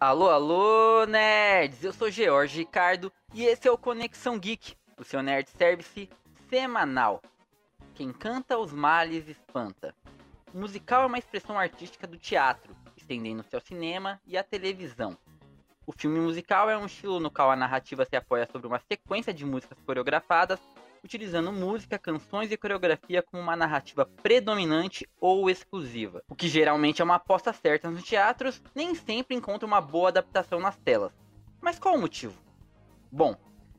[0.00, 1.82] Alô, alô, nerds!
[1.82, 6.08] Eu sou George Ricardo e esse é o Conexão Geek, o seu nerd service
[6.48, 7.20] semanal.
[7.94, 9.94] Quem canta os males espanta.
[10.54, 15.16] O musical é uma expressão artística do teatro, estendendo-se ao cinema e à televisão.
[15.86, 19.32] O filme musical é um estilo no qual a narrativa se apoia sobre uma sequência
[19.32, 20.60] de músicas coreografadas
[21.04, 26.22] utilizando música, canções e coreografia como uma narrativa predominante ou exclusiva.
[26.28, 30.60] O que geralmente é uma aposta certa nos teatros, nem sempre encontra uma boa adaptação
[30.60, 31.12] nas telas.
[31.60, 32.34] Mas qual o motivo?
[33.10, 33.36] Bom,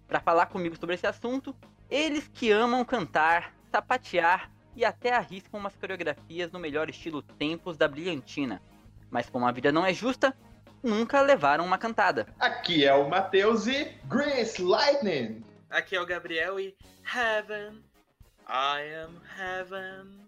[0.08, 1.56] para falar comigo sobre esse assunto,
[1.90, 7.88] eles que amam cantar, sapatear e até arriscam umas coreografias no melhor estilo Tempos da
[7.88, 8.62] Brilhantina.
[9.10, 10.36] Mas como a vida não é justa,
[10.82, 12.28] nunca levaram uma cantada.
[12.40, 15.44] Aqui é o Matheus e Grace Lightning.
[15.70, 16.76] Aqui é o Gabriel e
[17.16, 17.84] Heaven,
[18.48, 20.28] I am Heaven.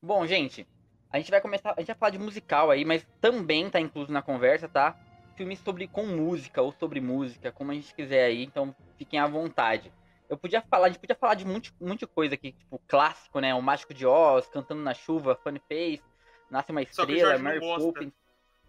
[0.00, 0.64] Bom, gente,
[1.10, 1.72] a gente vai começar.
[1.72, 4.96] A gente vai falar de musical aí, mas também tá incluso na conversa, tá?
[5.34, 9.26] Filmes sobre com música ou sobre música, como a gente quiser aí, então fiquem à
[9.26, 9.92] vontade.
[10.28, 13.54] Eu podia falar, a gente podia falar de muito, muita coisa aqui, tipo, clássico, né?
[13.54, 16.02] O Mágico de Oz, Cantando na Chuva, Funny Face,
[16.50, 18.12] Nasce uma Estrela, Mary Poppins.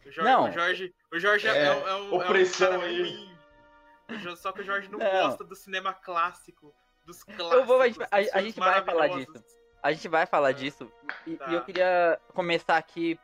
[0.05, 0.49] O Jorge, não.
[0.49, 3.38] O Jorge, o Jorge é, é, é, o, opressão é um aí.
[4.38, 6.73] Só que o Jorge não, não, gosta do cinema clássico,
[7.05, 7.52] dos clássicos.
[7.52, 9.44] Eu vou, a gente, a, a gente vai falar disso.
[9.83, 10.92] A gente vai falar disso.
[11.25, 11.49] E, tá.
[11.49, 13.19] e eu queria começar aqui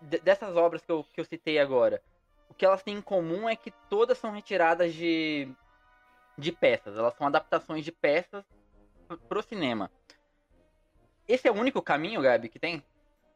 [0.00, 2.02] dessas obras que eu, que eu citei agora.
[2.48, 5.48] O que elas têm em comum é que todas são retiradas de
[6.38, 6.96] de peças.
[6.96, 8.44] Elas são adaptações de peças
[9.28, 9.90] pro cinema.
[11.26, 12.82] Esse é o único caminho, Gabi, que tem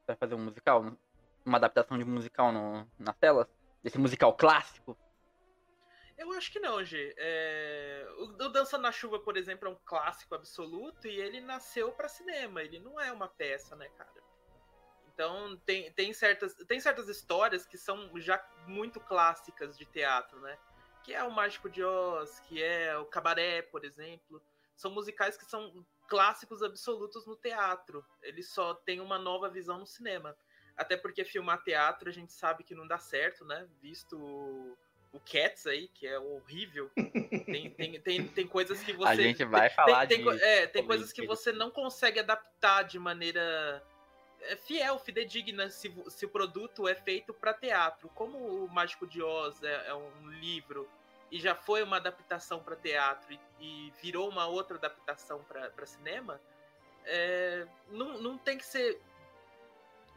[0.06, 0.96] para fazer um musical?
[1.44, 3.48] Uma adaptação de musical no, nas telas?
[3.82, 4.96] Desse musical clássico?
[6.16, 7.12] Eu acho que não, G.
[7.18, 8.06] É...
[8.18, 12.62] O, Dança na Chuva, por exemplo, é um clássico absoluto e ele nasceu para cinema.
[12.62, 14.22] Ele não é uma peça, né, cara?
[15.12, 20.56] Então tem, tem, certas, tem certas histórias que são já muito clássicas de teatro, né?
[21.04, 24.42] Que é o Mágico de Oz, que é o Cabaré, por exemplo.
[24.76, 28.04] São musicais que são clássicos absolutos no teatro.
[28.22, 30.36] Eles só têm uma nova visão no cinema.
[30.76, 33.68] Até porque filmar teatro a gente sabe que não dá certo, né?
[33.80, 34.16] Visto
[35.12, 36.90] o Cats aí, que é horrível.
[36.94, 39.08] Tem, tem, tem, tem coisas que você.
[39.08, 42.98] A gente vai falar tem, tem, É, tem coisas que você não consegue adaptar de
[42.98, 43.82] maneira
[44.56, 48.08] fiel, fidedigna se, se o produto é feito para teatro.
[48.10, 50.88] Como o Mágico de Oz é, é, um livro
[51.30, 56.40] e já foi uma adaptação para teatro e, e, virou uma outra adaptação para cinema,
[57.04, 59.00] é, não, não tem que ser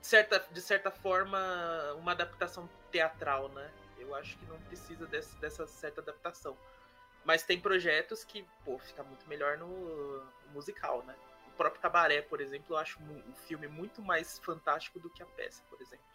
[0.02, 1.40] certa, de certa forma
[1.98, 3.72] uma adaptação teatral, né?
[3.98, 6.58] Eu acho que não precisa desse, dessa certa adaptação.
[7.24, 11.16] Mas tem projetos que, pô, fica muito melhor no musical, né?
[11.56, 15.64] Próprio Cabaré, por exemplo, eu acho um filme muito mais fantástico do que a peça,
[15.70, 16.06] por exemplo.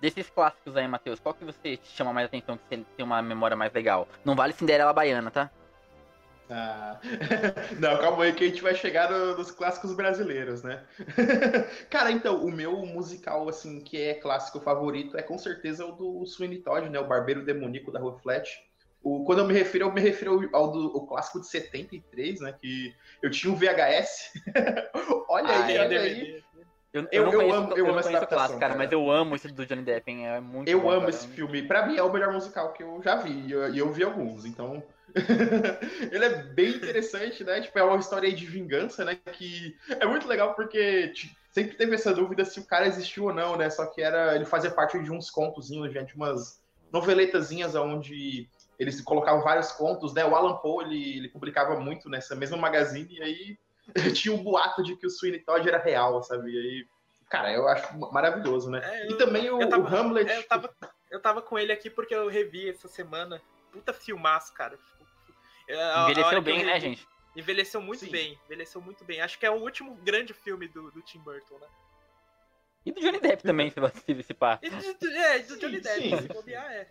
[0.00, 3.20] Desses clássicos aí, Matheus, qual que você te chama mais atenção, que você tem uma
[3.20, 4.06] memória mais legal?
[4.24, 5.50] Não vale Cinderela Baiana, tá?
[6.50, 6.98] Ah,
[7.78, 10.84] não, calma aí que a gente vai chegar no, nos clássicos brasileiros, né?
[11.90, 16.24] Cara, então, o meu musical, assim, que é clássico favorito é com certeza o do
[16.26, 16.98] Sweeney Todd, né?
[16.98, 18.48] O Barbeiro Demoníaco da Rua Flat.
[19.02, 22.54] O, quando eu me refiro, eu me refiro ao do ao clássico de 73, né?
[22.60, 24.32] Que eu tinha um VHS.
[25.28, 26.44] olha ah, aí, é, olha aí.
[26.92, 29.48] Eu, eu, eu, eu amo, eu, eu amo essa adaptação, cara, mas eu amo esse
[29.48, 30.26] do Johnny Depp, hein?
[30.26, 31.10] É muito Eu bom, amo cara.
[31.10, 31.62] esse filme.
[31.62, 33.46] Pra mim é o melhor musical que eu já vi.
[33.46, 34.82] E eu, eu, vi alguns, então.
[36.10, 37.60] ele é bem interessante, né?
[37.60, 39.18] Tipo, é uma história de vingança, né?
[39.32, 41.12] Que é muito legal porque
[41.52, 43.68] sempre teve essa dúvida se o cara existiu ou não, né?
[43.68, 44.34] Só que era.
[44.34, 50.24] Ele fazia parte de uns contozinhos, gente, umas noveletazinhas onde eles colocavam vários contos, né?
[50.24, 53.58] O Alan Poe, ele, ele publicava muito nessa mesma magazine, e aí
[54.14, 56.50] tinha um boato de que o Sweeney Todd era real, sabe?
[56.52, 56.86] E aí,
[57.28, 58.80] cara, eu acho maravilhoso, né?
[58.84, 60.30] É, eu, e também o, tava, o Hamlet...
[60.30, 60.74] É, eu, tava,
[61.10, 63.40] eu tava com ele aqui porque eu revi essa semana.
[63.72, 64.78] Puta filmaço, cara.
[65.66, 67.06] É, envelheceu bem, né, gente?
[67.36, 68.10] Envelheceu muito Sim.
[68.10, 69.20] bem, envelheceu muito bem.
[69.20, 71.66] Acho que é o último grande filme do, do Tim Burton, né?
[72.86, 74.58] E do Johnny Depp também, se você se pá.
[74.62, 76.88] É, do Johnny Depp, se bobear, é.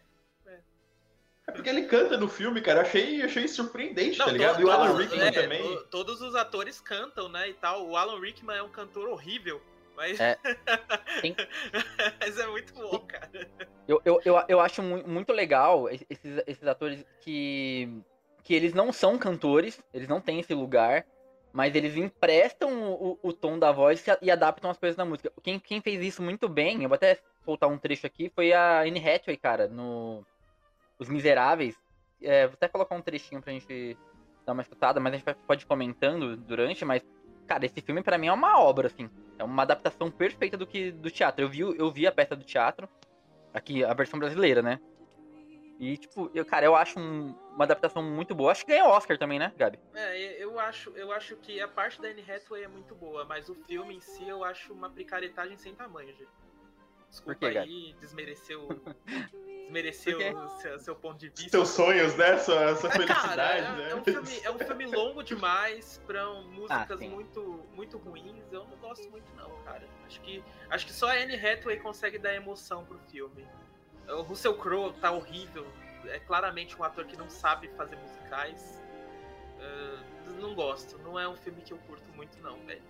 [1.47, 2.79] É porque ele canta no filme, cara.
[2.79, 4.61] Eu achei, achei surpreendente, tá Não, tá ligado?
[4.61, 5.83] e o Alan Rickman é, também.
[5.89, 7.49] Todos os atores cantam, né?
[7.49, 7.87] E tal.
[7.87, 9.61] O Alan Rickman é um cantor horrível.
[9.95, 10.19] Mas...
[10.19, 10.37] É.
[12.19, 13.49] mas é muito bom, cara.
[13.87, 17.89] Eu, eu, eu, eu acho muito legal esses, esses atores que,
[18.43, 21.05] que eles não são cantores, eles não têm esse lugar,
[21.53, 25.31] mas eles emprestam o, o tom da voz e adaptam as coisas da música.
[25.41, 28.81] Quem, quem fez isso muito bem, eu vou até soltar um trecho aqui, foi a
[28.81, 30.23] Anne Hathaway, cara, no
[30.99, 31.75] Os Miseráveis.
[32.21, 33.97] É, vou até colocar um trechinho pra gente
[34.45, 37.03] dar uma escutada, mas a gente pode ir comentando durante, mas,
[37.45, 39.09] cara, esse filme para mim é uma obra, assim.
[39.37, 41.43] É uma adaptação perfeita do que do teatro.
[41.43, 42.89] Eu vi, eu vi a peça do teatro,
[43.53, 44.79] aqui, a versão brasileira, né?
[45.79, 48.51] E, tipo, eu, cara, eu acho um, uma adaptação muito boa.
[48.51, 49.79] Acho que ganhou Oscar também, né, Gabi?
[49.93, 53.47] É, eu acho, eu acho que a parte da Anne Hathaway é muito boa, mas
[53.47, 56.31] o filme em si eu acho uma picaretagem sem tamanho, gente.
[57.09, 58.67] Desculpa quê, aí, desmereceu,
[59.67, 61.49] desmereceu o seu, seu, ponto de vista.
[61.49, 62.37] Seus sonhos, né?
[62.37, 63.89] Sua, sua felicidade, cara, é, né?
[63.91, 68.43] É um, filme, é um filme longo demais pra músicas ah, muito, muito ruins.
[68.51, 69.83] Eu não gosto muito, não, cara.
[70.05, 73.45] Acho que, acho que só a Anne Hathaway consegue dar emoção pro filme.
[74.07, 75.67] O Russell Crowe tá horrível.
[76.05, 78.81] É claramente um ator que não sabe fazer musicais.
[79.57, 80.97] Uh, não gosto.
[80.99, 82.81] Não é um filme que eu curto muito, não, velho.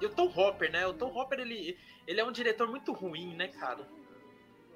[0.00, 0.86] E o Tom Hopper, né?
[0.86, 3.86] O Tom Hopper, ele, ele é um diretor muito ruim, né, cara?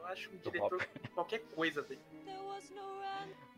[0.05, 1.99] Eu acho um diretor qualquer coisa, velho.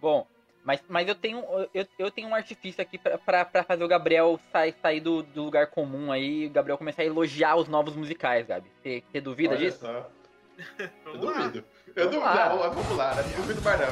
[0.01, 0.25] Bom,
[0.63, 1.43] mas, mas eu tenho
[1.75, 5.67] eu, eu tenho um artifício aqui para fazer o Gabriel sair, sair do, do, lugar
[5.69, 8.71] comum aí e o Gabriel começar a elogiar os novos musicais, Gabi.
[8.83, 9.81] Você, duvida Olha disso?
[9.81, 10.09] Só.
[11.07, 11.65] eu duvido.
[11.97, 12.35] Eu duvido.
[12.35, 13.17] Não, vamos lá?
[13.17, 13.87] Não duvido mais não.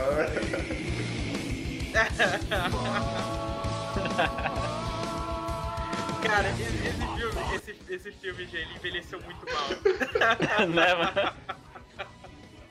[6.25, 9.69] Cara, esse, filme, esse, esse filme, gente, ele envelheceu muito mal.
[10.67, 11.35] né, mano?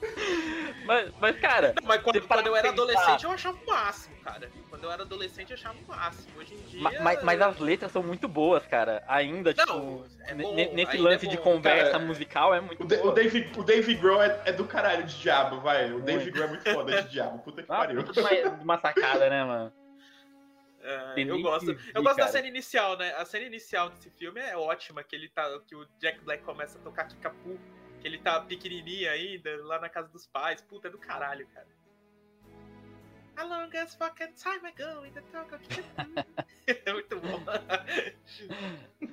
[0.85, 1.73] Mas, mas, cara.
[1.79, 4.51] Não, mas quando, quando eu era adolescente, eu achava o máximo, cara.
[4.69, 6.37] Quando eu era adolescente, eu achava o máximo.
[6.37, 7.01] Hoje em dia.
[7.01, 9.01] Mas, mas as letras são muito boas, cara.
[9.07, 10.05] Ainda, não, tipo.
[10.25, 12.81] É bom, nesse lance é de conversa cara, musical é muito.
[12.81, 15.91] O, o, Dave, o Dave Grohl é, é, do caralho de diabo, vai.
[15.93, 17.39] O Dave Grohl é muito foda de diabo.
[17.39, 18.01] Puta que ah, pariu.
[18.61, 19.73] Uma sacada, né, mano?
[20.83, 23.13] Uh, eu gosto, eu gosto da cena inicial, né?
[23.15, 26.77] A cena inicial desse filme é ótima, que ele tá, que o Jack Black começa
[26.77, 27.57] a tocar Kikapu
[28.03, 30.61] que ele tá pequenininho ainda, lá na casa dos pais.
[30.61, 31.67] Puta, é do caralho, cara.
[33.37, 35.63] A longest fucking time ago in the talk of
[36.67, 37.39] É muito bom.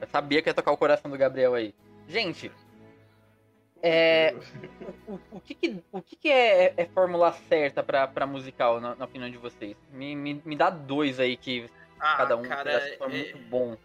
[0.00, 1.74] Eu sabia que ia tocar o coração do Gabriel aí.
[2.06, 2.52] Gente,
[3.82, 4.32] é,
[5.08, 8.94] o, o, que, que, o que, que é, é fórmula certa pra, pra musical, na,
[8.94, 9.76] na opinião de vocês?
[9.90, 11.68] Me, me, me dá dois aí que
[11.98, 13.76] ah, cada um cara, é, muito bom.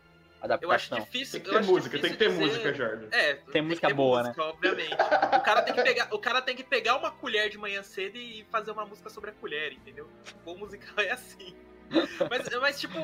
[0.61, 1.39] Eu acho difícil.
[1.39, 2.45] Tem que ter música, tem que ter dizer...
[2.45, 3.07] música, Jordan.
[3.11, 4.49] É, tem, tem música boa, música, né?
[4.49, 4.93] Obviamente.
[4.93, 8.17] o, cara tem que pegar, o cara tem que pegar uma colher de manhã cedo
[8.17, 10.09] e fazer uma música sobre a colher, entendeu?
[10.45, 11.55] O musical é assim.
[12.29, 12.97] mas, mas, tipo,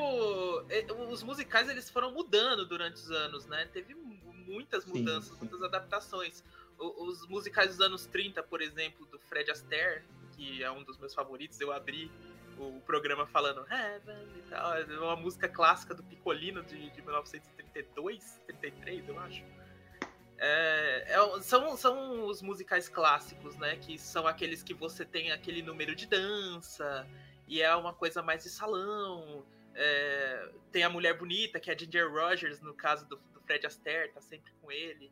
[0.68, 3.68] é, os musicais eles foram mudando durante os anos, né?
[3.72, 5.38] Teve muitas mudanças, sim, sim.
[5.40, 6.42] muitas adaptações.
[6.78, 10.02] Os musicais dos anos 30, por exemplo, do Fred Astaire,
[10.36, 12.10] que é um dos meus favoritos, eu abri
[12.58, 14.74] o programa falando Heaven e tal.
[14.74, 19.44] É uma música clássica do Picolino de, de 1932, 33, eu acho.
[20.38, 23.76] É, é, são, são os musicais clássicos, né?
[23.76, 27.06] Que são aqueles que você tem aquele número de dança
[27.46, 29.44] e é uma coisa mais de salão.
[29.74, 33.66] É, tem a mulher bonita, que é a Ginger Rogers, no caso do, do Fred
[33.66, 35.10] Astaire, tá sempre com ele.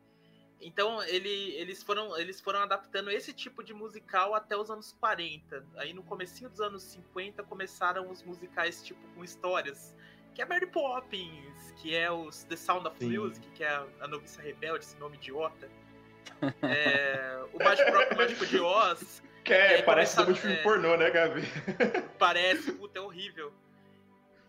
[0.60, 5.64] Então ele, eles, foram, eles foram adaptando esse tipo de musical até os anos 40.
[5.76, 9.94] Aí no comecinho dos anos 50 começaram os musicais tipo com histórias.
[10.34, 13.16] Que é Mary Poppins, que é os The Sound of Sim.
[13.16, 15.68] Music, que é a, a noviça rebelde, esse nome idiota.
[16.62, 19.22] É, o Mágico, próprio Mágico de Oz.
[19.42, 21.42] Que é, parece de filme é, pornô, né, Gabi?
[22.18, 23.52] Parece, puta, é horrível.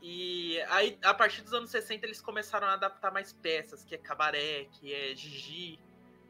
[0.01, 3.97] E aí, a partir dos anos 60, eles começaram a adaptar mais peças, que é
[3.97, 5.79] Cabaré, que é Gigi,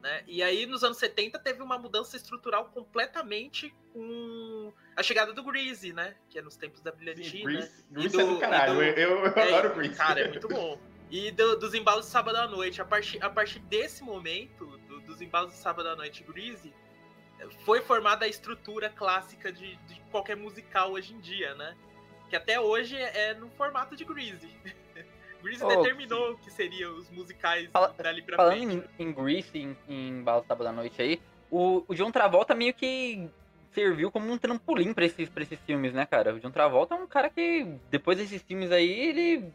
[0.02, 0.22] né?
[0.26, 5.92] E aí, nos anos 70, teve uma mudança estrutural completamente com a chegada do Greasy,
[5.92, 6.14] né?
[6.28, 7.44] Que é nos tempos da Brilhantina.
[7.44, 9.96] Greasy, Greasy do, é do caralho, do, eu, eu é, adoro Greasy.
[9.96, 10.80] Cara, é muito bom.
[11.10, 12.80] E do, dos embalos de sábado à noite.
[12.80, 16.72] A partir, a partir desse momento, do, dos embalos de sábado à noite Greasy,
[17.64, 21.76] foi formada a estrutura clássica de, de qualquer musical hoje em dia, né?
[22.28, 24.50] Que até hoje é no formato de Greasy.
[25.42, 28.70] Grease oh, determinou o que seriam os musicais Fala, dali pra falando frente.
[28.70, 32.54] Falando em, em Grease, em, em Bala Sábado da Noite aí, o, o John Travolta
[32.54, 33.28] meio que
[33.72, 36.34] serviu como um trampolim pra esses, pra esses filmes, né, cara?
[36.34, 39.52] O John Travolta é um cara que, depois desses filmes aí, ele...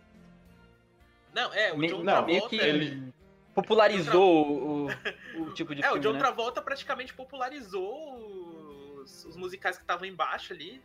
[1.34, 2.32] Não, é, o Me, John não, Travolta...
[2.32, 3.14] Meio que ele
[3.54, 6.20] popularizou o, o, o, tipo de é, filme, o John né?
[6.20, 10.82] Travolta praticamente popularizou os, os musicais que estavam embaixo ali,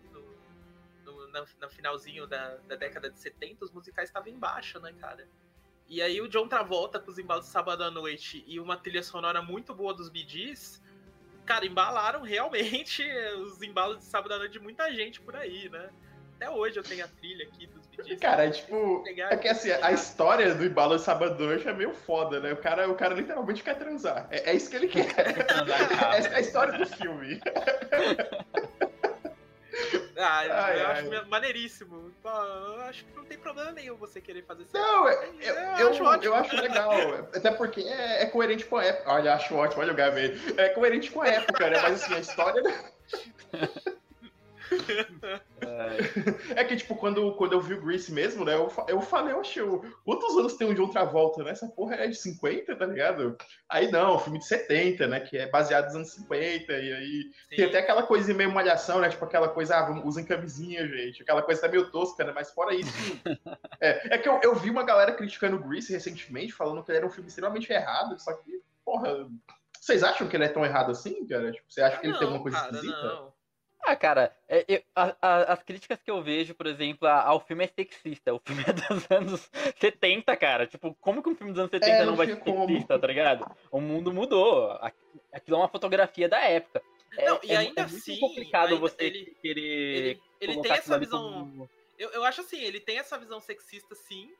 [1.13, 5.29] no, no finalzinho da, da, década de 70, os musicais estavam em baixa, né, cara?
[5.87, 9.03] E aí o John Travolta com os embalos de sábado à noite e uma trilha
[9.03, 10.83] sonora muito boa dos Gees,
[11.47, 13.03] cara, embalaram realmente
[13.41, 15.91] os embalos de sábado à noite de muita gente por aí, né?
[16.37, 19.05] Até hoje eu tenho a trilha aqui dos Bee Cara, é tipo.
[19.07, 22.53] É que assim, a história do Embalo Sabadão é meio foda, né?
[22.53, 24.29] O cara, o cara literalmente quer transar.
[24.31, 25.05] É, é isso que ele quer.
[26.17, 27.41] Essa é a história do filme.
[30.19, 30.49] Ah, ai,
[30.83, 30.93] eu ai.
[30.93, 32.13] acho maneiríssimo.
[32.21, 34.75] Pô, eu acho que não tem problema nenhum você querer fazer isso.
[34.75, 36.93] Não, eu, eu, eu, acho, eu acho legal.
[37.35, 39.13] Até porque é, é, coerente com a época.
[39.13, 41.81] Olha, acho ótimo, olha o Gabi É coerente com a época, né?
[41.81, 42.63] Mas assim, a história.
[46.55, 48.55] é que, tipo, quando, quando eu vi o Grease mesmo, né?
[48.55, 49.61] Eu, eu falei, oxe,
[50.05, 51.51] quantos anos tem um de outra volta, né?
[51.51, 53.37] Essa porra é de 50, tá ligado?
[53.69, 55.21] Aí não, filme de 70, né?
[55.21, 57.57] Que é baseado nos anos 50, e aí Sim.
[57.57, 59.09] tem até aquela coisa meio malhação, né?
[59.09, 61.23] Tipo aquela coisa, ah, usem camisinha, gente.
[61.23, 62.33] Aquela coisa tá meio tosca, né?
[62.35, 62.91] Mas fora isso.
[63.81, 66.99] é, é que eu, eu vi uma galera criticando o Grease recentemente, falando que ele
[66.99, 69.29] era um filme extremamente errado, só que, porra.
[69.81, 71.53] Vocês acham que ele é tão errado assim, cara?
[71.53, 73.03] Tipo, você acha que ele não, tem alguma coisa cara, esquisita?
[73.03, 73.33] Não.
[73.85, 77.65] Ah, cara, é, eu, a, a, as críticas que eu vejo, por exemplo, ao filme
[77.65, 78.35] é sexista.
[78.35, 80.67] O filme é dos anos 70, cara.
[80.67, 83.07] Tipo, como que um filme dos anos 70 é, não, não vai ser sexista, tá
[83.07, 83.51] ligado?
[83.71, 84.71] O mundo mudou.
[85.33, 86.83] Aquilo é uma fotografia da época.
[87.17, 89.63] É, não, e é, ainda é muito assim, complicado ainda, você ele, querer.
[89.63, 91.33] Ele, ele tem essa visão.
[91.33, 91.71] Como...
[91.99, 94.31] Eu, eu acho assim, ele tem essa visão sexista, sim.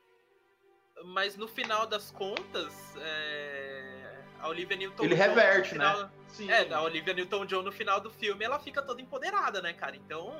[1.05, 3.98] Mas no final das contas, é
[4.41, 5.85] a Olivia Newton Ele reverte, né?
[5.85, 6.09] final, né?
[6.27, 6.49] Sim.
[6.51, 9.95] É, a Olivia Newton-John no final do filme, ela fica toda empoderada, né, cara?
[9.95, 10.33] Então...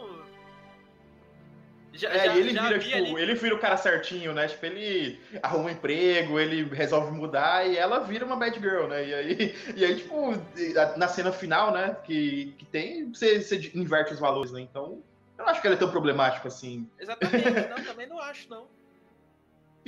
[1.91, 3.15] Já, é, já, e ele vira, tipo, ali...
[3.15, 4.47] ele vira o cara certinho, né?
[4.47, 9.07] Tipo, ele arruma um emprego, ele resolve mudar e ela vira uma bad girl, né?
[9.07, 10.33] E aí, e aí tipo,
[10.95, 14.61] na cena final, né, que, que tem, você, você inverte os valores, né?
[14.61, 15.01] Então,
[15.37, 16.87] eu não acho que ele é tão problemático assim.
[16.99, 18.67] Exatamente, não, também não acho, não.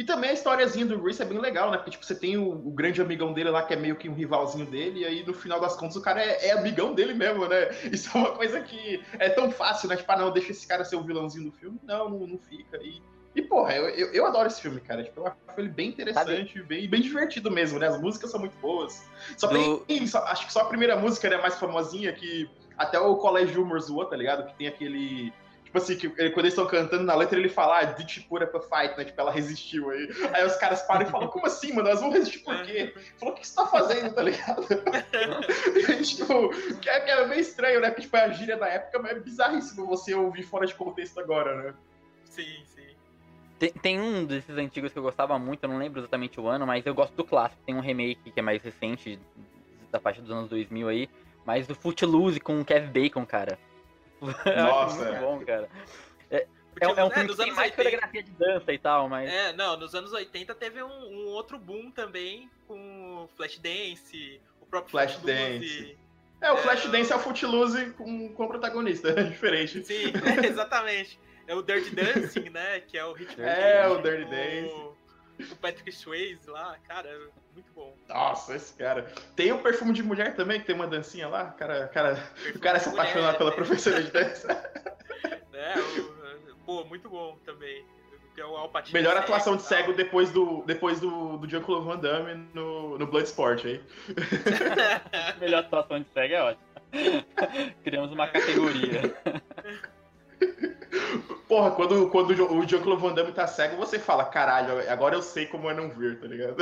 [0.01, 1.77] E também a historiazinha do Reese é bem legal, né?
[1.77, 4.15] Porque, tipo, você tem o, o, grande amigão dele lá, que é meio que um
[4.15, 7.47] rivalzinho dele, e aí, no final das contas, o cara é, é, amigão dele mesmo,
[7.47, 7.69] né?
[7.93, 9.95] Isso é uma coisa que é tão fácil, né?
[9.95, 11.79] Tipo, ah, não, deixa esse cara ser o vilãozinho do filme.
[11.83, 12.77] Não, não, não fica.
[12.77, 12.99] E,
[13.35, 15.03] e porra, eu, eu, eu, adoro esse filme, cara.
[15.03, 17.87] Tipo, eu acho ele bem interessante, bem, bem divertido mesmo, né?
[17.87, 19.07] As músicas são muito boas.
[19.37, 19.81] Só do...
[19.81, 23.61] tem, só, acho que só a primeira música, né, mais famosinha, que até o Colégio
[23.61, 24.47] Humor zoou, tá ligado?
[24.47, 25.31] Que tem aquele
[25.71, 28.59] Tipo assim, que quando eles estão cantando na letra, ele fala, ah, Ditch pura pra
[28.59, 29.05] fight, né?
[29.05, 30.09] Tipo, ela resistiu aí.
[30.33, 31.87] Aí os caras param e falam, como assim, mano?
[31.87, 32.93] Elas vão resistir por quê?
[33.17, 34.67] Falou, o que você tá fazendo, tá ligado?
[35.77, 36.49] e, tipo,
[36.81, 37.87] que é, que é meio estranho, né?
[37.87, 41.17] Porque, tipo, é a gíria da época, mas é bizarríssimo você ouvir fora de contexto
[41.21, 41.73] agora, né?
[42.25, 42.87] Sim, sim.
[43.57, 46.67] Tem, tem, um desses antigos que eu gostava muito, eu não lembro exatamente o ano,
[46.67, 47.63] mas eu gosto do clássico.
[47.65, 49.17] Tem um remake que é mais recente,
[49.89, 51.09] da faixa dos anos 2000 aí,
[51.45, 53.57] mas do Footloose com o Kevin Bacon, cara.
[54.55, 55.19] Nossa, muito é.
[55.19, 55.69] bom, cara.
[56.29, 56.47] É,
[56.79, 57.75] é, é um filme que tem mais 80...
[57.75, 59.29] coreografia de dança e tal, mas...
[59.29, 64.91] É, não, nos anos 80 teve um, um outro boom também com Flashdance, o próprio
[64.91, 65.97] Flashdance.
[66.39, 69.83] É, o é, Flashdance é o Footloose com, com o protagonista, é diferente.
[69.83, 71.19] Sim, é, exatamente.
[71.47, 73.43] É o Dirty Dancing, né, que é o ritmo.
[73.43, 75.00] É, o Dirty Dancing
[75.51, 77.09] o Patrick Swayze lá, cara,
[77.53, 77.95] muito bom.
[78.07, 79.11] Nossa, esse cara.
[79.35, 81.53] Tem o perfume de mulher também, que tem uma dancinha lá.
[81.55, 84.47] O cara, cara, o cara se apaixonar pela professora de dança.
[85.53, 87.85] É, o, pô, muito bom também.
[88.35, 92.47] É o Alpatino Melhor atuação de cego depois do, depois do, do Jean-Claude Van Damme
[92.55, 93.79] no, no Bloodsport aí.
[95.39, 96.65] Melhor atuação de cego é ótimo.
[97.83, 99.01] Criamos uma categoria.
[101.47, 105.45] Porra, quando, quando o Jean-Claude Van Damme tá cego, você fala, caralho, agora eu sei
[105.45, 106.61] como é não ver, tá ligado?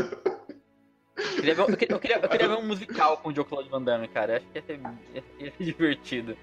[1.15, 3.69] Eu queria, ver, eu, queria, eu, queria, eu queria ver um musical com o Jean-Claude
[3.69, 4.37] Van Damme, cara.
[4.37, 4.79] Acho que ia ser,
[5.13, 6.37] ia ser divertido.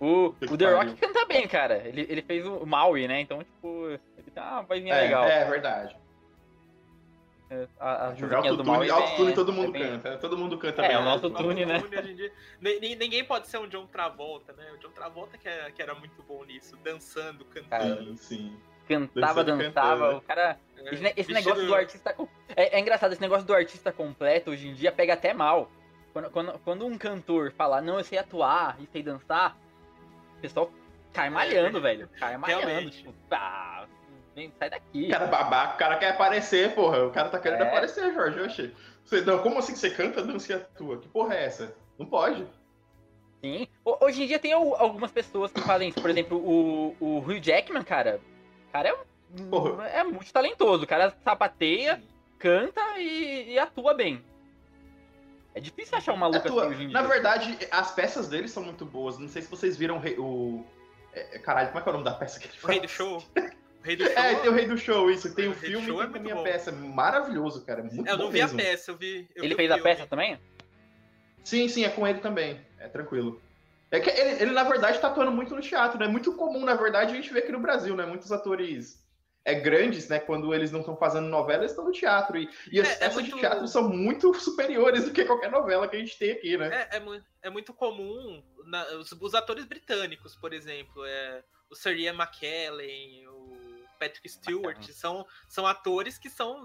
[0.00, 1.82] O, o The Rock canta bem, cara.
[1.84, 3.20] Ele, ele fez o Maui, né?
[3.20, 5.24] Então, tipo, ele tá uma vozinha é, legal.
[5.24, 5.96] É, verdade.
[7.80, 10.10] A, a autotune, do autotune todo mundo é canta.
[10.10, 10.18] Bem...
[10.18, 11.82] Todo mundo canta É, bem, o autotune, né?
[12.60, 14.70] ninguém pode ser um John Travolta, né?
[14.74, 18.16] O John Travolta que, é, que era muito bom nisso, dançando, cantando.
[18.18, 18.54] sim.
[18.86, 20.18] Cantava, dançando, dançava, cantando.
[20.18, 20.58] o cara.
[20.76, 22.14] É, esse, esse negócio do artista.
[22.54, 25.70] É, é, engraçado, esse negócio do artista completo hoje em dia pega até mal.
[26.12, 29.56] Quando, quando, quando um cantor fala, não, eu sei atuar e sei dançar,
[30.36, 30.70] o pessoal
[31.12, 32.08] cai malhando, velho.
[32.18, 32.66] Cai malhando.
[32.66, 32.98] Realmente.
[32.98, 33.86] Tipo, ah,
[34.58, 35.08] sai daqui.
[35.08, 37.06] Cara babaca, o cara quer aparecer, porra.
[37.06, 37.68] O cara tá querendo é.
[37.68, 38.40] aparecer, Jorge.
[38.40, 38.74] Oxi.
[39.04, 40.98] Você, não, como assim que você canta, dança e atua?
[40.98, 41.74] Que porra é essa?
[41.98, 42.46] Não pode.
[43.42, 43.66] Sim.
[43.84, 46.00] Hoje em dia tem algumas pessoas que fazem isso.
[46.00, 48.20] Por exemplo, o, o Hugh Jackman, cara.
[48.68, 50.84] O cara é, é muito talentoso.
[50.84, 52.02] O cara sapateia,
[52.38, 54.22] canta e, e atua bem.
[55.54, 56.64] É difícil achar uma maluco atua.
[56.64, 57.00] assim hoje em dia.
[57.00, 59.18] Na verdade, as peças dele são muito boas.
[59.18, 60.22] Não sei se vocês viram o.
[60.22, 60.66] o...
[61.12, 62.64] É, caralho, como é que é o nome da peça que ele faz?
[62.64, 63.22] O Rei do Show.
[63.82, 64.22] Rei do é, Show.
[64.22, 65.34] É, tem o Rei do Show, isso.
[65.34, 66.42] Tem o, o filme e é tem a minha bom.
[66.42, 66.72] peça.
[66.72, 67.82] Maravilhoso, cara.
[67.82, 68.58] Muito é, eu não vi mesmo.
[68.58, 69.28] a peça, eu vi.
[69.34, 70.38] Eu ele vi fez a peça também?
[71.44, 72.60] Sim, sim, é com ele também.
[72.78, 73.40] É tranquilo.
[73.90, 76.04] É que ele, ele, na verdade, tá atuando muito no teatro, né?
[76.04, 78.04] É muito comum, na verdade, a gente ver aqui no Brasil, né?
[78.04, 79.02] Muitos atores
[79.44, 80.18] é, grandes, né?
[80.18, 82.36] Quando eles não estão fazendo novela, eles estão no teatro.
[82.36, 85.50] E, e as É, é peças muito- de teatro são muito superiores do que qualquer
[85.50, 86.86] novela que a gente tem aqui, né?
[86.92, 87.02] É, é,
[87.44, 93.26] é muito comum na- os, os atores britânicos, por exemplo, é, o Sir Ian McKellen,
[93.28, 93.37] o
[93.98, 96.64] Patrick Stewart, são, são atores que são,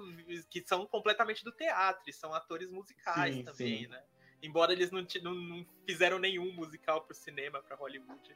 [0.50, 3.88] que são completamente do teatro, e são atores musicais Sim, também, sim.
[3.88, 4.02] né?
[4.42, 8.36] Embora eles não, não, não fizeram nenhum musical pro cinema, pra Hollywood.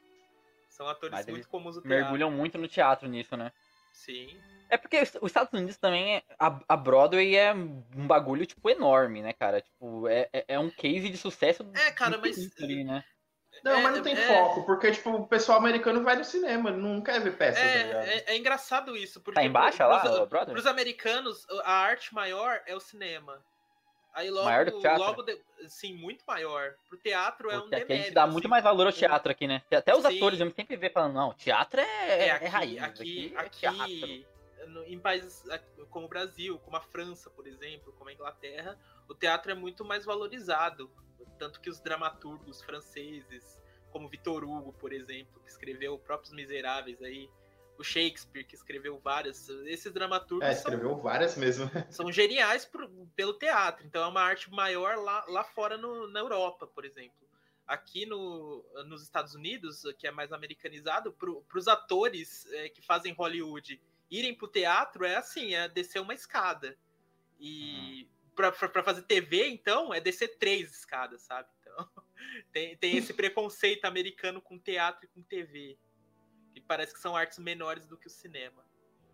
[0.69, 1.97] São atores Mas muito comuns do teatro.
[1.97, 3.51] Mergulham muito no teatro nisso, né?
[3.91, 4.39] Sim.
[4.69, 8.69] É porque os os Estados Unidos também, é, a, a Broadway é um bagulho, tipo,
[8.69, 9.61] enorme, né, cara?
[9.61, 11.63] Tipo, é, é, é um case de sucesso.
[11.73, 13.03] É, cara, mas- ali, né?
[13.63, 16.71] Não, É, mas não tem é- foco, porque, tipo, o pessoal americano vai no cinema,
[16.71, 17.65] não quer ver peça, tá?
[17.67, 20.53] É, é, é engraçado isso, porque Tá embaixo lá, pros- Broadway?
[20.53, 23.43] Para os americanos, a arte maior é o cinema.
[24.13, 24.99] Aí logo, Maior do que o teatro?
[25.03, 26.73] logo de- sim, muito maior.
[26.89, 28.03] Pro teatro é um aqui a demérito.
[28.05, 28.47] gente dá muito assim.
[28.49, 29.61] mais valor ao teatro aqui, né?
[29.71, 30.15] Até os Sim.
[30.17, 32.81] atores, eu sempre vê falando, não, teatro é, É, é, aqui, raiz.
[32.83, 34.69] aqui, é aqui, teatro.
[34.71, 38.75] no- em países aqui, como o Brasil, como a França, por exemplo, como a Inglaterra,
[39.07, 40.89] o teatro é muito mais valorizado.
[41.37, 47.29] Tanto que os dramaturgos franceses, como Victor Hugo, por exemplo, que escreveu Próprios Miseráveis aí,
[47.77, 51.69] o Shakespeare, que escreveu várias, esses dramaturgos É, são escreveu várias mesmo.
[51.91, 53.85] são geniais por- pelo teatro.
[53.85, 57.27] Então é uma arte maior lá, lá fora no- na Europa, por exemplo.
[57.67, 61.29] Aqui no, nos Estados Unidos, que é mais americanizado, para
[61.59, 63.79] os atores é, que fazem Hollywood
[64.09, 66.77] irem pro teatro é assim, é descer uma escada.
[67.39, 71.49] E pra para fazer TV, então, é descer três escadas, sabe?
[71.59, 71.89] Então,
[72.53, 75.77] tem, tem esse preconceito americano com teatro e com TV.
[76.53, 78.63] Que parece que são artes menores do que o cinema.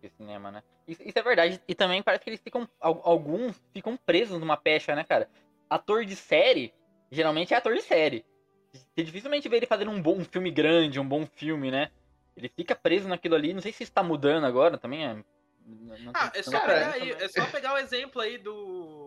[0.00, 0.62] de cinema, né?
[0.86, 1.60] Isso, isso é verdade.
[1.66, 2.68] E também parece que eles ficam.
[2.80, 5.28] al- Alguns ficam presos numa pecha, né, cara?
[5.68, 6.72] Ator de série,
[7.10, 8.24] geralmente é ator de série.
[8.72, 11.90] Você dificilmente vê ele fazendo um bom um filme grande, um bom filme, né?
[12.36, 13.54] Ele fica preso naquilo ali.
[13.54, 15.04] Não sei se isso tá mudando agora também.
[15.06, 15.14] É...
[15.14, 19.03] não- não Ah, é só, pegar aí, é só pegar o exemplo aí do.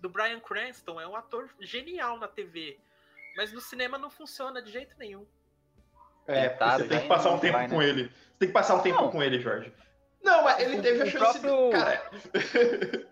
[0.00, 2.78] Do Brian Cranston, é um ator genial na TV.
[3.36, 5.26] Mas no cinema não funciona de jeito nenhum.
[6.26, 7.74] É, Tentado, você tem que passar um tempo vai, né?
[7.74, 8.04] com ele.
[8.04, 9.10] Você tem que passar um tempo Não.
[9.10, 9.72] com ele, Jorge.
[10.22, 11.38] Não, mas ele O- teve a o chance.
[11.40, 12.10] próprio- Cara,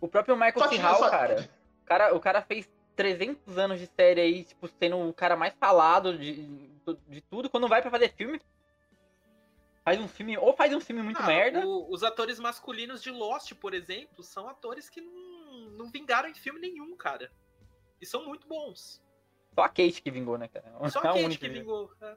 [0.00, 0.76] O próprio Michael Só C.
[0.76, 1.40] Hall, só- cara.
[1.42, 2.14] O, cara.
[2.14, 6.46] o cara fez 300 anos de série aí, tipo, sendo o cara mais falado de,
[7.08, 7.50] de tudo.
[7.50, 8.40] Quando vai pra fazer filme,
[9.84, 11.66] faz um filme, ou faz um filme muito Ah, merda.
[11.66, 15.25] o- os atores masculinos de Lost, por exemplo, são atores que não,
[15.76, 17.30] não vingaram em filme nenhum, cara.
[18.00, 19.02] E são muito bons.
[19.54, 20.66] Só a Kate que vingou, né, cara?
[20.90, 21.90] Só É a a Kate única que vingou.
[22.00, 22.16] é.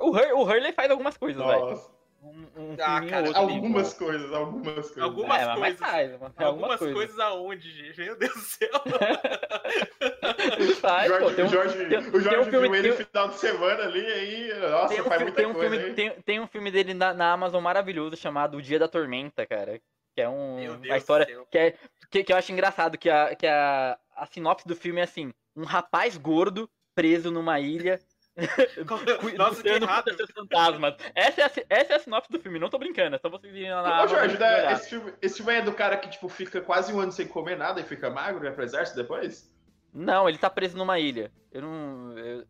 [0.00, 1.98] O, Hur o Hurley faz algumas coisas, velho.
[2.20, 3.30] Um, um Ah, cara.
[3.38, 4.98] Algumas coisas, algumas coisas.
[5.02, 5.78] Algumas é, coisas.
[5.78, 7.18] faz, mas faz Algumas coisas.
[7.20, 7.98] aonde, gente?
[8.00, 8.70] Meu Deus do céu.
[10.80, 12.88] Faz, Jorge, pô, tem um- o Jorge, tem- o tem Jorge um filme- viu ele
[12.90, 15.76] no tem- final de semana ali, aí, nossa, Tem um, faz muita tem um coisa,
[15.76, 19.46] filme, tem, tem um filme dele na, na Amazon maravilhoso chamado O Dia da Tormenta,
[19.46, 19.80] cara.
[20.18, 21.74] Que é um, Meu Deus uma história que, é,
[22.10, 25.32] que, que eu acho engraçado, que, a, que a, a sinopse do filme é assim,
[25.54, 28.00] um rapaz gordo preso numa ilha
[29.38, 30.10] Nossa, que errado.
[30.34, 30.96] fantasmas.
[31.14, 33.54] Essa é, a, essa é a sinopse do filme, não tô brincando, é só vocês
[33.54, 36.28] irem lá na Ô, Jorge, né, esse, filme, esse filme é do cara que, tipo,
[36.28, 39.48] fica quase um ano sem comer nada e fica magro e vai pro exército depois?
[39.94, 41.30] Não, ele tá preso numa ilha.
[41.52, 42.18] Eu não.
[42.18, 42.44] eu-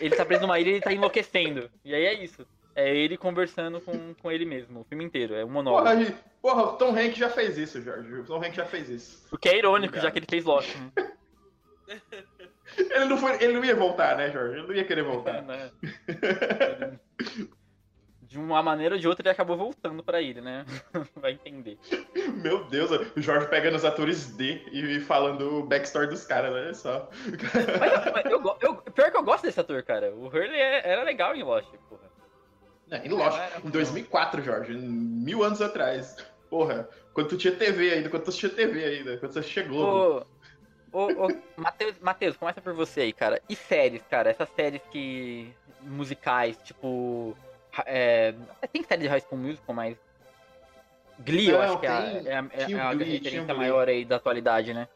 [0.00, 1.68] ele tá preso numa ilha e ele tá enlouquecendo.
[1.84, 2.46] E aí é isso.
[2.80, 5.34] É ele conversando com, com ele mesmo, o filme inteiro.
[5.34, 5.84] É um monólogo.
[5.84, 8.14] Porra, porra, o Tom Hanks já fez isso, Jorge.
[8.14, 9.26] O Tom Hanks já fez isso.
[9.32, 10.04] O que é irônico, Obrigado.
[10.04, 10.76] já que ele fez Lost.
[10.76, 12.00] né?
[12.76, 14.58] Ele não, foi, ele não ia voltar, né, Jorge?
[14.58, 15.42] Ele não ia querer voltar.
[15.42, 15.70] Né?
[18.22, 20.66] De uma maneira ou de outra ele acabou voltando pra ele, né?
[21.16, 21.78] Vai entender.
[22.42, 26.74] Meu Deus, o Jorge pegando os atores D e falando o backstory dos caras, né?
[26.74, 27.08] Só.
[27.80, 30.14] Mas, mas eu, eu- pior que eu gosto desse ator, cara.
[30.14, 31.68] O Hurley é- era legal em Lost,
[32.90, 36.16] É, em Lost, Era em muito 2004, Jorge, mil anos atrás.
[36.48, 40.26] Porra, quando tu tinha TV ainda, quando tu assistia TV ainda, quando assistia Globo.
[40.92, 43.42] Ô, ô, ô, Matheus, Matheus, começa por você aí, cara.
[43.48, 44.30] E séries, cara?
[44.30, 45.52] Essas séries que.
[45.82, 47.36] musicais, tipo.
[47.84, 48.34] É,
[48.72, 49.96] tem série de High School Musical, mas.
[51.20, 53.88] Glee, eu Não, acho que é a, é a- é tinha a tinha referência maior
[53.88, 54.88] aí da atualidade, né?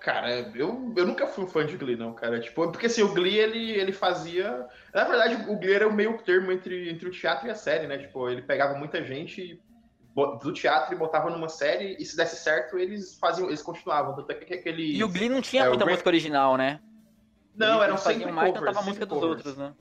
[0.00, 2.40] Cara, eu, eu nunca fui um fã de Glee, não, cara.
[2.40, 4.66] Tipo, porque assim, o Glee, ele, ele fazia.
[4.94, 7.86] Na verdade, o Glee era o meio termo entre, entre o teatro e a série,
[7.86, 7.98] né?
[7.98, 9.60] Tipo, ele pegava muita gente
[10.42, 14.14] do teatro e botava numa série, e se desse certo, eles faziam, eles continuavam.
[14.16, 14.96] Tanto é que aquele.
[14.96, 16.80] E o Glee não tinha É, muita música original, né?
[17.54, 18.64] Não, eram sempre mais covers.
[18.66, 19.46] cantava a música sempre dos covers.
[19.46, 19.74] outros, né?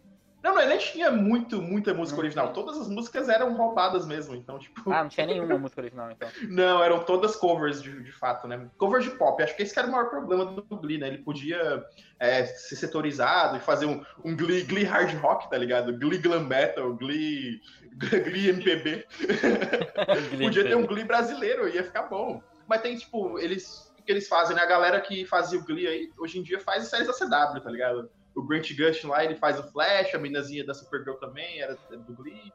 [0.46, 2.54] Não, não, ele nem tinha muito, muita música original.
[2.54, 4.92] Todas as músicas eram roubadas mesmo, então, tipo.
[4.92, 6.30] Ah, não tinha nenhuma música original, então.
[6.48, 8.70] Não, eram todas covers de, de fato, né?
[8.78, 9.42] Covers de pop.
[9.42, 11.08] Acho que esse era o maior problema do Glee, né?
[11.08, 11.84] Ele podia
[12.20, 15.98] é, ser setorizado e fazer um, um Glee, Glee hard rock, tá ligado?
[15.98, 17.60] Glee glam metal, Glee,
[17.98, 19.04] Glee MPB.
[20.40, 22.40] podia ter um Glee brasileiro, ia ficar bom.
[22.68, 23.92] Mas tem, tipo, eles.
[23.98, 24.62] O que eles fazem, né?
[24.62, 27.72] A galera que fazia o Glee aí, hoje em dia faz séries da CW, tá
[27.72, 28.12] ligado?
[28.36, 32.14] O Grant Gustin lá, ele faz o Flash, a minazinha da Supergirl também era do
[32.14, 32.52] Glee.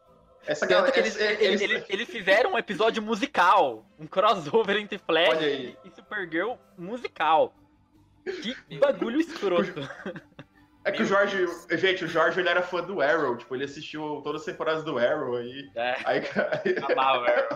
[0.46, 5.90] Essa galera, eles, eles, eles, eles, fizeram um episódio musical, um crossover entre Flash e
[5.94, 7.54] Supergirl musical.
[8.24, 9.80] Que bagulho escroto.
[10.84, 14.22] É que o Jorge, gente, o Jorge ele era fã do Arrow, tipo, ele assistiu
[14.24, 15.70] todas as temporadas do Arrow aí.
[15.74, 15.96] É.
[16.04, 16.22] Aí,
[16.90, 17.48] Amava o Arrow.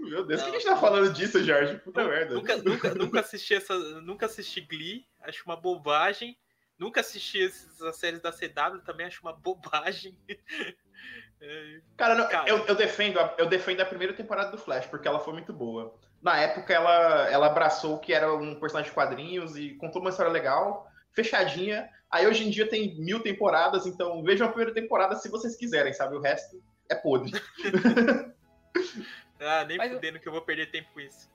[0.00, 1.78] Meu Deus, por que a gente tá falando disso, Jorge?
[1.78, 2.34] Puta merda.
[2.34, 3.74] Nunca, nunca, nunca assisti essa.
[4.02, 6.36] Nunca assisti Glee, acho uma bobagem.
[6.78, 10.16] Nunca assisti as séries da CW, também acho uma bobagem.
[11.96, 12.48] Cara, não, Cara.
[12.48, 15.94] Eu, eu, defendo, eu defendo a primeira temporada do Flash, porque ela foi muito boa.
[16.20, 20.10] Na época, ela, ela abraçou o que era um personagem de quadrinhos e contou uma
[20.10, 21.90] história legal, fechadinha.
[22.08, 25.92] Aí hoje em dia tem mil temporadas, então vejam a primeira temporada se vocês quiserem,
[25.92, 26.14] sabe?
[26.14, 27.32] O resto é podre.
[29.44, 31.28] Ah, nem mas, fudendo que eu vou perder tempo com isso.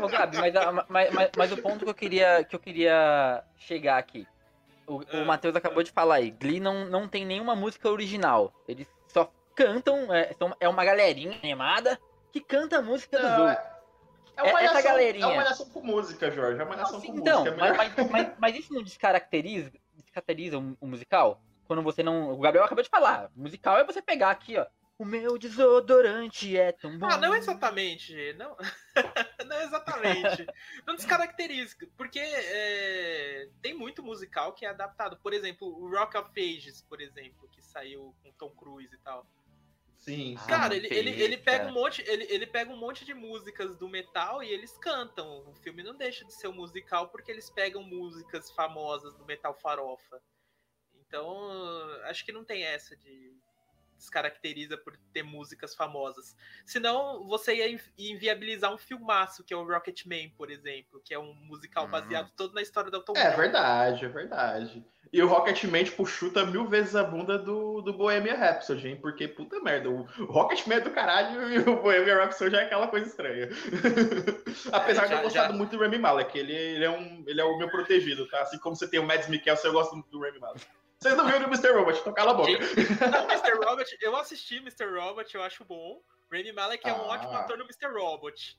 [0.00, 0.54] Ô, ô Gabi, mas,
[0.88, 4.26] mas, mas, mas, o ponto que eu queria, que eu queria chegar aqui.
[4.86, 6.30] O, o Matheus acabou de falar aí.
[6.30, 8.52] Glee não, não tem nenhuma música original.
[8.68, 10.12] Eles só cantam.
[10.14, 11.98] É, são, é uma galerinha animada
[12.32, 13.66] que canta a música do outros.
[14.36, 15.24] É, é uma essa galerinha.
[15.24, 16.60] É uma malhação com música, Jorge.
[16.60, 17.64] É uma malhação com então, música.
[17.64, 21.40] É mas, mas, mas, isso não descaracteriza, descaracteriza o, o musical?
[21.66, 22.32] Quando você não.
[22.32, 23.30] O Gabriel acabou de falar.
[23.36, 24.66] O musical é você pegar aqui, ó
[24.98, 27.06] o meu desodorante é tão bom.
[27.06, 28.32] Ah, não exatamente.
[28.34, 28.56] Não,
[29.46, 30.46] não exatamente.
[30.86, 31.76] não descaracteriza.
[31.96, 35.18] Porque é, tem muito musical que é adaptado.
[35.18, 39.26] Por exemplo, o Rock of Ages, por exemplo, que saiu com Tom Cruise e tal.
[39.98, 40.36] Sim.
[40.46, 43.76] Cara, ah, ele, ele, ele, pega um monte, ele, ele pega um monte de músicas
[43.76, 45.46] do metal e eles cantam.
[45.48, 49.54] O filme não deixa de ser um musical porque eles pegam músicas famosas do metal
[49.54, 50.22] farofa.
[50.94, 51.50] Então,
[52.04, 53.36] acho que não tem essa de
[53.96, 56.36] descaracteriza por ter músicas famosas.
[56.64, 61.34] Senão, você ia inviabilizar um filmaço, que é o Rocketman, por exemplo, que é um
[61.34, 61.90] musical hum.
[61.90, 63.30] baseado todo na história do automóvel.
[63.30, 64.84] É verdade, é verdade.
[65.12, 68.98] E o Rocketman, tipo, chuta mil vezes a bunda do, do Bohemian Rhapsody, hein?
[69.00, 72.88] Porque, puta merda, o Rocketman é do caralho e o Bohemian Rhapsody já é aquela
[72.88, 73.48] coisa estranha.
[74.72, 75.52] Apesar é, já, de eu gostar já...
[75.52, 78.42] muito do Remy Malek, ele, ele, é um, ele é o meu protegido, tá?
[78.42, 80.66] Assim como você tem o Mads Mikkelsen, eu gosto muito do Remy Malek.
[80.98, 81.72] Vocês não viram o Mr.
[81.72, 82.52] Robot, então cala a boca.
[82.52, 83.52] Não, Mr.
[83.64, 84.86] Robot, eu assisti Mr.
[84.86, 86.00] Robot, eu acho bom.
[86.32, 87.14] Rami Malek é um ah.
[87.14, 87.92] ótimo ator no Mr.
[87.92, 88.58] Robot.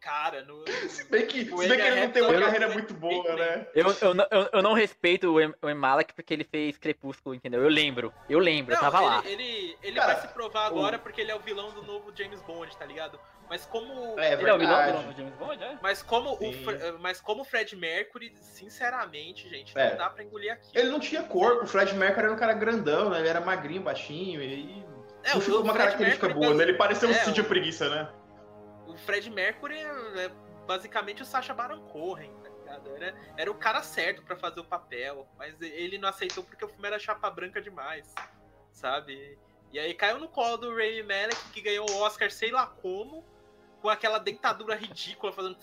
[0.00, 0.64] Cara, no.
[0.88, 3.66] Se bem que, se bem que ele não tem uma carreira muito boa, né?
[3.74, 7.62] Eu, eu, eu, eu não respeito o, o Malek porque ele fez Crepúsculo, entendeu?
[7.62, 9.22] Eu lembro, eu lembro, não, eu tava ele, lá.
[9.26, 11.00] Ele, ele Cara, vai se provar agora o...
[11.00, 13.20] porque ele é o vilão do novo James Bond, tá ligado?
[13.50, 14.16] Mas como.
[14.16, 15.76] É, ele é o vilão do James Bond, é?
[15.82, 19.90] Mas como, o, mas como o Fred Mercury, sinceramente, gente, é.
[19.90, 20.70] não dá pra engolir aqui.
[20.72, 23.18] Ele não tinha corpo, o Fred Mercury era um cara grandão, né?
[23.18, 24.86] Ele era magrinho, baixinho, e.
[25.24, 26.62] É, não ficou uma Fred característica Mercury boa, né?
[26.62, 28.08] Ele pareceu um é, Cid Preguiça, né?
[28.86, 30.30] O Fred Mercury é
[30.64, 32.94] basicamente o Sacha Baron Cohen, tá ligado?
[32.94, 36.68] Era, era o cara certo para fazer o papel, mas ele não aceitou porque o
[36.68, 38.14] filme era chapa branca demais,
[38.70, 39.36] sabe?
[39.72, 43.24] E aí caiu no colo do Ray Malek, que ganhou o Oscar sei lá como,
[43.80, 45.56] com aquela dentadura ridícula, fazendo.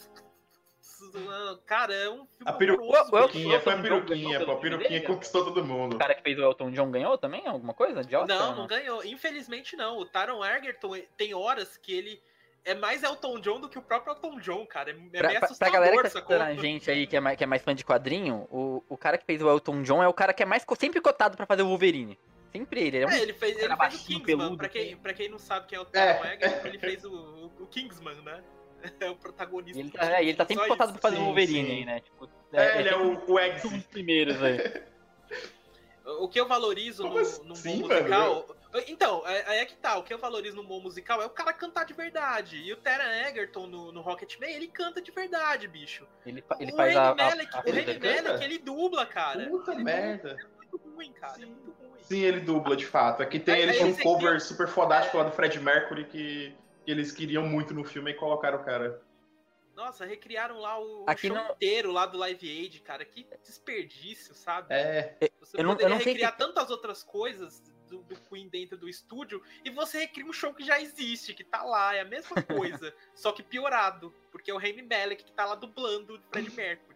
[1.65, 2.45] Cara, é um filme.
[2.45, 4.51] A peruquinha, foi a peruquinha, pô.
[4.51, 5.95] A peruquinha conquistou todo mundo.
[5.95, 7.45] O cara que fez o Elton John ganhou também?
[7.47, 8.03] Alguma coisa?
[8.03, 9.03] De Oscar, não, não ganhou.
[9.05, 9.97] Infelizmente não.
[9.97, 12.21] O Taron Egerton tem horas que ele
[12.65, 14.91] é mais Elton John do que o próprio Elton John, cara.
[14.91, 17.37] É, é pra, meio assustador, pra galera que tá a gente aí, que é, mais,
[17.37, 20.07] que é mais fã de quadrinho, o, o cara que fez o Elton John é
[20.07, 22.19] o cara que é mais sempre cotado pra fazer o Wolverine.
[22.51, 22.97] Sempre ele.
[22.97, 24.23] Ele, é, um é, ele fez, ele fez o Kingsman.
[24.23, 26.35] Peludo, pra, quem, pra quem não sabe quem é o Taron é.
[26.35, 28.43] Egerton, ele fez o, o Kingsman, né?
[28.99, 29.79] é o protagonista.
[29.79, 31.99] Ele tá, é, ele tá sempre cotado pra fazer o Wolverine aí, né?
[31.99, 33.67] Tipo, é, é, ele é, o, o Eggs.
[33.67, 34.57] Um dos primeiros aí.
[36.19, 38.45] o que eu valorizo no, assim, no assim, musical.
[38.47, 38.57] Mano?
[38.87, 39.97] Então, aí é que tá.
[39.97, 42.57] O que eu valorizo no bom musical é o cara cantar de verdade.
[42.57, 46.05] E o Terra Egerton no, no Rocketman, ele canta de verdade, bicho.
[46.25, 49.49] Ele, ele o faz Remy a, Malek, a, a, o Remy Malek, ele dubla, cara.
[49.49, 50.35] Puta ele merda.
[50.35, 50.56] Dubla, é
[50.97, 51.33] ruim, cara.
[51.33, 51.43] É Sim.
[51.43, 52.01] É muito ruim.
[52.01, 53.21] Sim, ele dubla, de fato.
[53.21, 54.39] Aqui tem, ele tinha um cover que...
[54.41, 55.21] super fodástico é...
[55.21, 59.01] lá do Fred Mercury que, que eles queriam muito no filme e colocaram o cara.
[59.75, 61.51] Nossa, recriaram lá o Aqui show não...
[61.51, 63.05] inteiro lá do Live Aid, cara.
[63.05, 64.73] Que desperdício, sabe?
[64.73, 65.15] É.
[65.39, 66.39] Você eu não, eu não recriar que...
[66.39, 70.65] tantas outras coisas do, do, Queen dentro do estúdio e você recria um show que
[70.65, 74.57] já existe, que tá lá, é a mesma coisa, só que piorado, porque é o
[74.57, 76.86] Remy Malek que tá lá dublando o Fred Mercury.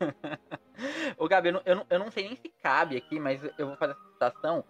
[1.16, 3.68] Ô, Gabi, eu não, eu, não, eu não sei nem se cabe aqui, mas eu
[3.68, 4.64] vou fazer essa citação.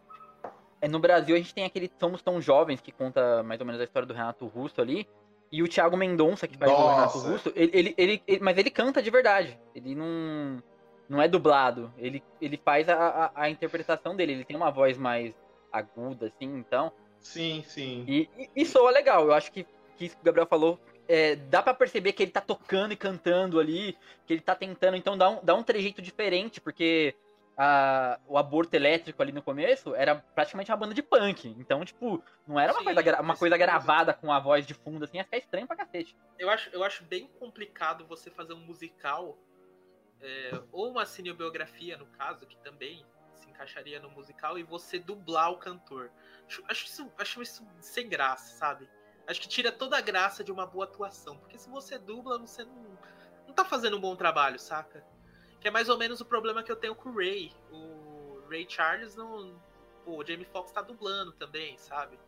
[0.81, 3.81] É, no Brasil, a gente tem aquele Somos Tão Jovens, que conta mais ou menos
[3.81, 5.09] a história do Renato Russo ali.
[5.51, 8.71] E o Thiago Mendonça, que faz o Renato Russo, ele, ele, ele, ele, mas ele
[8.71, 9.59] canta de verdade.
[9.75, 10.63] Ele não,
[11.09, 11.93] não é dublado.
[11.97, 14.33] Ele, ele faz a, a, a interpretação dele.
[14.33, 15.35] Ele tem uma voz mais
[15.73, 16.93] aguda, assim, então.
[17.21, 18.05] Sim, sim.
[18.07, 19.25] E, e, e soa legal.
[19.25, 19.65] Eu acho que,
[19.97, 22.97] que isso que o Gabriel falou é, dá para perceber que ele tá tocando e
[22.97, 27.15] cantando ali, que ele tá tentando, então dá um, dá um trejeito diferente, porque
[27.57, 31.55] a, o aborto elétrico ali no começo era praticamente uma banda de punk.
[31.59, 35.05] Então, tipo, não era uma, Sim, coisa, uma coisa gravada com a voz de fundo,
[35.05, 36.17] assim, ia ficar estranho pra cacete.
[36.39, 39.39] Eu acho, eu acho bem complicado você fazer um musical,
[40.21, 45.51] é, ou uma cinebiografia, no caso, que também se encaixaria no musical, e você dublar
[45.51, 46.11] o cantor.
[46.47, 48.89] Acho, acho, isso, acho isso sem graça, sabe?
[49.27, 51.37] Acho que tira toda a graça de uma boa atuação.
[51.39, 52.99] Porque se você dubla, você não,
[53.47, 55.05] não tá fazendo um bom trabalho, saca?
[55.61, 57.53] Que é mais ou menos o problema que eu tenho com o Ray.
[57.73, 59.61] O Ray Charles não.
[60.05, 62.19] Pô, o Jamie Foxx tá dublando também, sabe?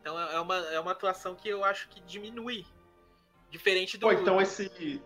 [0.00, 2.64] Então é, é uma, é uma atuação que eu acho que diminui.
[3.50, 4.06] Diferente do.
[4.06, 5.02] Pô, então esse,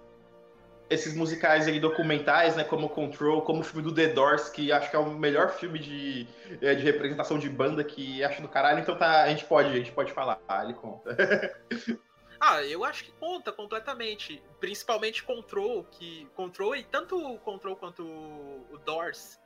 [0.90, 4.90] esses musicais aí documentais, né, como Control, como o filme do The Doors, que acho
[4.90, 6.26] que é o melhor filme de,
[6.62, 9.76] é, de representação de banda que acho do caralho, então tá, a gente pode, a
[9.76, 11.16] gente pode falar, ah, ele conta.
[12.40, 18.02] ah, eu acho que conta completamente, principalmente Control, que Control e tanto o Control quanto
[18.02, 19.38] o Doors,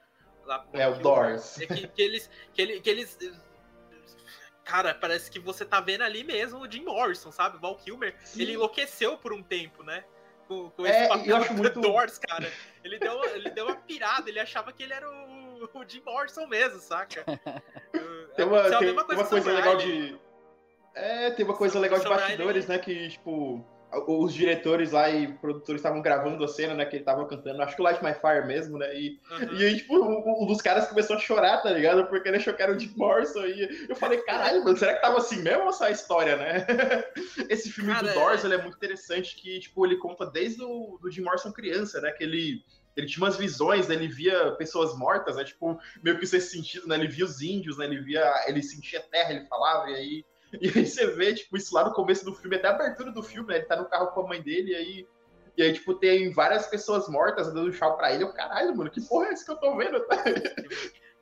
[0.44, 1.60] lá, é o Doors.
[1.60, 3.18] É que, que eles que, ele, que eles
[4.64, 7.56] cara, parece que você tá vendo ali mesmo o Jim Morrison, sabe?
[7.56, 8.42] O Val Kilmer, Sim.
[8.42, 10.04] ele enlouqueceu por um tempo, né?
[10.52, 11.80] Com, com esse é, papel eu acho muito...
[11.80, 12.50] Doors, cara.
[12.84, 16.46] Ele deu, ele deu uma pirada, ele achava que ele era o, o Jim Morrison
[16.46, 17.24] mesmo, saca?
[18.36, 20.18] tem uma, é tem, coisa, uma coisa legal de.
[20.94, 22.78] É, tem uma coisa legal de bastidores, né?
[22.78, 23.64] Que, tipo,
[24.06, 26.84] os diretores lá e produtores estavam gravando a cena, né?
[26.86, 28.94] Que ele tava cantando, acho que o Light My Fire mesmo, né?
[28.94, 29.56] E, uhum.
[29.56, 32.06] e aí, tipo, um, um, dos caras começou a chorar, tá ligado?
[32.06, 33.44] Porque ele achou que era o Jim Morrison.
[33.44, 36.66] E eu falei, caralho, mano, será que tava assim mesmo essa história, né?
[37.48, 38.46] Esse filme Cara, do Doors, é...
[38.46, 42.10] ele é muito interessante, que, tipo, ele conta desde o do Jim Morrison criança, né?
[42.12, 42.64] Que ele.
[42.94, 43.94] Ele tinha umas visões, né?
[43.94, 45.44] ele via pessoas mortas, né?
[45.44, 46.96] Tipo, meio que esse sentido, né?
[46.96, 47.86] Ele via os índios, né?
[47.86, 48.44] Ele via.
[48.46, 50.24] Ele sentia terra, ele falava, e aí
[50.60, 53.22] e aí você vê, tipo, isso lá no começo do filme, até a abertura do
[53.22, 53.56] filme, né?
[53.56, 55.08] Ele tá no carro com a mãe dele, e aí.
[55.56, 58.24] E aí, tipo, tem várias pessoas mortas dando chau pra ele.
[58.24, 60.02] Eu, caralho, mano, que porra é esse que eu tô vendo?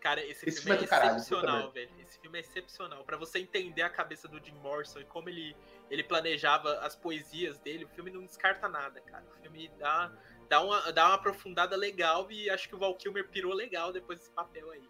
[0.00, 1.90] Cara, esse, esse filme, filme, é, é caralho, excepcional, velho.
[2.00, 3.04] Esse filme é excepcional.
[3.04, 5.56] Pra você entender a cabeça do Jim Morrison e como ele,
[5.90, 9.24] ele planejava as poesias dele, o filme não descarta nada, cara.
[9.36, 10.12] O filme dá,
[10.48, 14.20] dá, uma, dá uma aprofundada legal e acho que o Val Kilmer pirou legal depois
[14.20, 14.88] desse papel aí.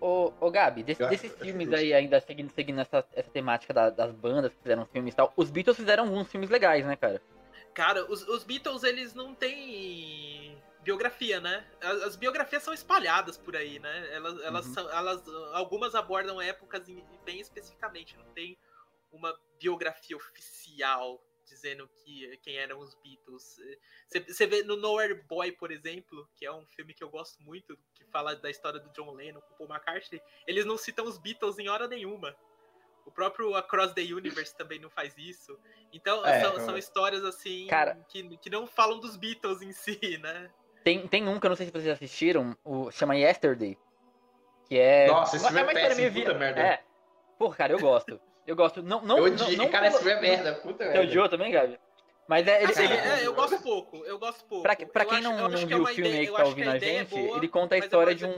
[0.00, 4.12] Ô, ô Gabi, desse, desses filmes aí, ainda seguindo, seguindo essa, essa temática da, das
[4.12, 7.22] bandas que fizeram filmes e tal, os Beatles fizeram alguns filmes legais, né, cara?
[7.72, 11.64] Cara, os, os Beatles, eles não têm biografia, né?
[11.80, 14.14] As, as, biografias são espalhadas por aí, né?
[14.14, 14.74] Elas, elas, uhum.
[14.74, 16.84] são, elas algumas abordam épocas
[17.24, 18.56] bem especificamente, não tem
[19.10, 23.56] uma biografia oficial dizendo que quem eram os Beatles.
[24.26, 27.78] Você vê no Nowhere Boy, por exemplo, que é um filme que eu gosto muito,
[27.94, 31.58] que fala da história do John Lennon com Paul McCartney, eles não citam os Beatles
[31.58, 32.36] em hora nenhuma.
[33.04, 35.56] O próprio Across the Universe também não faz isso.
[35.92, 40.18] Então, é, são, são, histórias assim cara, que, que não falam dos Beatles em si,
[40.18, 40.50] né?
[40.82, 43.78] Tem, tem um que eu não sei se vocês assistiram, o chama Yesterday.
[44.66, 45.06] Que é.
[45.06, 46.60] Nossa, esse filme é, é péssimo, puta merda.
[46.60, 46.84] É.
[47.38, 48.20] Porra, cara, eu gosto.
[48.46, 48.82] Eu gosto.
[48.82, 51.00] Não, não, eu odiei, não, não cara, esse filme é merda, puta merda.
[51.00, 51.78] Você odiou também, Gabi?
[52.28, 52.94] Mas é, ele, assim, ele...
[52.94, 54.62] é, eu gosto pouco, eu gosto pouco.
[54.62, 56.68] Pra, pra quem acho, não, não viu é o filme ideia, aí que tá ouvindo
[56.68, 58.34] a, a gente, é boa, ele conta a história de um.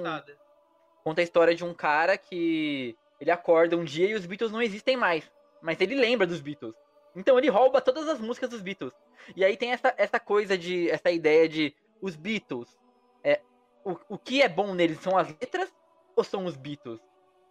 [1.05, 4.61] Conta a história de um cara que ele acorda um dia e os Beatles não
[4.61, 5.31] existem mais.
[5.63, 6.75] Mas ele lembra dos Beatles.
[7.17, 8.93] Então ele rouba todas as músicas dos Beatles.
[9.35, 10.91] E aí tem essa, essa coisa de.
[10.91, 12.79] essa ideia de os Beatles.
[13.25, 13.41] É,
[13.85, 15.73] o, o que é bom neles são as letras
[16.15, 17.01] ou são os Beatles?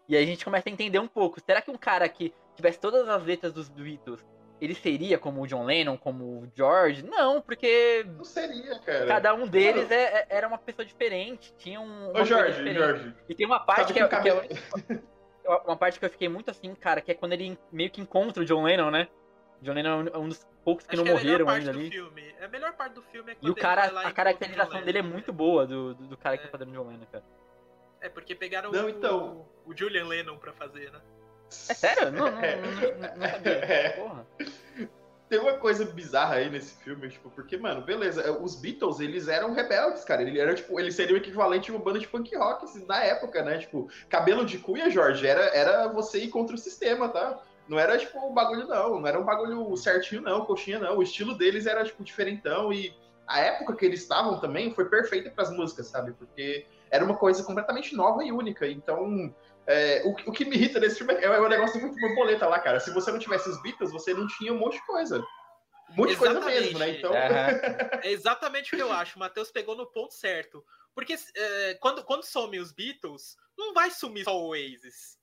[0.07, 1.39] E aí a gente começa a entender um pouco.
[1.39, 4.25] Será que um cara que tivesse todas as letras dos Beatles,
[4.59, 7.03] ele seria como o John Lennon, como o George?
[7.03, 8.05] Não, porque.
[8.07, 9.05] Não seria, cara.
[9.05, 11.53] Cada um deles é, é, era uma pessoa diferente.
[11.57, 12.09] Tinha um.
[12.15, 13.13] Ô, Jorge, Jorge.
[13.29, 15.01] E tem uma parte que, que, é, que é,
[15.65, 18.41] Uma parte que eu fiquei muito assim, cara, que é quando ele meio que encontra
[18.41, 19.07] o John Lennon, né?
[19.61, 21.89] John Lennon é um dos poucos que Acho não que morreram ainda ali.
[21.89, 22.23] Filme.
[22.39, 25.01] É a melhor parte do filme é quando E o cara, a caracterização dele é
[25.01, 26.37] muito boa do, do, do cara é.
[26.37, 27.23] que tá fazendo John Lennon, cara.
[28.01, 29.45] É, porque pegaram não, o, então...
[29.65, 31.01] o Julian Lennon pra fazer, né?
[31.69, 32.11] É sério?
[32.11, 33.53] Não, não, não, não sabia.
[33.65, 33.89] É.
[33.89, 34.27] Porra.
[35.29, 39.27] Tem uma coisa bizarra aí nesse filme, tipo, porque, mano, beleza, é, os Beatles, eles
[39.27, 40.21] eram rebeldes, cara.
[40.21, 43.03] Eles eram, tipo, eles seriam o equivalente de uma banda de punk rock assim, na
[43.03, 43.57] época, né?
[43.57, 47.41] Tipo, cabelo de cunha, Jorge, era, era você ir contra o sistema, tá?
[47.67, 49.01] Não era, tipo, um bagulho, não.
[49.01, 50.97] Não era um bagulho certinho, não, coxinha, não.
[50.97, 52.95] O estilo deles era, tipo, diferentão e
[53.27, 56.13] a época que eles estavam também foi perfeita para as músicas, sabe?
[56.13, 58.67] Porque era uma coisa completamente nova e única.
[58.67, 59.33] Então,
[59.65, 62.59] é, o, o, que me irrita nesse filme é, é um negócio muito borboleta lá,
[62.59, 62.79] cara.
[62.79, 65.19] Se você não tivesse os Beatles, você não tinha um monte de coisa.
[65.89, 66.89] Um monte de coisa mesmo, né?
[66.89, 67.13] Então.
[67.13, 69.15] É, é exatamente o que eu acho.
[69.15, 70.63] O Matheus pegou no ponto certo.
[70.93, 75.17] Porque é, quando, quando somem os Beatles, não vai sumir só o Oasis.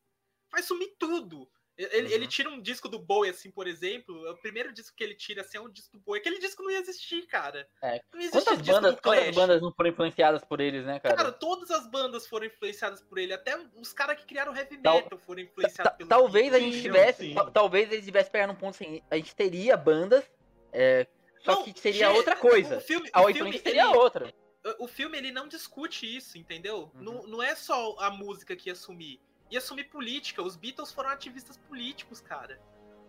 [0.51, 1.49] Vai sumir tudo.
[1.77, 2.13] Ele, uhum.
[2.13, 4.31] ele, tira um disco do Bowie, assim, por exemplo.
[4.31, 6.21] O primeiro disco que ele tira, assim, é um disco do Bowie.
[6.21, 7.69] Aquele disco não ia existir, cara.
[7.83, 8.01] É.
[8.31, 11.17] Quantas, bandas, quantas bandas não foram influenciadas por eles, né, cara?
[11.17, 13.33] Cara, todas as bandas foram influenciadas por ele.
[13.33, 17.35] Até os caras que criaram heavy metal Tal, foram influenciados pelo Talvez a gente tivesse.
[17.53, 19.03] Talvez eles tivessem pegado um ponto assim.
[19.11, 20.25] A gente teria bandas.
[20.73, 21.09] É,
[21.45, 22.79] só não, que seria outra coisa.
[22.79, 24.33] O filme, a o filme seria ele, outra.
[24.79, 26.91] O filme ele não discute isso, entendeu?
[26.95, 27.03] Uhum.
[27.03, 30.43] Não, não é só a música que ia sumir e assumir política.
[30.43, 32.61] Os Beatles foram ativistas políticos, cara.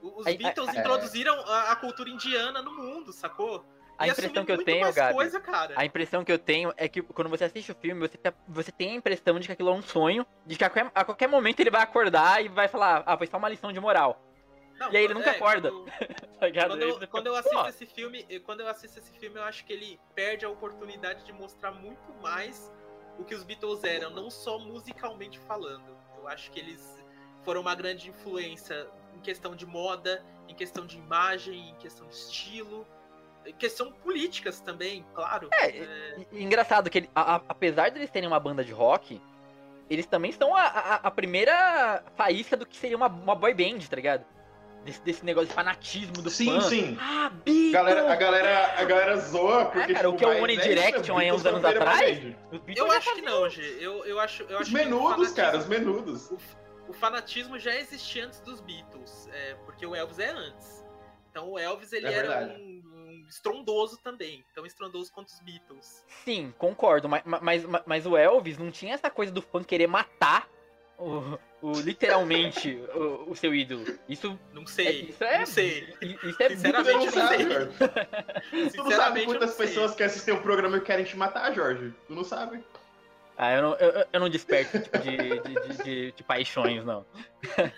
[0.01, 3.65] Os ai, Beatles ai, introduziram a, a, cultura indiana no mundo, sacou?
[3.97, 5.41] A impressão que eu tenho, Gabi, coisa,
[5.73, 8.91] a impressão que eu tenho é que quando você assiste o filme, você, você tem
[8.91, 11.61] a impressão de que aquilo é um sonho, de que a qualquer, a qualquer momento
[11.61, 14.21] ele vai acordar e vai falar, ah, foi só uma lição de moral.
[14.77, 15.71] Não, e aí ele nunca é, acorda.
[15.71, 15.85] Quando,
[16.39, 19.63] tá quando, eu, quando eu assisto esse filme, quando eu assisto esse filme, eu acho
[19.63, 22.69] que ele perde a oportunidade de mostrar muito mais
[23.17, 25.94] o que os Beatles eram, não só musicalmente falando.
[26.25, 26.81] Eu acho que eles
[27.43, 32.15] foram uma grande influência em questão de moda, em questão de imagem, em questão de
[32.15, 32.85] estilo,
[33.45, 35.49] em questão políticas também, claro.
[35.53, 36.25] É, é...
[36.31, 39.21] engraçado que ele, a, a, apesar de eles terem uma banda de rock,
[39.87, 43.81] eles também são a, a, a primeira faísca do que seria uma, uma boy band,
[43.87, 44.25] tá ligado?
[44.85, 46.61] Desse, desse, negócio de fanatismo do sim, fã.
[46.61, 46.97] Sim, sim.
[47.01, 47.71] Ah, Beatles!
[47.71, 50.57] Galera, a, galera, a galera zoa porque, é, cara, tipo, o que é o One
[50.57, 52.35] Direction aí uns anos atrás?
[52.75, 53.77] Eu acho que não, G.
[53.81, 56.29] Eu, eu acho, eu os acho menudos, cara, os menudos.
[56.29, 56.37] O,
[56.89, 60.85] o, fanatismo já existia antes dos Beatles, é, porque o Elvis é antes.
[61.31, 66.05] Então o Elvis, ele é era um, um, estrondoso também, tão estrondoso quanto os Beatles.
[66.23, 70.47] Sim, concordo, mas, mas, mas o Elvis não tinha essa coisa do fã querer matar
[70.97, 73.85] o, o literalmente o, o, seu ídolo.
[74.07, 74.87] Isso não sei.
[74.87, 75.95] É, isso é, não sei.
[76.23, 78.69] Isso é Sinceramente, não sei.
[78.69, 81.93] tu não sabe quantas pessoas que assistem o programa e querem te matar, Jorge.
[82.07, 82.63] Tu não sabe.
[83.37, 87.05] Ah, eu não, eu, eu não desperto tipo de, de, de, de, paixões, não.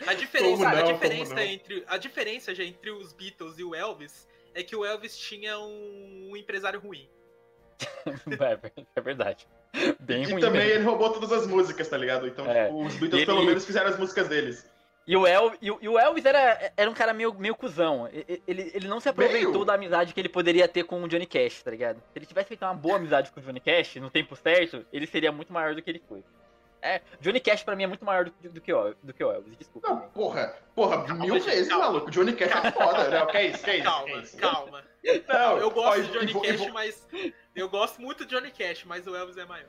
[0.06, 1.84] A diferença, não, a diferença entre.
[1.88, 6.30] A diferença já entre os Beatles e o Elvis é que o Elvis tinha um,
[6.32, 7.10] um empresário ruim.
[8.06, 9.48] é, é verdade.
[10.00, 10.76] Bem e ruim também mesmo.
[10.76, 12.28] ele roubou todas as músicas, tá ligado?
[12.28, 12.66] Então, é.
[12.66, 13.26] tipo, os Beatles ele...
[13.26, 14.70] pelo menos fizeram as músicas deles.
[15.08, 18.10] E o, El, e, o, Elvis era, era um cara meio, meio cuzão.
[18.46, 19.66] Ele, ele não se aproveitou meio?
[19.66, 21.96] da amizade que ele poderia ter com o Johnny Cash, tá ligado?
[22.12, 25.08] Se ele tivesse feito uma boa amizade com o Johnny Cash, no tempo certo, ele
[25.08, 26.26] seria muito maior do que ele foi.
[26.88, 29.30] É, Johnny Cash pra mim é muito maior do, do, que, o, do que o
[29.30, 29.90] Elvis, desculpa.
[29.90, 31.86] Não, porra, porra, calma, mil vezes, calma.
[31.86, 32.10] maluco.
[32.10, 33.26] Johnny Cash é foda, né?
[33.26, 33.84] Que é isso, que é isso?
[33.84, 34.38] Calma, que é isso?
[34.38, 34.84] calma.
[35.28, 36.72] Não, eu gosto ó, de Johnny vou, Cash, vou...
[36.72, 37.08] mas.
[37.54, 39.68] Eu gosto muito de Johnny Cash, mas o Elvis é maior.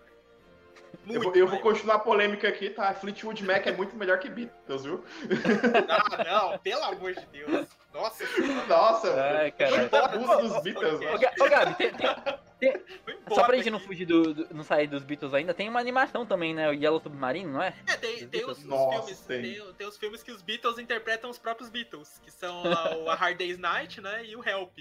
[1.09, 2.95] eu vou, eu vou continuar a polêmica aqui, tá?
[2.95, 5.05] Fleetwood Mac é muito melhor que Beatles, viu?
[5.89, 7.67] Ah, não, pelo amor de Deus.
[7.93, 8.25] Nossa,
[8.69, 9.89] Nossa, Ai, cara.
[10.05, 11.17] abuso dos Beatles, mano.
[11.17, 12.09] Ô, Gabi, tem, tem,
[12.59, 12.73] tem...
[13.29, 16.27] só pra gente não fugir do, do, não sair dos Beatles ainda, tem uma animação
[16.27, 16.69] também, né?
[16.69, 17.75] O Yellow Submarine, não é?
[17.87, 19.21] É, tem, tem os, os Nossa, filmes.
[19.21, 19.43] Tem.
[19.43, 19.87] Tem, tem.
[19.87, 23.59] os filmes que os Beatles interpretam os próprios Beatles, que são a, a Hard Day's
[23.59, 24.25] Night, né?
[24.25, 24.79] E o Help.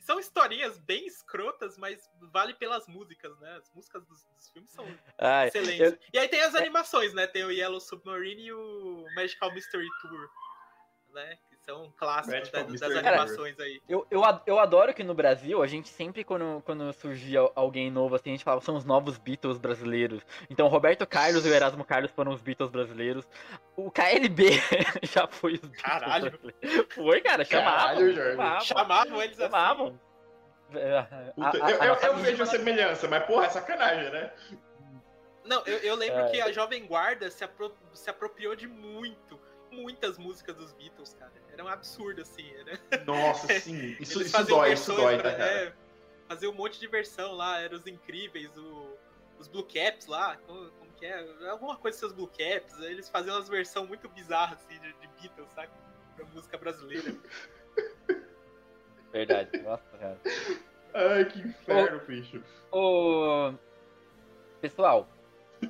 [0.00, 3.56] São historinhas bem escrotas, mas vale pelas músicas, né?
[3.56, 4.84] As músicas dos, dos filmes são
[5.16, 5.92] Ai, excelentes.
[5.92, 5.98] Eu...
[6.12, 7.26] E aí tem as animações, né?
[7.28, 10.28] Tem o Yellow Submarine e o Magical Mystery Tour,
[11.14, 11.38] né?
[11.64, 13.80] São clássicos da, das animações aí.
[13.88, 18.14] Eu, eu, eu adoro que no Brasil, a gente sempre, quando, quando surgia alguém novo,
[18.14, 20.22] assim, a gente falava, são os novos Beatles brasileiros.
[20.50, 23.26] Então, Roberto Carlos e o Erasmo Carlos foram os Beatles brasileiros.
[23.76, 24.50] O KLB
[25.02, 26.38] já foi os Beatles Caralho.
[26.90, 27.80] Foi, cara, chamavam.
[27.80, 29.86] Caralho, chamavam, chamavam eles chamavam.
[29.86, 30.12] assim.
[31.34, 34.32] Puta, a, a, eu, eu, eu vejo a semelhança, mas porra, é sacanagem, né?
[35.44, 36.30] Não, eu, eu lembro é.
[36.30, 39.38] que a Jovem Guarda se, apro se apropriou de muito
[39.72, 41.32] muitas músicas dos Beatles, cara.
[41.52, 42.50] Era um absurdo, assim.
[42.54, 43.04] Era...
[43.04, 43.96] Nossa, sim.
[43.98, 45.50] Isso, isso dói, isso dói, pra, tá, cara?
[45.50, 45.72] É,
[46.28, 48.96] fazer um monte de versão lá, eram os incríveis, o,
[49.38, 51.48] os Blue Caps lá, como, como, que é?
[51.48, 55.50] Alguma coisa seus Blue Caps, eles faziam umas versões muito bizarras, assim, de, de Beatles,
[55.52, 55.70] sabe?
[56.16, 57.14] Pra música brasileira.
[59.12, 60.18] Verdade, nossa, cara.
[60.94, 62.42] Ai, que inferno, ô, bicho.
[62.70, 63.52] Ô...
[64.60, 65.08] Pessoal,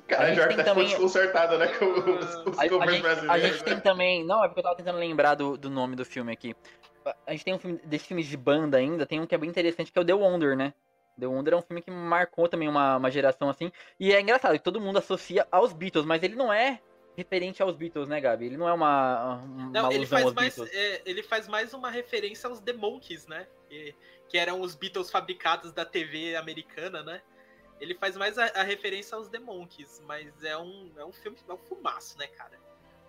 [0.07, 0.87] Cara, a Jorge tá também...
[0.87, 1.67] desconcertado, né?
[1.67, 4.25] Com os, os a, a, gente, a gente tem também.
[4.25, 6.55] Não, é porque eu tava tentando lembrar do, do nome do filme aqui.
[7.27, 9.49] A gente tem um filme desses filmes de banda ainda, tem um que é bem
[9.49, 10.73] interessante, que é o The Wonder, né?
[11.19, 13.71] The Wonder é um filme que marcou também uma, uma geração assim.
[13.99, 16.79] E é engraçado, que todo mundo associa aos Beatles, mas ele não é
[17.15, 18.45] referente aos Beatles, né, Gabi?
[18.45, 20.75] Ele não é uma, uma Não, ele faz, aos mais, Beatles.
[20.75, 23.47] é, ele faz mais uma referência aos The Monkeys, né?
[23.69, 23.95] Que,
[24.27, 27.21] que eram os Beatles fabricados da TV americana, né?
[27.83, 31.37] Ele faz mais a, a referência aos The Monkeys, mas é um, é um filme,
[31.47, 32.57] é um filmaço, né, cara?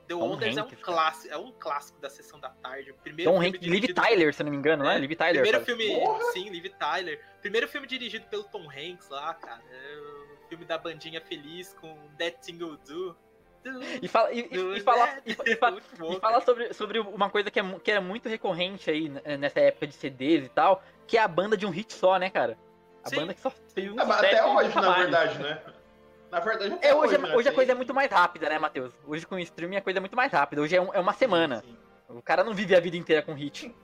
[0.09, 0.83] The Tom Wonders é um cara.
[0.83, 2.91] clássico, é um clássico da sessão da tarde.
[2.91, 4.97] O primeiro Tom filme Hanks, Liv Tyler, se não me engano, não é?
[4.97, 5.43] É, Liv Tyler.
[5.43, 5.65] Primeiro cara.
[5.65, 6.25] filme, Porra!
[6.33, 7.25] sim, Liv Tyler.
[7.41, 9.63] Primeiro filme dirigido pelo Tom Hanks lá, cara.
[9.71, 13.17] É o filme da bandinha feliz com That Thing Will Do.
[13.63, 16.75] Do, E fala, e, e- do e fala, e, e fala, bom, e fala sobre,
[16.75, 20.45] sobre uma coisa que é, que é muito recorrente aí né, nessa época de CDs
[20.45, 22.59] e tal, que é a banda de um hit só, né, cara?
[23.05, 23.17] A Sim.
[23.17, 25.63] banda que só fez um Ah, sucesso até hoje, na verdade, né?
[26.31, 27.31] Na verdade, É, hoje, né?
[27.31, 28.93] é- hoje a coisa é muito mais rápida, né, Matheus?
[29.07, 30.63] Hoje com o streaming a coisa é muito mais rápida.
[30.63, 31.61] Hoje é, um- é uma semana.
[31.61, 31.77] Sim.
[32.09, 33.75] O cara não vive a vida inteira com hit.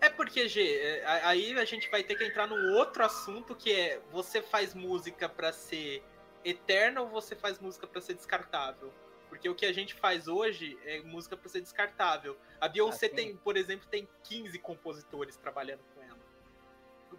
[0.00, 3.72] É porque, G, é, aí a gente vai ter que entrar num outro assunto que
[3.72, 6.02] é você faz música pra ser
[6.44, 8.92] eterna ou você faz música pra ser descartável?
[9.28, 12.36] Porque o que a gente faz hoje é música pra ser descartável.
[12.60, 16.01] A Beyoncé Ah, tem, por exemplo, tem 15 compositores trabalhando com.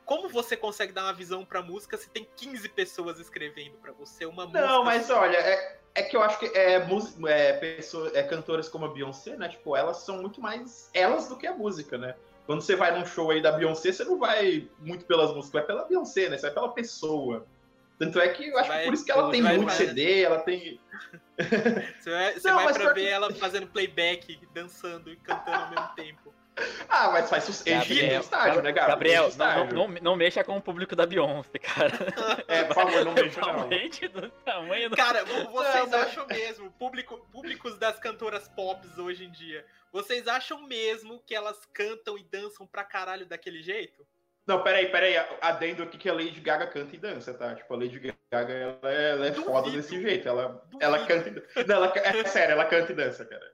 [0.05, 4.25] Como você consegue dar uma visão pra música se tem 15 pessoas escrevendo pra você
[4.25, 4.65] uma música?
[4.67, 8.67] Não, mas olha, é, é que eu acho que é, mus- é, pessoa, é cantoras
[8.69, 9.49] como a Beyoncé, né?
[9.49, 12.15] Tipo, elas são muito mais elas do que a música, né?
[12.45, 15.63] Quando você vai num show aí da Beyoncé, você não vai muito pelas músicas, vai
[15.63, 16.37] pela Beyoncé, né?
[16.37, 17.45] Você vai pela pessoa.
[17.97, 19.77] Tanto é que eu acho que Vai- por isso que ela tem vai muito mais-
[19.77, 20.79] CD, ela tem.
[21.37, 25.69] Você vai, você Não, vai pra ver que- ela fazendo playback, dançando e cantando ao
[25.69, 26.33] mesmo tempo.
[26.87, 27.89] Ah, mas faz sucesso.
[27.89, 28.71] Gabriel, estádio, né?
[28.71, 31.93] Gabriel, Enche não, não, não, não mexa com o público da Beyoncé, cara.
[32.47, 33.67] É, por favor, não mexa não.
[33.67, 34.95] Do tamanho do...
[34.95, 39.65] Cara, vo- vocês Não, mas- acham mesmo, público, públicos das cantoras pop hoje em dia,
[39.91, 44.05] vocês acham mesmo que elas cantam e dançam pra caralho daquele jeito?
[44.45, 45.15] Não, peraí, peraí.
[45.41, 47.55] Adendo aqui que a Lady Gaga canta e dança, tá?
[47.55, 49.51] Tipo, a Lady Gaga, ela é, ela é Duvido.
[49.51, 50.27] foda desse jeito.
[50.27, 50.77] Ela, Duvido.
[50.83, 51.47] ela canta e dança.
[51.65, 53.53] Não, ela, é sério, ela canta e dança, cara.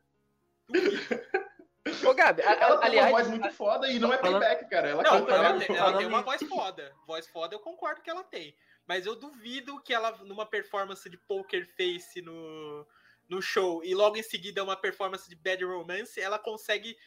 [2.06, 4.70] Ô, Gabi, a- Ela a- tem aliás, uma voz muito foda e não é playback,
[4.70, 4.90] cara.
[4.90, 5.68] Ela Não, canta ela, mesmo.
[5.68, 6.94] tem, ela tem uma voz foda.
[7.06, 8.56] Voz foda eu concordo que ela tem.
[8.88, 12.86] Mas eu duvido que ela, numa performance de Poker Face no,
[13.30, 16.98] no show, e logo em seguida uma performance de Bad Romance, ela consegue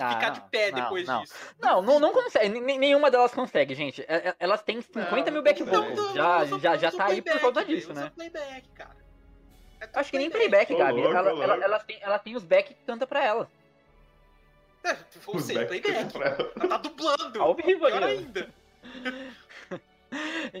[0.00, 1.20] Ah, ficar de não, pé não, depois não.
[1.20, 1.34] disso.
[1.60, 2.58] Não, não, não consegue.
[2.60, 4.02] nem- Nenhuma delas consegue, gente.
[4.38, 5.94] Elas têm 50 Não, mil back vocals.
[5.94, 8.10] Não, não, já, já, já usa tá aí por velho, disso, né?
[8.14, 8.96] playback, cara.
[9.82, 11.00] É Acho que nem playback, Gabi.
[11.02, 11.42] Ela- ela- louco.
[11.62, 13.48] Elas têm, elas têm os back que canta pra elas.
[14.84, 16.16] É, ou seja, back playback.
[16.16, 16.68] ela.
[16.68, 17.42] Tá dublando.
[17.42, 18.04] Ao vivo ó.
[18.04, 18.48] ainda.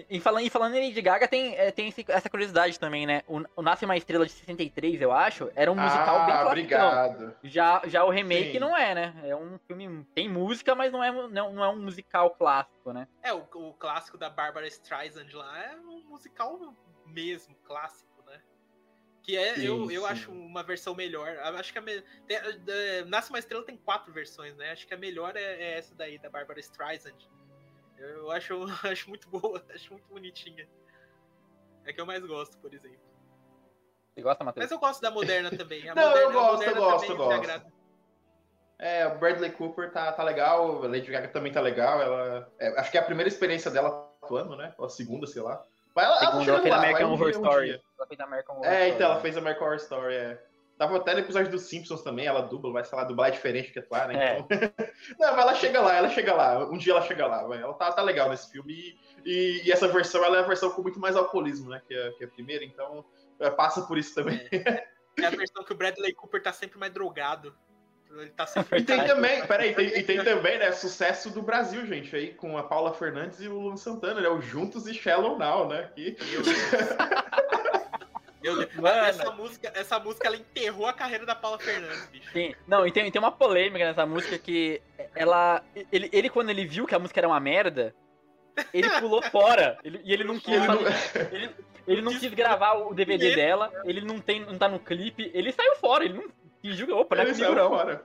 [0.08, 3.22] E falando, e falando em Lady Gaga, tem, é, tem esse- essa curiosidade também, né?
[3.26, 6.46] O, o Nasce Uma Estrela de 63, eu acho, era um musical bem Ah, classicão.
[6.48, 7.36] obrigado.
[7.42, 8.58] Já, já o remake Sim.
[8.60, 9.14] não é, né?
[9.24, 10.06] É um filme.
[10.14, 13.08] Tem música, mas não é, não, não é um musical clássico, né?
[13.24, 16.56] É, o, o clássico da Barbara Streisand lá é um musical
[17.06, 18.08] mesmo, clássico?
[19.22, 20.08] Que é, Sim, eu, eu sim.
[20.08, 21.28] acho uma versão melhor.
[21.28, 22.00] Eu Acho que a me...
[22.26, 24.70] tem- é, Nasce uma Estrela tem quatro versões, né?
[24.70, 27.16] Acho que a melhor é, é essa daí, da Barbara Streisand.
[27.98, 28.54] Eu acho,
[28.84, 30.68] acho muito boa, acho muito bonitinha.
[31.84, 32.98] É que eu mais gosto, por exemplo.
[34.14, 34.64] Você gosta, Matheus?
[34.64, 35.88] Mas eu gosto da moderna também.
[35.88, 37.72] A Não, eu moderna, a gosto, eu gosto, eu gosto.
[38.78, 42.00] É, o Bradley Cooper tá, tá legal, a Lady Gaga também tá legal.
[42.00, 44.74] Ela, é, acho que é a primeira experiência dela atuando, né?
[44.78, 45.62] Ou a segunda, sei lá.
[45.94, 47.66] Mas ela, ela tá Segundo, ela chegando fez lá, American vai Horror um Story.
[47.66, 47.80] dia.
[47.98, 48.90] Ela fez American Horror É, Story.
[48.94, 50.42] então, ela fez American Horror Story, é.
[50.78, 53.70] Tava até no episódio dos Simpsons também, ela dubla, vai, sei lá, dublar é diferente
[53.70, 54.14] que atuar, né?
[54.16, 54.38] É.
[54.38, 54.58] Então...
[55.20, 56.58] Não, mas ela chega lá, ela chega lá.
[56.70, 57.60] Um dia ela chega lá, vai.
[57.60, 58.72] Ela tá, tá legal nesse filme.
[58.72, 61.82] E, e- e essa versão, ela é a versão com muito mais alcoolismo, né?
[61.86, 63.04] Que a, que a primeira, então
[63.38, 64.40] é, passa por isso também.
[65.18, 67.54] É a versão que o Bradley Cooper tá sempre mais drogado.
[68.18, 68.80] Ele tá sempre.
[68.80, 72.58] E tem também, peraí, tem, e tem também, né, sucesso do Brasil, gente, aí, com
[72.58, 74.28] a Paula Fernandes e o Luan Santana, né?
[74.28, 75.90] O Juntos e Shallow Now, né?
[75.94, 76.16] Que...
[76.30, 76.56] Meu Deus.
[78.42, 78.74] Meu Deus.
[78.74, 79.06] Mano.
[79.06, 82.32] Essa música, essa música ela enterrou a carreira da Paula Fernandes, bicho.
[82.32, 82.54] Sim.
[82.66, 84.80] Não, e tem, tem uma polêmica nessa música que
[85.14, 85.62] ela.
[85.92, 87.94] Ele, ele, quando ele viu que a música era uma merda,
[88.72, 89.78] ele pulou fora.
[89.84, 90.54] Ele- e ele não quis.
[90.54, 90.70] Ele
[91.32, 91.50] ele,
[91.86, 95.52] ele não quis gravar o DVD dela, ele não, tem, não tá no clipe, ele
[95.52, 96.24] saiu fora, ele não
[96.62, 97.68] fingiu que, opa, não é comigo não.
[97.68, 98.04] fora.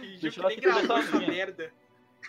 [0.00, 1.72] Fingiu Deixa que ela nem gravou essa merda.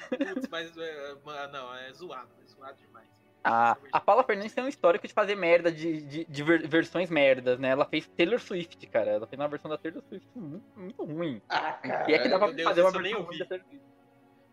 [0.10, 3.08] Putz, mas é, mano, não, é zoado, é zoado demais.
[3.44, 7.10] A, a Paula Fernandes tem um histórico de fazer merda, de, de, de ver- versões
[7.10, 7.70] merdas, né?
[7.70, 9.10] Ela fez Taylor Swift, cara.
[9.12, 11.42] Ela fez uma versão da Taylor Swift muito, muito ruim.
[11.50, 12.12] Ah, cara.
[12.12, 13.82] E é que dá pra Deus, fazer uma isso versão da Taylor Swift.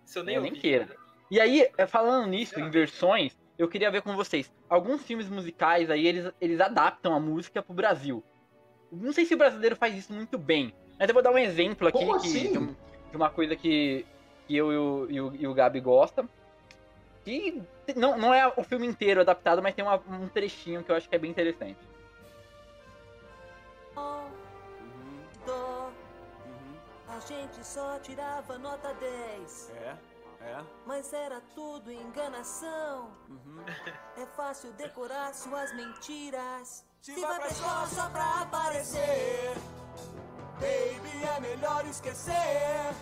[0.07, 0.53] Se eu nem Eu ouvi.
[0.53, 0.89] nem queira.
[1.31, 4.51] E aí, é, falando nisso, em versões, eu queria ver com vocês.
[4.71, 8.25] Alguns filmes musicais aí, eles, eles adaptam a música pro Brasil.
[8.91, 10.75] Não sei se o brasileiro faz isso muito bem.
[10.99, 12.53] Mas eu vou dar um exemplo aqui que- assim?
[12.53, 12.77] de, um-
[13.11, 14.05] de uma coisa que,
[14.47, 16.29] que eu e o, e o, e o Gabi gosta.
[17.25, 17.63] Que
[17.95, 21.09] não, não é o filme inteiro adaptado, mas tem uma- um trechinho que eu acho
[21.09, 21.79] que é bem interessante.
[25.47, 25.91] Dó.
[27.09, 29.71] A gente só tirava nota 10.
[29.77, 29.97] É,
[30.43, 30.65] é.
[30.87, 33.11] Mas era tudo enganação.
[33.29, 33.65] Uhum.
[34.17, 36.87] É fácil decorar suas mentiras.
[37.01, 39.55] Se, Se vai pra escola só pra aparecer,
[40.55, 42.95] baby, é melhor esquecer.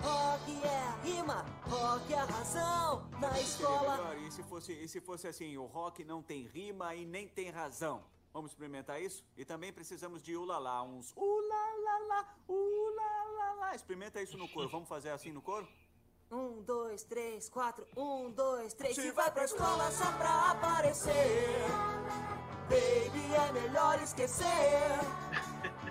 [0.00, 3.08] Rock é a rima, rock é a razão.
[3.20, 3.96] Na escola.
[3.96, 4.18] Melhor.
[4.18, 7.50] E se fosse, e se fosse assim, o rock não tem rima e nem tem
[7.50, 8.04] razão?
[8.32, 9.24] Vamos experimentar isso?
[9.36, 13.74] E também precisamos de ulalá, uns ulalala, ulalala.
[13.74, 14.68] Experimenta isso no coro.
[14.68, 15.66] Vamos fazer assim no coro?
[16.30, 17.86] Um, dois, três, quatro.
[17.96, 18.94] Um, dois, três.
[18.94, 21.66] Se vai pra escola só pra aparecer,
[22.68, 24.46] baby, é melhor esquecer.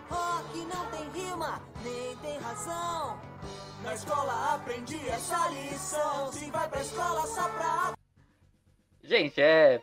[0.10, 3.20] Rock não tem rima, nem tem razão.
[3.84, 6.32] Na escola aprendi essa lição.
[6.32, 7.94] Se vai pra escola só pra.
[9.04, 9.82] Gente, é.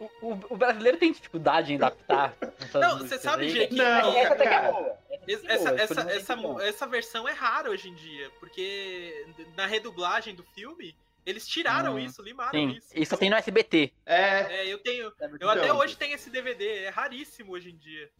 [0.00, 2.34] O, o, o brasileiro tem dificuldade em adaptar.
[2.72, 3.50] Não, você sabe, aí.
[3.50, 4.98] Gê, que Não, Essa até que é boa.
[5.26, 6.60] Essa, é essa, essa, isso essa, é bom.
[6.60, 9.26] essa versão é rara hoje em dia, porque
[9.56, 10.96] na redublagem do filme,
[11.28, 12.88] eles tiraram Hum, isso, limaram Sim, isso.
[12.94, 13.92] isso só tem no SBT.
[14.06, 15.12] É, É, eu tenho.
[15.20, 15.50] Eu Então.
[15.50, 18.10] até hoje tenho esse DVD, é raríssimo hoje em dia.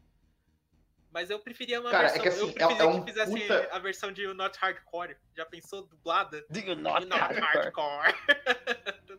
[1.10, 2.22] Mas eu preferia uma Cara, é versão.
[2.22, 5.16] que assim, eu é- preferia é um que fizessem puta- a versão de Not Hardcore.
[5.34, 6.44] Já pensou dublada?
[6.50, 8.14] Digo, De nossa, Not Hardcore.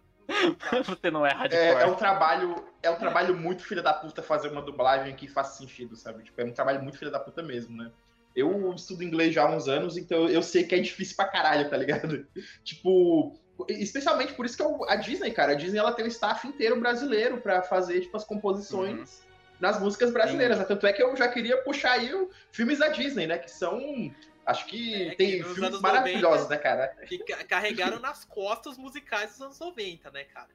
[0.86, 1.82] Você não é é, hardcore.
[1.82, 2.64] é um trabalho.
[2.84, 6.24] É um trabalho muito filha da puta fazer uma dublagem que faça sentido, sabe?
[6.24, 7.92] Tipo, é um trabalho muito filha da puta mesmo, né?
[8.36, 11.68] Eu estudo inglês já há uns anos, então eu sei que é difícil pra caralho,
[11.70, 12.28] tá ligado?
[12.64, 13.34] tipo,
[13.68, 16.80] especialmente por isso que eu- a Disney, cara, a Disney ela tem um staff inteiro
[16.80, 19.22] brasileiro pra fazer, tipo, as composições
[19.60, 20.64] nas músicas brasileiras, né?
[20.66, 23.38] Tanto é que eu já queria puxar aí o, filmes da Disney, né?
[23.38, 24.14] Que são.
[24.46, 26.88] Acho que É, que tem nos filmes maravilhosos, 90, né, cara?
[27.06, 30.48] que ca- carregaram nas costas os musicais dos anos 90, né, cara?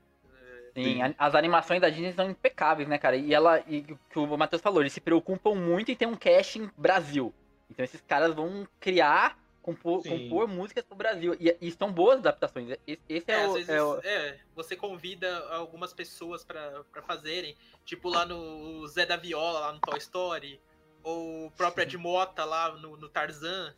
[0.75, 3.15] Sim, a- as animações da Disney são impecáveis, né, cara?
[3.15, 6.17] E ela, e o que o Matheus falou, eles se preocupam muito em ter um
[6.17, 7.33] casting Brasil.
[7.71, 10.11] Então esses caras vão criar, compor, Sim.
[10.29, 11.35] compor músicas pro Brasil.
[11.41, 12.77] E, e são boas adaptações.
[12.87, 16.85] Esse, esse é, É, às o, vezes, é o- é, você convida algumas pessoas pra,
[16.93, 20.61] pra fazerem, tipo lá no Zé da Viola, lá no Toy Story,
[21.03, 23.75] ou o próprio Ed Mota lá no, no Tarzan,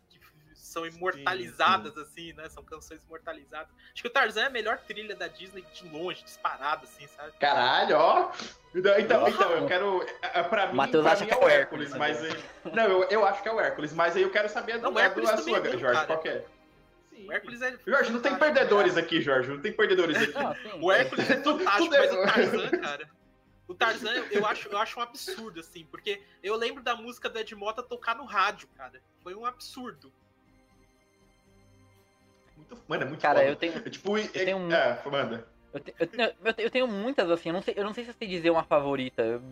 [0.57, 2.48] são imortalizadas, assim, né?
[2.48, 3.68] São canções imortalizadas.
[3.92, 7.32] Acho que o Tarzan é a melhor trilha da Disney de longe, disparado, assim, sabe?
[7.38, 8.32] Caralho, ó.
[8.74, 10.07] Então, então, então, eu quero.
[10.22, 12.22] é, Pra mim, Matheus pra acha mim que é é o Hércules, Hércules, mas.
[12.24, 14.92] aí- Não, eu, eu acho que é o Hércules, mas aí eu quero saber Não,
[14.92, 15.84] do, Hércules a sua, é bom, Jorge.
[15.94, 16.07] cara.
[16.07, 16.44] Qual que é?
[17.26, 17.78] O Hércules é.
[17.86, 19.48] Jorge, não tem perdedores aqui, Jorge.
[19.50, 20.34] Não tem perdedores aqui.
[20.34, 23.11] Não, sim, O Hércules é Tudo- fantástico, é- mas o Tarzan, cara.
[23.68, 27.28] O Tarzan, eu- eu acho, eu acho um absurdo, assim, porque eu lembro da música
[27.28, 29.00] do Ed Mota tocar no rádio, cara.
[29.22, 30.12] Foi um absurdo.
[32.71, 33.51] Muito, mano, é muito Cara, foda.
[33.51, 35.47] eu tenho, É Tipo, é, tenho um- é, manda.
[35.73, 38.05] eu, te- eu tenho, eu eu tenho muitas, assim, eu não sei, eu não sei
[38.05, 39.23] se eu sei dizer uma favorita.
[39.23, 39.43] Eu-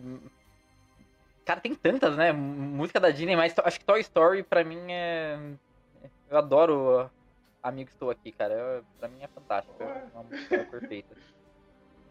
[1.45, 2.31] Cara, tem tantas, né?
[2.31, 5.37] Música da Disney, mas acho que Toy Story pra mim é.
[6.29, 7.09] Eu adoro
[7.61, 8.53] Amigo Estou Aqui, cara.
[8.53, 9.75] Eu- pra mim é fantástico.
[9.81, 11.15] É uma música perfeita.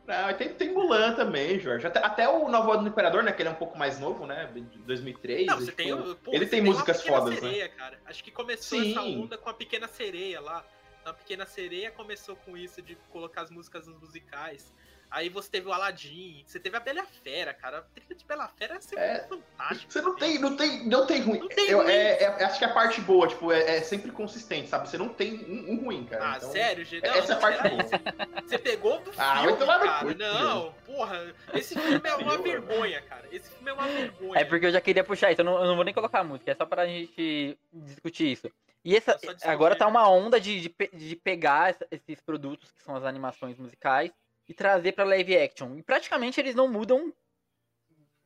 [0.07, 1.87] Não, e tem, tem Mulan também, Jorge.
[1.87, 3.33] Até, até o Novo Ano do Imperador, né?
[3.33, 4.51] Que ele é um pouco mais novo, né?
[4.53, 5.47] De 2003.
[5.47, 7.41] Não, e, você tipo, tem, pô, ele você tem uma músicas fodas, né?
[7.41, 7.99] sereia, cara.
[8.05, 8.91] Acho que começou Sim.
[8.91, 10.63] essa onda com a Pequena Sereia lá.
[11.05, 14.73] A Pequena Sereia começou com isso de colocar as músicas nos musicais.
[15.11, 17.79] Aí você teve o Aladdin, você teve a Bela Fera, cara.
[17.79, 19.19] A trilha de Bela Fera é sempre É.
[19.29, 19.93] fantástica.
[19.93, 21.39] Você não tem, não tem, não tem ruim.
[21.39, 21.89] Não tem Eu- ruim.
[21.93, 24.89] é- é- acho que a parte boa, tipo, é, é sempre consistente, sabe?
[24.89, 26.33] Você não tem um, um ruim, cara.
[26.33, 27.07] Ah, Então, sério, gente?
[27.07, 27.83] essa é a parte boa.
[27.85, 30.15] Você, você pegou do Ah, filme, no cara.
[30.15, 31.33] Não, porra.
[31.53, 33.29] Esse filme é uma vergonha, cara.
[33.31, 34.41] Esse filme é uma vergonha.
[34.41, 36.25] É porque eu já queria puxar isso, eu não, eu não vou nem colocar a
[36.25, 38.51] música, é só pra gente discutir isso.
[38.85, 42.95] E essa, É agora tá uma onda de, de, de pegar esses produtos que são
[42.95, 44.13] as animações musicais
[44.47, 45.75] e trazer pra live action.
[45.79, 47.13] E praticamente eles não mudam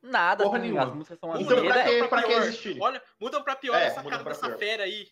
[0.02, 0.84] nada, Porra assim, nenhuma.
[0.88, 2.02] as músicas são as Então, Mudam pra mesmas.
[2.02, 2.42] que, pra que pior.
[2.42, 2.76] existir?
[2.80, 4.58] Olha, mudam pra pior É, essa cara pra dessa pior.
[4.58, 5.08] fera aí.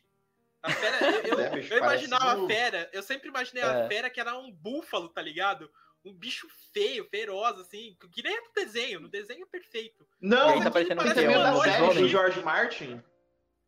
[0.63, 3.67] A fera, eu, eu, É, bicho, eu parece imaginava a fera, eu sempre imaginei É.
[3.67, 5.71] a fera que era um búfalo, tá ligado?
[6.05, 10.07] Um bicho feio, feroz, assim, que nem é no desenho, no desenho é perfeito.
[10.21, 12.09] Não, tá parecendo um da humanoide, série do gente.
[12.09, 13.03] George Martin.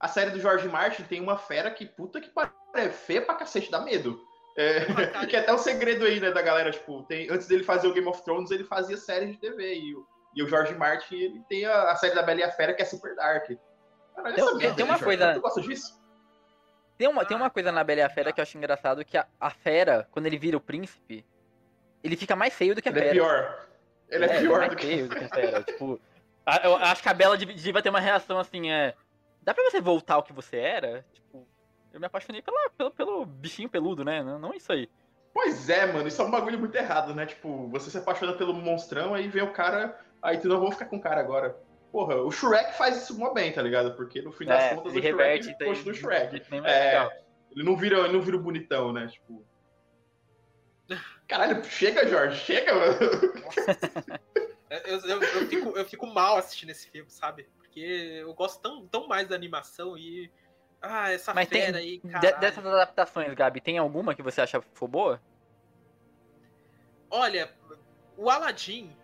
[0.00, 2.52] A série do George Martin tem uma fera que puta que pariu.
[2.74, 4.20] É feia pra cacete, dá medo.
[4.56, 5.26] É, cara.
[5.26, 7.92] que é até o segredo aí, né, da galera, tipo, tem, antes dele fazer o
[7.94, 9.74] Game of Thrones, ele fazia série de TV.
[9.74, 12.50] E o, e o George Martin, ele tem a, a série da Bela e a
[12.50, 13.50] Fera, que é super dark.
[14.14, 15.98] Caralho, Tem- merda tem aí, uma Jorge, coisa- Tu gosta disso?
[16.96, 19.16] Tem uma, tem uma coisa na Bela e a Fera que eu acho engraçado, que
[19.16, 21.24] a, a fera, quando ele vira o príncipe,
[22.02, 23.10] ele fica mais feio do que a Ele fera.
[23.10, 23.66] é pior.
[24.08, 24.86] Ele é, pior mais do que.
[24.86, 25.62] feio do que a fera.
[25.62, 26.00] tipo,
[26.44, 28.94] a- eu acho que a Bela dev- devia ter uma reação assim, é...
[29.48, 31.06] Dá pra você voltar ao que você era?
[31.10, 31.48] Tipo,
[31.90, 34.22] eu me apaixonei pela, pelo, pelo bichinho peludo, né?
[34.22, 34.90] Não, não isso aí.
[35.32, 37.24] Pois é, mano, isso é um bagulho muito errado, né?
[37.24, 40.84] Tipo, você se apaixona pelo monstrão, aí vem o cara, aí tu não vou ficar
[40.84, 41.58] com o cara agora.
[41.90, 43.96] Porra, o Shrek faz isso mó bem, tá ligado?
[43.96, 46.50] Porque no fim das É, contas ele o Shrek reverte ele continua o Shrek.
[46.50, 47.22] mais É,
[47.52, 49.06] ele não vira, ele não vira o bonitão, né?
[49.06, 49.42] Tipo.
[51.26, 52.98] Caralho, chega, Jorge, chega, mano.
[54.70, 57.48] Eu, eu, eu fico, eu fico mal assistindo esse filme, sabe?
[57.68, 57.80] Porque
[58.22, 60.30] eu gosto tão, tão mais da animação e.
[60.80, 62.30] Ah, essa Mas tem- fera aí, De- cara.
[62.38, 65.20] dessas adaptações, Gabi, tem alguma que você acha for boa?
[67.10, 67.50] Olha,
[68.16, 68.94] o Aladdin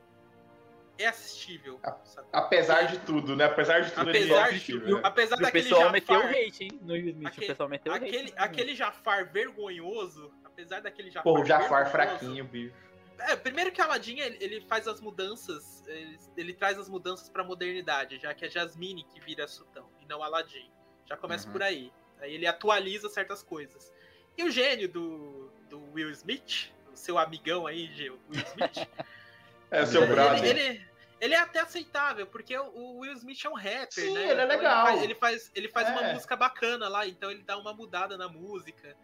[0.99, 1.81] é assistível.
[2.05, 2.29] sabe?
[2.33, 3.45] Apesar de tudo, né?
[3.47, 5.01] Apesar de tudo, ele é Apesar, assistível, de, né?
[5.03, 6.81] apesar E o daquele pessoal meteu o Jafar, hate, hein?
[6.83, 8.05] No Will Smith, Aquele- o pessoal meteu o hate.
[8.07, 8.37] aquele, né?
[8.37, 12.75] aquele Jafar vergonhoso, apesar daquele Jafar Pô, o Jafar fraquinho, bicho.
[13.19, 17.45] É, primeiro que Aladdin ele, ele faz as mudanças, ele, ele traz as mudanças pra
[17.45, 20.71] modernidade, já que é Jasmine que vira Sultão e não Aladdin.
[21.07, 21.53] Já começa Uhum.
[21.53, 21.93] por aí.
[22.21, 23.93] Aí ele atualiza certas coisas.
[24.37, 28.89] E o gênio do, do Will Smith, o seu amigão aí, G- Will Smith,
[29.71, 30.45] É o seu Ele- brother.
[30.45, 30.87] ele, ele,
[31.21, 34.31] ele é até aceitável, porque o- o Will Smith é um rapper, Sim, né?
[34.31, 34.87] ele é Então legal.
[34.87, 36.13] faz, ele faz, ele faz uma É.
[36.15, 38.97] música bacana lá, então ele dá uma mudada na música.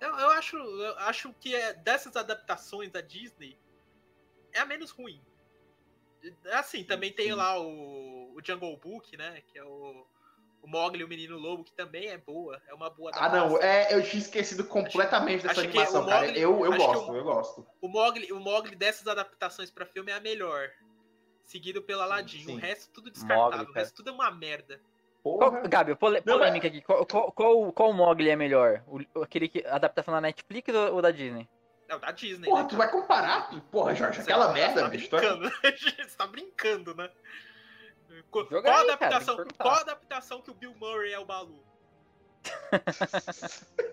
[0.00, 3.58] Eu, eu acho, eu acho que é, dessas adaptações da Disney
[4.52, 5.20] é a menos ruim.
[6.52, 7.32] Assim, também tem sim.
[7.32, 9.42] lá o, o Jungle Book, né?
[9.46, 10.06] Que é o,
[10.62, 12.60] o Mogli e o Menino Lobo, que também é boa.
[12.66, 16.26] É uma boa Ah, não, é, eu tinha esquecido completamente dessa acho animação, o cara.
[16.26, 17.66] Mowgli- Eu, eu acho gosto, o- eu gosto.
[17.80, 20.70] O Mogli, o Mogli dessas adaptações pra filme é a melhor.
[21.44, 22.44] Seguido pelo Aladdin.
[22.44, 22.54] sim.
[22.54, 23.58] O resto tudo descartável.
[23.58, 24.80] Mogli, o resto tudo é uma merda.
[25.22, 25.60] Qual, Porra.
[25.68, 26.80] Gabi, pole, polêmica aqui.
[26.80, 28.82] Qual, qual, qual, qual Mogli é melhor?
[28.86, 31.48] O, aquele que, a adaptação da Netflix ou, ou da Disney?
[31.88, 32.46] É o da Disney.
[32.48, 32.90] Porra, né, tu cara?
[32.90, 33.50] vai comparar?
[33.70, 35.50] Porra, Jorge, Você aquela tá- merda, tá vai- brincando.
[35.76, 37.10] Você tá brincando, né?
[38.30, 39.64] Qual, qual aí, cara, adaptação, perguntar.
[39.64, 41.62] qual adaptação que o Bill Murray é o Balu?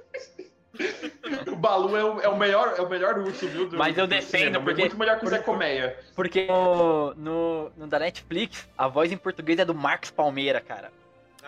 [1.52, 3.68] O Balu é o, é o melhor, é o melhor urso, viu?
[3.68, 5.98] do- Mas eu do defendo, porque- É muito melhor que o Zé Colmeia.
[6.16, 10.92] Porque no, no, no da Netflix, a voz em português é do Marcos Palmeira, cara.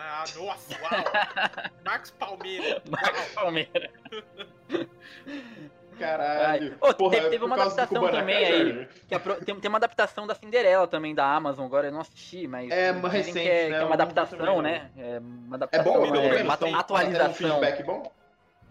[0.02, 1.04] Ah, nossa, uau!
[1.84, 2.82] Marcos Palmeira.
[2.88, 3.90] Marcos Palmeira.
[5.98, 6.78] Caralho.
[6.80, 8.88] Ô, Porra, teve- uma adaptação também aí.
[9.06, 12.00] Que a pro- tem, tem uma adaptação da Cinderela também, da Amazon, agora eu não
[12.00, 12.70] assisti, mas.
[12.70, 13.76] É, uma que recente, é, né?
[13.76, 14.90] que é uma adaptação, também, né?
[14.96, 16.42] É uma É adaptação, bom, pelo pelo é, menos?
[16.44, 17.32] uma Tem- atualização.
[17.34, 18.12] Tem um feedback bom?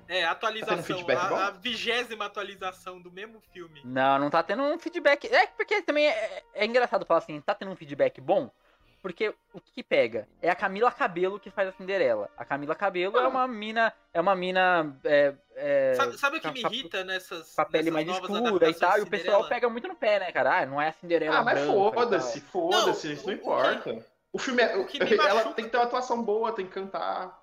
[0.07, 1.03] É, Tá atualização.
[1.03, 1.35] bom?
[1.35, 3.79] a, a vigésima atualização do mesmo filme.
[3.85, 5.27] Não, não tá tendo um feedback.
[5.27, 8.49] É porque também é, é engraçado falar assim, tá tendo um feedback bom?
[9.01, 10.27] Porque o que, que pega?
[10.41, 12.29] É a Camila Cabelo que faz a Cinderela.
[12.35, 13.93] A Camila Cabelo é uma mina.
[14.13, 14.99] É uma mina.
[15.05, 17.55] É, é, Sabe, sabe o que me irrita nessas.
[17.55, 19.87] com a pele nessas mais novas escura e adaptações tal, e o pessoal pega muito
[19.87, 20.59] no pé, né, cara?
[20.59, 21.37] Ah, não é a Cinderela.
[21.37, 24.05] Ah, mas foda-se, foda-se, Não, isso não o- o importa.
[24.33, 24.75] O filme é.
[24.75, 27.39] o que me Ela machuca- tem que ter uma atuação boa, tem que cantar.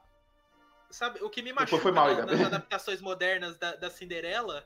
[0.90, 4.64] Sabe, o que me machuca foi mal, nas adaptações modernas da, da Cinderela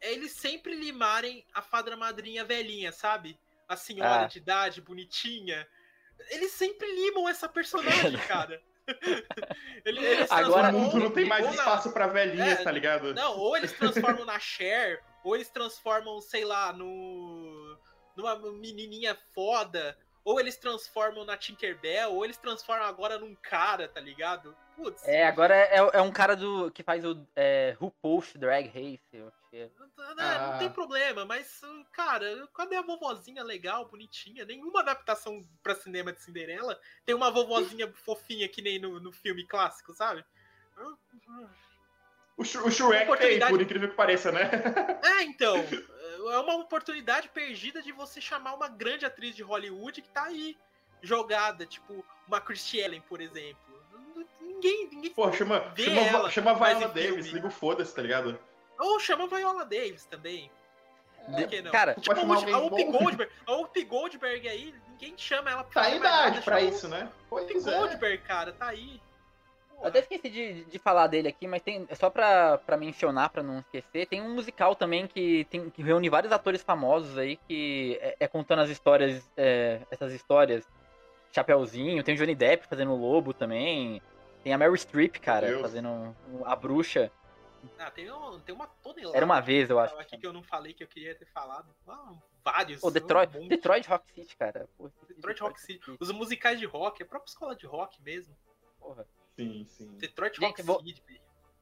[0.00, 3.38] é eles sempre limarem a fadra madrinha velhinha, sabe?
[3.68, 4.26] A senhora Ah.
[4.26, 5.66] de idade, bonitinha.
[6.30, 8.60] Eles sempre limam essa personagem, cara.
[9.84, 13.14] Ele- eles Agora- O mundo não tem mais na- espaço pra velhinhas, É, tá ligado?
[13.14, 13.72] Não, ou eles
[14.18, 17.78] transformam na Cher, ou eles transformam, sei lá, no.
[18.16, 19.96] numa menininha foda,
[20.28, 24.54] ou eles transformam na Tinkerbell, ou eles transformam agora num cara, tá ligado?
[24.76, 25.08] Putz.
[25.08, 29.00] É, agora é, é um cara do que faz o é, RuPaul's Drag Race.
[29.54, 29.70] é.
[30.18, 30.50] Ah.
[30.52, 31.62] Não tem problema, mas,
[31.92, 34.44] cara, cadê a vovozinha legal, bonitinha?
[34.44, 39.46] Nenhuma adaptação pra cinema de Cinderela tem uma vovozinha fofinha que nem no, no filme
[39.46, 40.22] clássico, sabe?
[42.36, 44.50] O, Sh o Shrek tem, por incrível que pareça, né?
[45.02, 45.56] É, então,
[46.32, 50.56] é uma oportunidade perdida de você chamar uma grande atriz de Hollywood que tá aí
[51.02, 53.58] jogada, tipo uma Christy Ellen, por exemplo.
[54.40, 55.10] Ninguém, ninguém.
[55.12, 57.30] Pô, chama, Vê chama, ela, chama a Viola Davis, filme.
[57.32, 58.38] liga o foda-se, tá ligado?
[58.78, 60.50] Ou chama a Viola Davis também.
[61.26, 61.70] Por que não?
[61.70, 62.20] Cara, Tipo, a
[62.56, 63.04] alguém Whoopi?
[63.04, 67.10] Goldberg, a Whoopi Goldberg aí, ninguém chama ela pra Tá idade pra isso, né?
[67.30, 67.60] a Whoopi é.
[67.60, 69.00] Goldberg, cara, tá aí.
[69.80, 73.42] Eu até esqueci de, de falar dele aqui, mas tem só pra, pra mencionar, pra
[73.42, 77.96] não esquecer, tem um musical também que, tem, que reúne vários atores famosos aí, que
[78.00, 80.64] é, é contando as histórias, é, essas histórias.
[81.30, 84.00] Chapeuzinho, tem o Johnny Depp fazendo o Lobo também,
[84.42, 85.60] tem a Meryl Streep, cara, Deus.
[85.60, 87.12] fazendo a bruxa.
[87.78, 89.16] Ah, tem, um, tem uma tonelada.
[89.16, 89.96] Era uma vez, eu acho.
[89.98, 91.68] Aqui que eu não falei que eu queria ter falado.
[91.86, 92.80] Ah, vários.
[92.80, 93.46] Pô, Detroit, um.
[93.46, 94.68] Detroit Rock City, cara.
[94.78, 95.96] Pô, Detroit Rock City.
[96.00, 98.34] Os musicais de rock, a própria escola de rock mesmo.
[98.80, 99.06] porra.
[99.38, 99.86] Sim, sim.
[99.98, 101.02] Detroit Gente, Rock eu vou- City.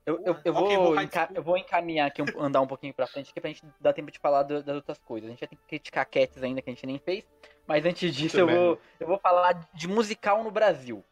[0.07, 3.09] Eu, eu, eu, Roll vou, enca- eu vou encaminhar aqui, um- andar um pouquinho pra
[3.09, 5.27] frente, que é pra gente dar tempo de falar do- das outras coisas.
[5.29, 7.25] A gente vai ter que criticar Cats ainda, que a gente nem fez.
[7.67, 11.05] Mas antes disso, eu vou, eu vou falar de musical no Brasil.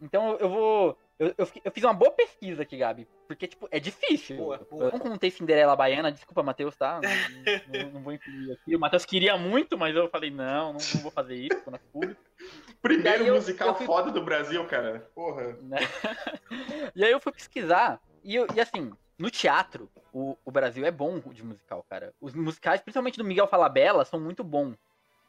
[0.00, 0.98] Então eu- eu vou.
[1.18, 3.06] Eu, eu, eu fiz uma boa pesquisa aqui, Gabi.
[3.28, 4.36] Porque, tipo, é difícil.
[4.36, 4.90] Boa, Eu boa.
[4.90, 7.00] não contei Cinderela Baiana, desculpa, Matheus, tá?
[7.00, 8.74] Não, não- não vou incluir aqui.
[8.74, 11.62] O Matheus queria muito, mas eu falei, não, não, não vou fazer isso,
[11.92, 12.20] público.
[12.82, 15.08] Primeiro eu- musical eu fui- foda do Brasil, cara.
[15.14, 15.56] Porra.
[15.62, 15.78] né?
[16.94, 20.90] e aí eu fui pesquisar, e, eu- e assim, no teatro, o, o Brasil é
[20.90, 22.12] bom de musical, cara.
[22.20, 24.76] Os musicais, principalmente do Miguel Falabella, são muito bons.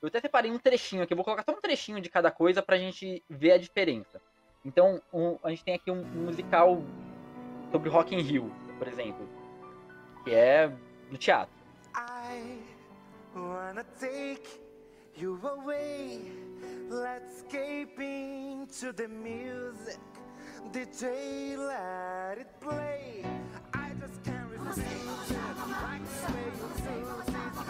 [0.02, 2.62] Eu até separei um trechinho aqui, eu vou colocar só um trechinho de cada coisa
[2.62, 4.20] pra gente ver a diferença.
[4.66, 6.82] Então, um- a gente tem aqui um, um musical
[7.72, 9.28] sobre Rock in Rio, por exemplo,
[10.24, 10.68] que é
[11.12, 11.54] do teatro.
[11.96, 12.60] I
[13.36, 14.60] wanna take
[15.16, 16.32] you away.
[16.90, 20.00] Let's escape into the music.
[20.72, 23.24] DJ, let it play.
[23.74, 23.85] I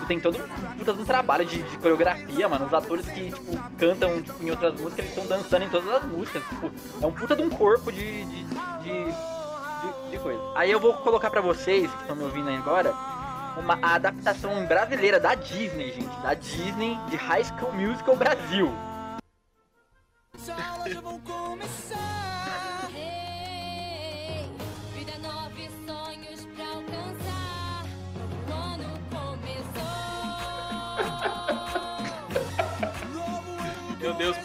[0.08, 2.66] tem todo um um trabalho de, de coreografia, mano.
[2.66, 6.04] Os atores que, tipo, cantam tipo, em outras músicas, eles estão dançando em todas as
[6.06, 6.44] músicas.
[6.44, 6.72] Tipo,
[7.02, 10.42] é um puta de um corpo de, de, de, de- coisa.
[10.56, 12.94] Aí eu vou colocar pra vocês, que estão me ouvindo aí agora,
[13.58, 16.16] uma adaptação brasileira da Disney, gente.
[16.22, 18.72] Da Disney de High School Musical Brasil.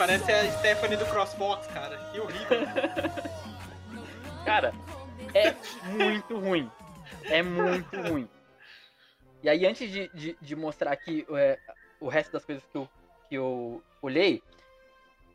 [0.00, 1.98] Parece a Stephanie do CrossFox, cara.
[2.10, 2.60] Que horrível.
[4.46, 4.72] Cara,
[5.34, 5.54] é
[5.92, 6.70] muito ruim.
[7.24, 8.26] É muito ruim.
[9.42, 11.58] E aí, antes de, de, de mostrar aqui é,
[12.00, 12.88] o resto das coisas que eu,
[13.28, 14.42] que eu olhei,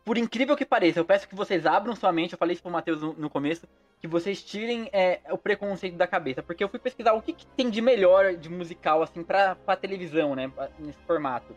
[0.04, 2.72] por incrível que pareça, eu peço que vocês abram sua mente, eu falei isso pro
[2.72, 3.68] Matheus no, no começo,
[4.02, 7.46] que vocês tirem é, o preconceito da cabeça, porque eu fui pesquisar o que, que
[7.46, 11.56] tem de melhor de musical, assim, pra, pra televisão, né, nesse formato.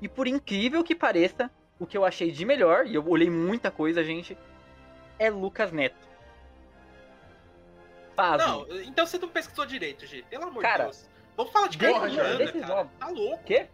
[0.00, 3.70] E por incrível que pareça, o que eu achei de melhor, e eu olhei muita
[3.70, 4.36] coisa, gente,
[5.18, 6.06] é Lucas Neto.
[8.14, 8.46] Pasmem.
[8.46, 10.22] Não, então você não pesquisou direito, G.
[10.30, 11.08] Pelo amor de Deus.
[11.36, 12.90] Vamos falar de Carmen Miranda, cara.
[12.98, 13.34] Tá louco.
[13.34, 13.68] O quê?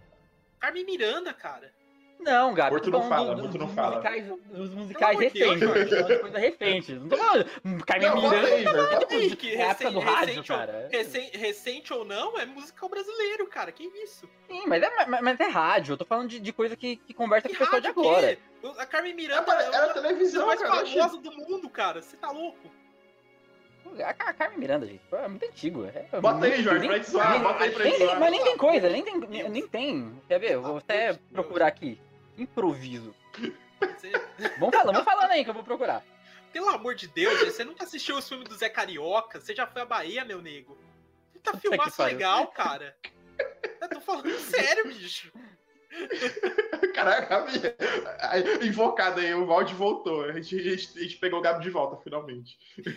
[0.59, 1.73] Carmen Miranda, cara.
[2.23, 2.71] Não, Gabi.
[2.71, 3.97] Morto não fala, do- morto não fala.
[3.97, 6.21] Musicais, dos musicais recentes.
[6.21, 6.93] Coisa recente.
[6.95, 7.47] Não tô falando.
[7.65, 8.47] hum, Carmen Não, Miranda.
[8.49, 8.67] aí,
[9.11, 9.37] aí.
[9.37, 10.89] Que É a época do rádio, recente, ou- cara.
[10.91, 13.73] recen- recente ou não, é musical brasileiro, cara.
[13.73, 14.29] Que isso?
[14.49, 15.93] Sim, mas é, mas- mas é rádio.
[15.95, 18.01] Eu tô falando de, de coisa que, que conversa Que com o pessoal de rádio
[18.03, 18.37] agora.
[18.37, 18.81] que é?
[18.81, 20.87] A Carmen Miranda Era, é era uma televisão, mais cara.
[20.87, 22.01] famosa do mundo, cara.
[22.01, 22.71] Você tá louco?
[24.01, 25.85] A, a Carmen Miranda, gente, é muito antigo.
[25.87, 27.43] É, Bota aí, muito- Jorge, nem- pra gente zoar.
[27.43, 28.05] Bota aí pra gente.
[28.05, 29.19] Mas nem tem coisa, nem tem,
[29.51, 30.23] nem tem.
[30.29, 30.53] Quer ver?
[30.53, 32.01] Eu vou até procurar aqui.
[32.39, 33.15] Improviso.
[33.81, 34.13] Você-
[34.59, 36.05] Vamos falando, vamos falando aí que eu vou procurar.
[36.53, 39.41] Pelo amor de Deus, você nunca assistiu os filmes do Zé Carioca?
[39.41, 40.77] Você já foi à Bahia, meu nego?
[41.33, 42.95] Puta que filmaço legal, cara.
[43.81, 45.33] Eu tô falando sério, bicho.
[46.95, 48.67] Caraca, Gabi.
[48.67, 50.25] Invocado aí, o Valde voltou.
[50.25, 52.57] A gente, a gente- a gente pegou o Gabi de volta, finalmente.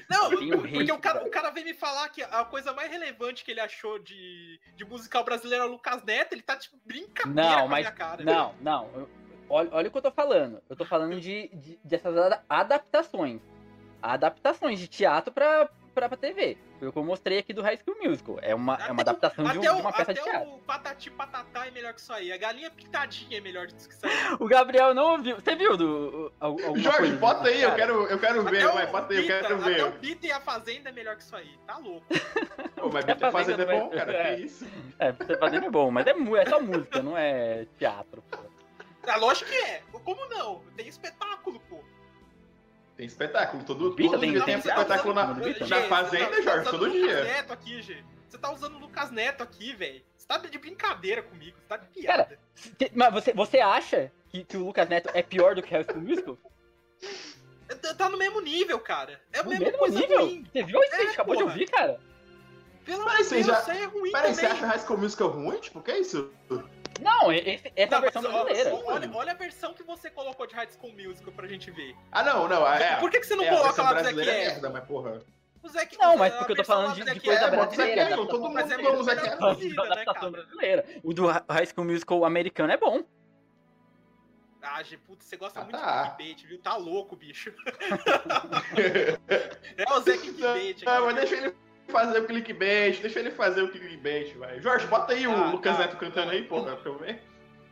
[0.10, 3.52] Não, porque o cara, o cara veio me falar que a coisa mais relevante que
[3.52, 7.60] ele achou de, de musical brasileiro é o Lucas Neto, ele tá tipo brincadeira Não,
[7.60, 7.80] com a mas.
[7.80, 8.24] minha cara.
[8.24, 8.90] Não, não.
[8.96, 9.10] eu-
[9.50, 10.62] olha, olha o que eu tô falando.
[10.70, 13.42] Eu tô falando de, de- dessas ada- adaptações.
[14.02, 16.58] Adaptações de teatro pra, pra, pra TV.
[16.78, 18.38] Foi o que eu mostrei aqui do High School Musical.
[18.42, 20.20] É uma, é uma Até o- adaptação de, um- Até, de o, uma peça de
[20.20, 20.50] até teatro.
[20.54, 22.32] o Patati Patatá é melhor que isso aí.
[22.32, 24.12] A galinha pintadinha é melhor do que isso aí.
[24.40, 25.38] O Gabriel não ouviu.
[25.38, 26.32] Você viu do.
[26.76, 29.26] Jorge, coisa bota aí, eu quero, eu quero ver, Até vai, o bota aí, eu
[29.26, 29.92] quero Até o ver.
[30.00, 31.58] Bita e a Fazenda é melhor que isso aí.
[31.66, 32.06] Tá louco.
[32.76, 34.36] Pô, mas Até Bita Fazenda é Fazenda bom, vai- cara, é.
[34.36, 34.68] que isso.
[35.00, 38.22] É, você fazendo é bom, mas é, é só música, não é teatro.
[38.30, 38.38] pô.
[39.08, 39.84] Ah, lógico que é.
[40.04, 40.64] Como não?
[40.76, 41.84] Tem espetáculo, pô.
[42.98, 45.68] Tem espetáculo, todo, Bita todo tem- dia tem tem espetáculo na, Bita?
[45.68, 47.24] na Fazenda, você tá- Jorge, você tá todo usando o Lucas dia.
[47.24, 48.04] Neto aqui, Gê.
[48.30, 50.02] Você tá usando o Lucas Neto aqui, velho.
[50.16, 51.58] Você tá de brincadeira comigo.
[51.58, 52.40] Você tá de piada.
[52.56, 55.84] Cê- Mas você, você acha que, que o Lucas Neto é pior do que High
[55.84, 56.38] School Musical?
[57.82, 59.22] Tá- Tá no mesmo nível, cara.
[59.34, 60.20] É mesma mesmo coisa nível?
[60.22, 60.46] ruim.
[60.52, 61.54] Você viu isso que a É, gente acabou de porra.
[61.54, 62.00] ouvir, cara?
[62.86, 65.28] Pelo amor de Deus, já- isso aí é ruim Peraí, você acha High School Musical
[65.30, 65.58] ruim?
[65.60, 66.32] Tipo, o que é isso?
[67.06, 68.76] Não, esse- essa é a Não, versão mas, ó, brasileira.
[68.86, 71.96] Olha, olha a versão que você colocou de High School Musical pra gente ver.
[72.12, 72.96] Ah, não, não, é.
[73.00, 74.70] Por que, que você não é, a coloca versão lá do Zac brasileira é merda,
[74.72, 75.22] mas porra.
[75.64, 77.50] O Zac- Não, mas a porque eu tô versão falando de, de coisa é, o
[77.50, 78.12] Zac brasileira.
[78.12, 79.54] Efron, todo mundo Mas é ama o Zac Efron.
[79.54, 79.56] né,
[80.32, 80.86] brasileira.
[81.04, 83.04] O do High School Musical americano é bom.
[84.68, 86.04] Ah, Gê, puta, você gosta Ah, muito tá.
[86.04, 86.58] de clickbait, viu?
[86.60, 87.54] Tá louco, bicho.
[89.78, 90.86] É o Zé clickbait aqui.
[90.86, 91.56] Não, mas deixa ele
[91.88, 94.60] fazer o clickbait, deixa ele fazer o clickbait, vai.
[94.62, 95.84] Jorge, bota aí o Ah, Lucas tá.
[95.84, 97.22] Neto cantando aí, porra, pra eu ver.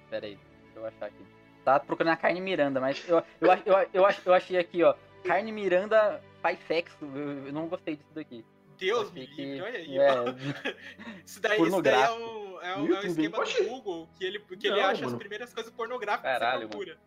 [0.10, 1.26] Pera aí, deixa eu achar aqui.
[1.66, 4.94] Tá procurando a Carne Miranda, mas eu, eu, eu, eu, eu achei aqui, ó.
[5.24, 6.98] Carne Miranda faz sexo.
[7.02, 8.46] Eu, eu não gostei disso daqui.
[8.78, 9.98] Deus me que- livre, olha aí.
[9.98, 10.74] é.
[11.26, 13.64] Isso daí, isso daí é um, é No é YouTube, esquema Oxi.
[13.64, 15.18] do Google, que ele, que ele Não, acha as mano.
[15.20, 16.98] primeiras coisas pornográficas Caralho, que você procura.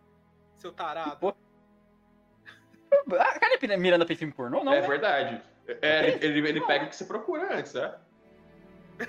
[0.57, 1.17] Seu tarado.
[1.19, 1.35] Pô.
[3.19, 4.65] A Carmen Miranda fez filme pornô?
[4.65, 4.87] Não, é né?
[4.89, 5.43] verdade.
[5.83, 7.95] É, ele, ele, ele pega o que você procura antes, né?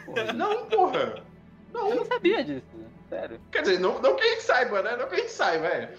[0.05, 1.23] Porra, Não, porra.
[1.73, 2.05] Eu não Não.
[2.05, 2.65] sabia disso,
[3.09, 3.39] sério.
[3.51, 4.95] Quer dizer, não, não que a gente saiba, né?
[4.97, 5.97] Não que a gente saiba, velho.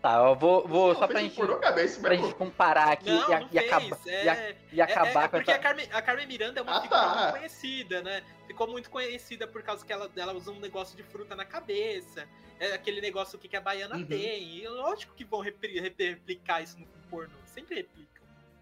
[0.00, 3.40] Tá, eu vou, vou só pra gente, é isso pra gente comparar aqui Não, e,
[3.40, 4.24] não e acaba- é...
[4.24, 5.58] e a- e É- acabar é, é com porque essa...
[5.60, 7.16] a Carmen, a Carmen Miranda é uma Ah, figura tá.
[7.22, 8.22] muito conhecida, né?
[8.46, 12.28] Ficou muito conhecida por causa que ela, ela usa um negócio de fruta na cabeça.
[12.60, 14.04] É aquele negócio que, que a baiana Uhum.
[14.04, 14.58] tem.
[14.58, 17.34] E lógico que vão repri- repri- replicar isso no pornô.
[17.46, 18.13] Sempre replicam.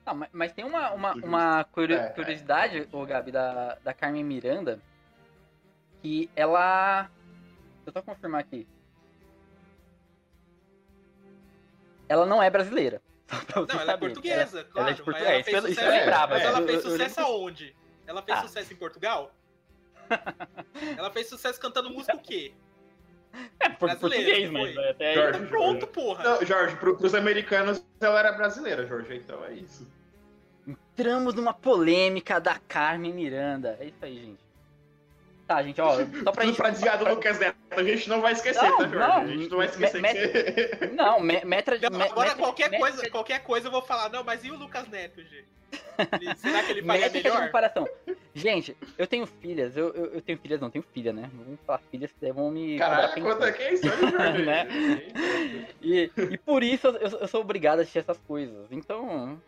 [0.05, 2.09] Não, mas, mas tem uma, uma, uma curio- É, é.
[2.11, 4.81] curiosidade, ô Gabi, da, da Carmen Miranda,
[6.01, 7.03] que ela.
[7.85, 8.67] Deixa eu só confirmar aqui.
[12.09, 13.01] Ela não é brasileira.
[13.57, 14.89] Não, ela é portuguesa, Ela- claro.
[14.89, 16.47] ela é de mas ela é, fez sucesso- lembrava, Mas é.
[16.47, 17.77] ela Eu- fez eu- eu sucesso aonde?
[18.07, 18.43] Ela fez Ah.
[18.43, 19.35] sucesso em Portugal?
[20.99, 22.53] ela fez sucesso cantando música o quê?
[23.61, 24.89] É, por, brasileira, português, mas foi?
[24.91, 25.15] até aí.
[25.15, 25.39] Jorge.
[25.39, 26.25] Então pronto, porra.
[26.25, 29.87] Não, Jorge, pro, pros americanos ela era brasileira, Jorge, então é isso.
[30.67, 33.77] Entramos numa polêmica da Carmen Miranda.
[33.81, 34.43] É isso aí, gente.
[35.47, 36.57] Tá, gente, ó, só pra gente.
[36.57, 37.57] pra desviar do Lucas Neto.
[37.71, 38.99] A gente não vai esquecer, Não, tá, Jorge?
[38.99, 40.87] não, a gente não vai esquecer me- que...
[40.95, 41.91] Não, me- metra de.
[41.91, 44.57] Não, agora metra- qualquer, metra- coisa, qualquer coisa eu vou falar, não, mas e o
[44.57, 45.45] Lucas Neto, G?
[46.21, 47.47] Ele- será que ele faria Métrica de melhor?
[47.47, 47.89] comparação.
[48.35, 51.31] Gente, eu tenho filhas, eu, eu, eu tenho filhas, não, tenho filha, né?
[51.35, 52.79] Vamos falar filhas, vão me.
[52.79, 53.83] Caraca, quanto é que é isso.
[54.47, 54.67] Né?
[55.81, 58.71] E, e por isso eu, eu sou obrigado a assistir essas coisas.
[58.71, 59.41] Então,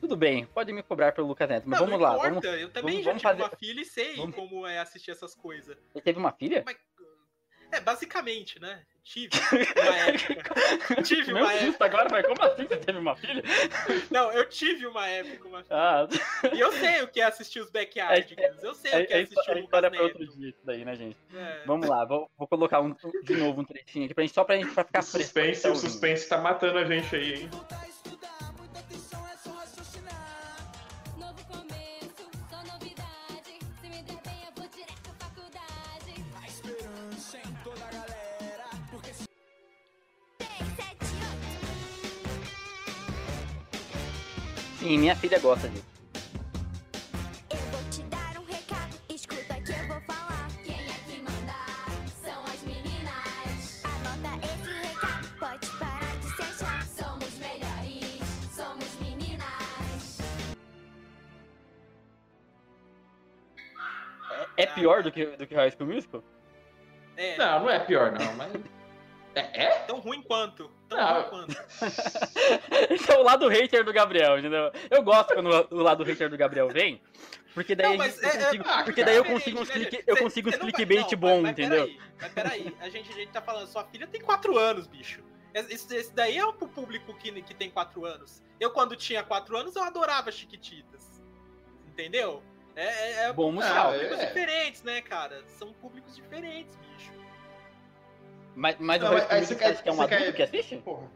[0.00, 2.14] tudo bem, pode me cobrar pelo Lucas Neto, mas Não, vamos não lá.
[2.16, 2.60] importa, Vamos...
[2.62, 5.10] eu também vamos- já vamos tive fazer- uma filha e sei vamos- como é assistir
[5.10, 5.76] essas coisas.
[5.92, 6.62] Você teve uma filha?
[6.64, 6.76] Mas,
[7.72, 8.82] é, basicamente, né?
[9.02, 9.30] Tive
[9.80, 10.54] uma época.
[11.02, 11.84] tive Meu uma susto época.
[11.86, 13.42] agora, mas como assim você teve uma filha?
[14.10, 15.76] Não, eu tive uma época, uma filha.
[15.76, 16.08] Ah,
[16.54, 18.62] E eu sei o que é assistir os backyardigans.
[18.62, 20.02] Eu sei o que é é, é, assistir é o Lucas história pra Neto.
[20.20, 21.16] outro dia isso daí, né, gente?
[21.34, 21.62] É.
[21.66, 22.94] Vamos lá, vou, vou colocar um,
[23.24, 25.70] de novo um trechinho aqui pra gente, só pra gente pra ficar O suspense, tá
[25.70, 27.50] o suspense tá matando a gente aí, hein?
[56.96, 58.20] Somos melhores,
[58.52, 60.18] somos meninas.
[64.56, 66.24] É, é pior do que, do que High School Musical?
[67.16, 68.79] É, Não, não é pior, não, mas...
[69.34, 69.64] É?
[69.64, 69.78] é?
[69.80, 70.70] tão ruim quanto.
[70.88, 71.14] Tão Não.
[71.22, 71.56] ruim quanto.
[72.90, 74.72] Esse é o lado hater do Gabriel, entendeu?
[74.90, 77.00] Eu gosto quando o lado hater do Gabriel vem,
[77.54, 79.96] porque daí, Não, eu mas é- consigo, é- porque daí eu consigo um né, clique,
[79.96, 80.04] gente?
[80.08, 81.84] eu consigo um clickbait não, bom, mas- mas entendeu?
[81.86, 85.22] Peraí, mas peraí, a gente, a gente tá falando, sua filha tem 4 anos, bicho.
[85.52, 88.42] Esse, esse daí é pro público que, que tem 4 anos.
[88.60, 91.20] Eu, quando tinha 4 anos, eu adorava Chiquititas.
[91.88, 92.42] Entendeu?
[92.76, 93.90] É, é, é Bom musical.
[93.90, 94.26] Ah, públicos é.
[94.26, 95.42] diferentes, né, cara?
[95.48, 97.10] São públicos diferentes, bicho.
[98.60, 100.76] Mas, mas Não, o High School Musical que é um adulto quer- que assiste?
[100.84, 101.10] Porra.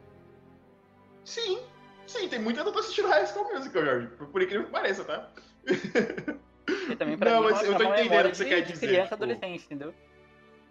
[1.23, 1.59] Sim,
[2.07, 4.07] sim, tem muita adulta assistindo High School Musical, Jorge.
[4.17, 5.29] Por, por incrível que pareça, tá?
[6.65, 8.49] Porque também pra Não, mim é mas eu tô é entendendo o que você de-
[8.49, 9.93] quer dizer, criança, tipo- adolescente, entendeu?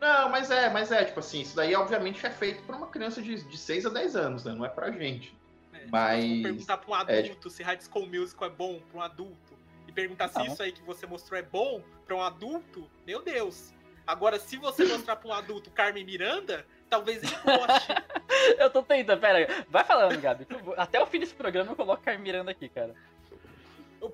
[0.01, 3.23] Não, mas é, mas é, tipo assim, isso daí obviamente é feito pra uma criança
[3.23, 4.53] de, de 6 a 10 anos, né?
[4.53, 5.33] Não é pra gente.
[5.73, 8.99] É, Mas- Se perguntar pra um é, adulto se High School Musical é bom pra
[8.99, 9.57] um adulto,
[9.87, 10.47] e perguntar se Não.
[10.47, 13.73] isso aí que você mostrou é bom pra um adulto, meu Deus.
[14.07, 17.89] Agora, se você mostrar pra um adulto Carmen Miranda, talvez ele goste.
[18.59, 20.47] Eu tô tentando, pera, vai falando, Gabi.
[20.77, 22.95] Até o fim desse programa eu coloco Carmen Miranda aqui, cara.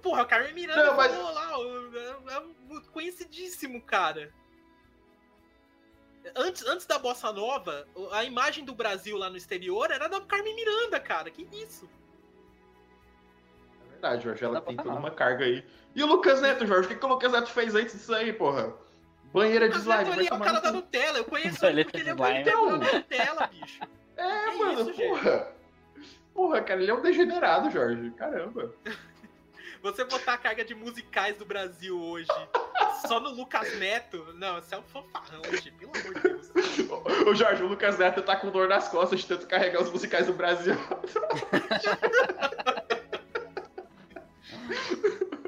[0.03, 4.33] Porra, o Carmen Miranda Não, mas- lá, é, é um conhecidíssimo, cara.
[6.37, 10.55] Antes, antes da Bossa Nova, a imagem do Brasil lá no exterior era da Carmen
[10.55, 11.31] Miranda, cara.
[11.31, 11.89] Que isso?
[13.87, 15.65] É verdade, Jorge, ela tem toda uma carga aí.
[15.95, 18.33] E o Lucas Neto, Jorge, o que, que o Lucas Neto fez antes disso aí,
[18.33, 18.73] porra?
[19.33, 20.73] Banheira de Mas slide, ele vai é o cara no da.
[20.73, 21.19] Nutella.
[21.19, 22.41] Eu conheço ele Ele porque é ele é o slime.
[22.41, 23.81] integrador da Nutella, bicho.
[24.17, 25.09] É, Que mano, isso, gente?
[25.09, 25.49] porra.
[26.35, 28.11] Porra, cara, ele é um degenerado, Jorge.
[28.13, 28.75] Caramba.
[29.83, 32.29] Você botar a carga de musicais do Brasil hoje
[33.07, 36.51] só no Lucas Neto, não, você é um fanfarrão hoje, pelo amor de Deus.
[37.27, 40.27] O Jorge, o Lucas Neto tá com dor nas costas de tanto carregar os musicais
[40.27, 40.75] do Brasil.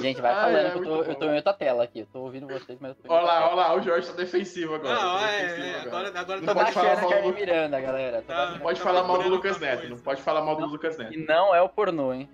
[0.00, 2.00] Gente, vai Ai, falando é que eu tô, eu tô em outra tela aqui.
[2.00, 4.74] Eu tô ouvindo vocês, mas eu tô Olha lá, olha lá, o Jorge tá defensivo
[4.74, 4.94] agora.
[4.94, 7.80] Não, tá é, defensivo é, agora, agora Não Tô tá pode falar mal do- Miranda,
[7.80, 8.22] galera.
[8.22, 8.50] Tô Tá.
[8.50, 9.78] Não pode Tá falar mal do Lucas Neto.
[9.80, 9.94] coisa.
[9.94, 11.14] Não pode falar mal do Lucas Neto.
[11.14, 12.28] E não é o pornô, hein?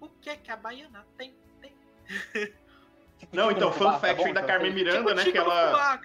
[0.00, 1.34] O que é que a baiana tem?
[1.60, 1.72] tem?
[3.32, 4.42] Não, então, fun Fubá, fact tá da?
[4.46, 5.24] Carmen Miranda, Tipo né?
[5.32, 6.00] Que ela.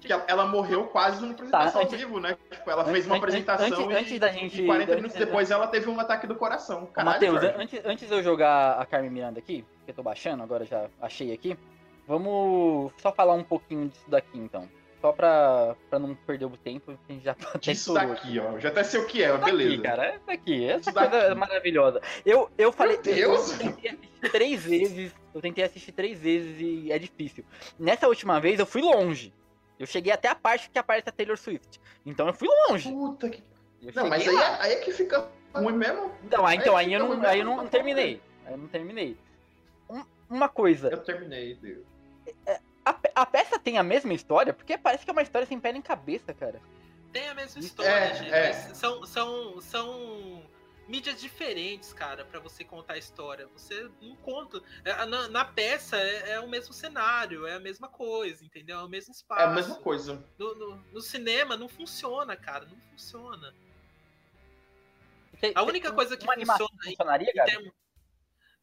[0.00, 2.36] Que ela, morreu quase numa apresentação Tá, antes- ao vivo, né?
[2.50, 5.16] Tipo, ela fez uma antes- apresentação antes- e, antes da gente- e 40 da- minutos
[5.16, 6.86] depois ela teve um ataque do coração.
[6.86, 10.42] Caralho, Matheus, antes, antes de eu jogar a Carmen Miranda aqui, que eu tô baixando,
[10.42, 11.58] agora já achei aqui,
[12.06, 14.68] vamos só falar um pouquinho disso daqui então.
[15.00, 18.58] Só pra, pra não perder o tempo, a gente já tá Isso daqui, ó.
[18.58, 19.74] Já até sei o que é, beleza.
[19.74, 20.04] aqui, cara.
[20.06, 21.34] Essa aqui, essa Isso coisa daqui.
[21.36, 22.00] maravilhosa.
[22.26, 22.96] Eu, eu falei.
[22.96, 23.52] Meu Deus!
[23.52, 25.14] Eu tentei assistir três vezes.
[25.32, 27.44] Eu tentei assistir três vezes e é difícil.
[27.78, 29.32] Nessa última vez eu fui longe.
[29.78, 31.80] Eu cheguei até a parte que aparece a Taylor Swift.
[32.04, 32.90] Então eu fui longe.
[32.90, 33.42] Puta que.
[33.82, 36.12] Eu Não, mas aí é, aí é que fica ruim mesmo.
[36.24, 38.20] Então, aí, então, aí aí eu não, aí eu não terminei.
[38.44, 39.16] Aí eu não terminei.
[39.88, 41.84] Um- uma coisa, Eu terminei, Deus.
[42.84, 44.52] a, pe- a peça tem a mesma história?
[44.52, 46.60] Porque parece que é uma história sem pé nem cabeça, cara.
[47.12, 48.32] Tem a mesma história, É, gente.
[48.34, 48.52] é.
[48.52, 50.42] São, são, são
[50.88, 53.46] mídias diferentes, cara, pra você contar a história.
[53.48, 54.60] Você não conta.
[54.84, 58.78] É, Na, na peça é, é o mesmo cenário, é a mesma coisa, entendeu?
[58.78, 59.40] É o mesmo espaço.
[59.42, 60.24] É a mesma coisa.
[60.38, 62.64] No, no- no cinema não funciona, cara.
[62.64, 63.54] Não funciona.
[65.40, 67.72] Tem- A tem única coisa que funciona funcionaria, em termos-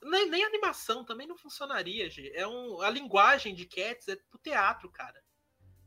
[0.01, 2.31] Nem, nem animação também não funcionaria, G.
[2.35, 5.23] É um, a linguagem de Cats é pro teatro, cara.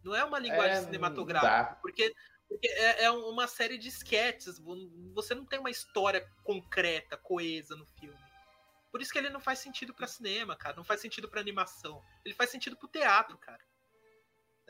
[0.03, 1.79] Não é uma linguagem É, cinematográfica.
[1.83, 2.15] porque
[2.63, 4.59] é, é uma série de sketches.
[4.59, 8.17] vo- Você não tem uma história concreta, coesa no filme.
[8.91, 10.77] Por isso que ele não faz sentido pra cinema, cara.
[10.77, 12.03] Não faz sentido pra animação.
[12.25, 13.61] Ele faz sentido pro teatro, cara.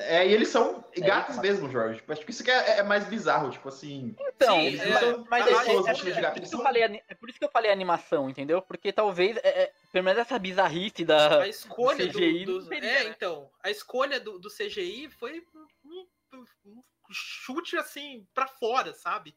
[0.00, 1.96] É, e eles são É, gatos mas- mesmo, Jorge.
[2.00, 4.14] Tipo, Acho que isso que é, é mais bizarro, tipo assim.
[4.20, 6.34] Então, Sim, eles é, são mas é- pessoas é- de É gato.
[6.34, 8.62] por, isso que eu são falei, ani- é por isso que eu falei animação, entendeu?
[8.62, 11.42] Porque talvez, é, é, pelo menos essa bizarrice da.
[11.42, 13.10] A escolha do, CGI do- seria, é, né?
[13.10, 15.44] então, a escolha do, do CGI foi
[15.84, 19.34] um, um- um chute assim pra fora, sabe?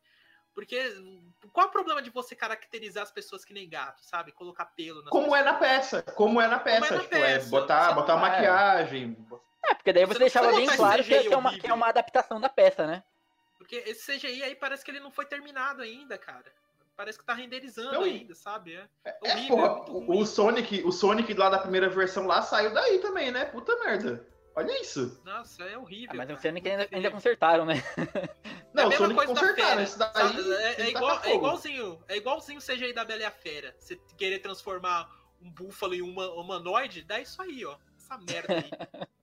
[0.54, 0.78] Porque
[1.54, 4.32] qual é o problema de você caracterizar as pessoas que nem gato, sabe?
[4.34, 6.02] Colocar pelo Como é na peça.
[6.02, 6.96] Como é na é peça.
[6.96, 7.50] na tipo, é peça.
[7.50, 8.32] botar, Só- botar uma é.
[8.32, 9.18] maquiagem.
[9.64, 11.88] É, porque daí Você você, deixava bem botar claro que, é uma, que é uma
[11.88, 13.04] adaptação da peça, né?
[13.58, 16.52] Porque esse CGI aí parece que ele não foi terminado ainda, cara.
[16.98, 18.76] Parece que tá renderizando Não, ainda, sabe?
[18.76, 22.28] É, É, horrível, porra, é muito o, o Sonic, o Sonic lá da primeira versão
[22.28, 23.46] lá saiu daí também, né?
[23.46, 24.28] Puta merda.
[24.56, 25.22] Olha isso.
[25.26, 26.10] Nossa, é horrível.
[26.22, 27.76] Ah, mas o Sonic ainda, ainda consertaram, né?
[28.74, 29.70] Não, é a o mesma Sonic coisa da consertaram.
[29.70, 29.84] fera.
[29.84, 30.12] Isso daí.
[30.14, 30.54] sabe?
[30.54, 33.76] É, é igual, é igualzinho, é igualzinho o CGI da Bela e a Fera.
[33.80, 35.10] Você querer transformar
[35.41, 37.76] um búfalo em um huma- humanoide, dá isso aí, ó.
[37.97, 38.70] Essa merda aí.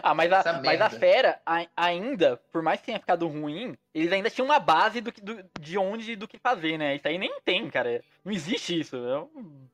[0.00, 3.76] Ah, mas a, Essa mas a fera, a- ainda, por mais que tenha ficado ruim,
[3.92, 6.94] eles ainda tinham uma base do que, do- de onde e do que fazer, né?
[6.94, 8.00] Isso aí nem tem, cara.
[8.24, 8.94] Não existe isso.
[8.94, 9.66] É um-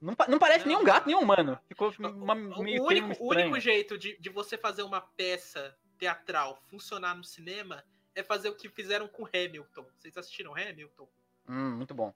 [0.00, 1.06] Não, não parece Não, nem um gato, cara.
[1.06, 1.58] nem um humano.
[1.66, 5.00] Ficou O- uma, o, meio único, termo o único jeito de, de você fazer uma
[5.00, 7.84] peça teatral funcionar no cinema
[8.14, 9.86] é fazer o que fizeram com Hamilton.
[9.98, 11.08] Vocês assistiram Hamilton?
[11.48, 12.14] Hum, muito bom.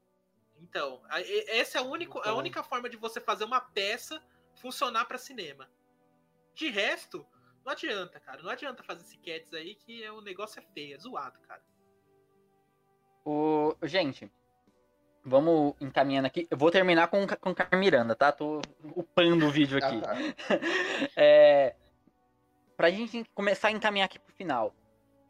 [0.60, 4.22] Então, a- essa é a, único, a única forma de você fazer uma peça
[4.60, 5.68] funcionar pra cinema.
[6.54, 7.26] De resto,
[7.64, 8.42] não adianta, cara.
[8.42, 11.62] Não adianta fazer esse cats aí que é, o negócio é feio, é zoado, cara.
[13.24, 14.30] O, gente,
[15.24, 16.46] vamos encaminhando aqui.
[16.50, 18.32] Eu vou terminar com, com Carmen Miranda, tá?
[18.32, 18.60] Tô
[18.96, 20.00] upando o vídeo Ah, aqui.
[20.00, 20.14] tá.
[21.16, 21.74] É,
[22.76, 24.74] pra gente começar a encaminhar aqui pro final.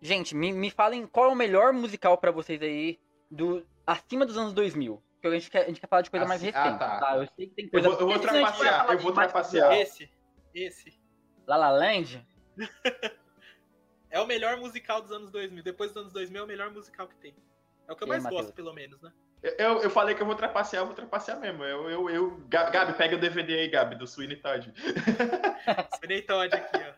[0.01, 2.99] Gente, me, me falem qual é o melhor musical pra vocês aí
[3.30, 5.03] do acima dos anos 2000.
[5.14, 6.99] Porque a gente quer, a gente quer falar de coisa mais Assim- ah, recente, tá.
[7.01, 7.16] tá.
[7.16, 7.88] Eu sei que tem Eu coisa...
[7.90, 9.72] vou, eu vou trapacear, eu vou trapacear.
[9.74, 10.11] Esse,
[10.55, 11.01] esse.
[11.47, 12.26] La La Land?
[14.11, 15.62] É o melhor musical dos anos 2000.
[15.64, 17.34] Depois dos anos 2000 é o melhor musical que tem.
[17.88, 18.43] É o que eu E aí, mais Matheus?
[18.43, 19.11] gosto, pelo menos, né?
[19.43, 21.64] Eu, eu falei que eu vou trapacear, eu vou trapacear mesmo.
[21.64, 22.40] Eu, eu, eu...
[22.49, 24.72] Ga- Gabi, pega o DVD aí, Gabi, do Sweeney Todd.
[25.99, 26.93] Sweeney Todd aqui, ó.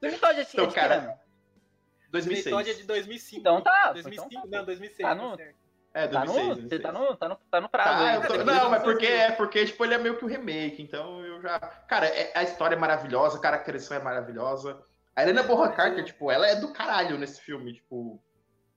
[0.00, 2.20] Você pode assistir Então, cara, ano?
[2.20, 2.76] Sweeney Todd é 2006.
[2.78, 3.40] de 2005.
[3.40, 3.92] Então tá.
[3.92, 4.28] 2005?
[4.28, 4.58] então tá.
[4.58, 4.98] Não, 2006.
[5.08, 5.36] Tá Tá no-.
[5.96, 6.56] É, Tá 2006.
[6.64, 8.26] no, você tá no, tá no, tá no prazo Tá, aí.
[8.26, 11.24] tô- não, mas vou porque é porque tipo ele é meio que o remake, então
[11.24, 14.82] eu já, cara, é- a história é maravilhosa, a caracterização é maravilhosa.
[15.14, 18.20] A Helena Bonham Carter, tipo, ela é do caralho nesse filme, tipo,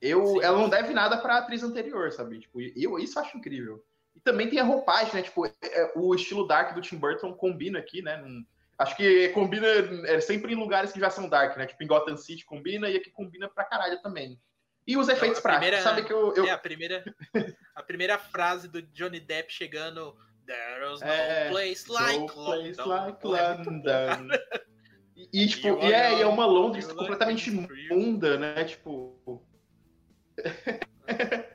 [0.02, 0.44] eu, Sim.
[0.44, 2.40] ela não deve nada pra atriz anterior, sabe?
[2.40, 3.84] Tipo, eu isso eu acho incrível.
[4.16, 5.22] E também tem a roupagem, né?
[5.22, 8.22] Tipo, é- o estilo dark do Tim Burton combina aqui, né?
[8.78, 9.68] Acho que combina
[10.06, 11.66] é, sempre em lugares que já são dark, né?
[11.66, 14.40] Tipo, em Gotham City combina e aqui combina pra caralho também.
[14.86, 17.04] E os efeitos a práticos, sabe que eu, eu É, a primeira,
[17.76, 20.16] a primeira frase do Johnny Depp chegando.
[20.46, 22.90] There's no É, place like place London.
[22.90, 23.28] like é.
[23.28, 24.28] London.
[25.18, 28.64] E, e, tipo, e é, é uma Londres completamente like imunda, né?
[28.64, 29.44] Tipo.
[30.38, 31.48] É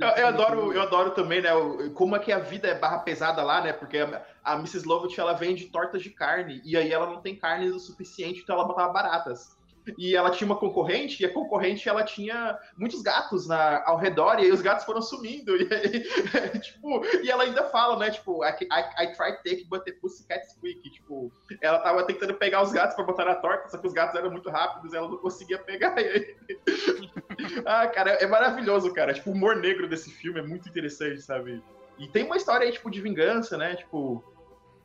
[0.00, 1.50] Eu, eu adoro, eu adoro também, né?
[1.94, 3.72] Como é que a vida é barra pesada lá, né?
[3.72, 4.86] Porque a, a Mrs.
[4.86, 8.54] Lovett ela vende tortas de carne e aí ela não tem carne o suficiente, então
[8.54, 9.58] ela botava baratas.
[9.98, 14.38] E ela tinha uma concorrente, e a concorrente ela tinha muitos gatos na, ao redor,
[14.38, 15.56] e aí os gatos foram sumindo.
[15.60, 18.10] E, aí, tipo, e ela ainda fala, né?
[18.10, 19.92] Tipo, I, I, I tried take, but the
[20.44, 20.90] squeak.
[20.90, 24.16] Tipo, ela tava tentando pegar os gatos pra botar na torta, só que os gatos
[24.16, 25.94] eram muito rápidos ela não conseguia pegar.
[25.98, 26.36] Aí...
[27.66, 29.12] ah, cara, é maravilhoso, cara.
[29.12, 31.62] Tipo, o humor negro desse filme é muito interessante, sabe?
[31.98, 33.76] E tem uma história aí, tipo, de vingança, né?
[33.76, 34.24] Tipo,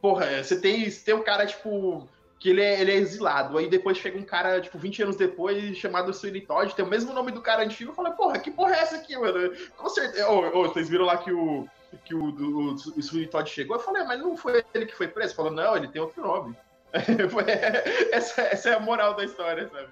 [0.02, 2.08] porra, você tem, você tem um cara, tipo,
[2.39, 3.57] que ele é, ele é exilado.
[3.57, 7.13] Aí depois chega um cara, tipo, 20 anos depois, chamado Sweeney Todd, tem o mesmo
[7.13, 7.91] nome do cara antigo.
[7.91, 9.53] Eu falei, porra, que porra é essa aqui, mano?
[9.77, 10.29] Com certeza.
[10.29, 11.67] Ô, ô, vocês viram lá que o,
[12.03, 13.77] que o, o, o Sweeney Todd chegou?
[13.77, 15.36] Eu falei, mas não foi ele que foi preso?
[15.36, 16.55] Falou, não, ele tem outro nome.
[18.11, 19.89] essa, essa é a moral da história, sabe?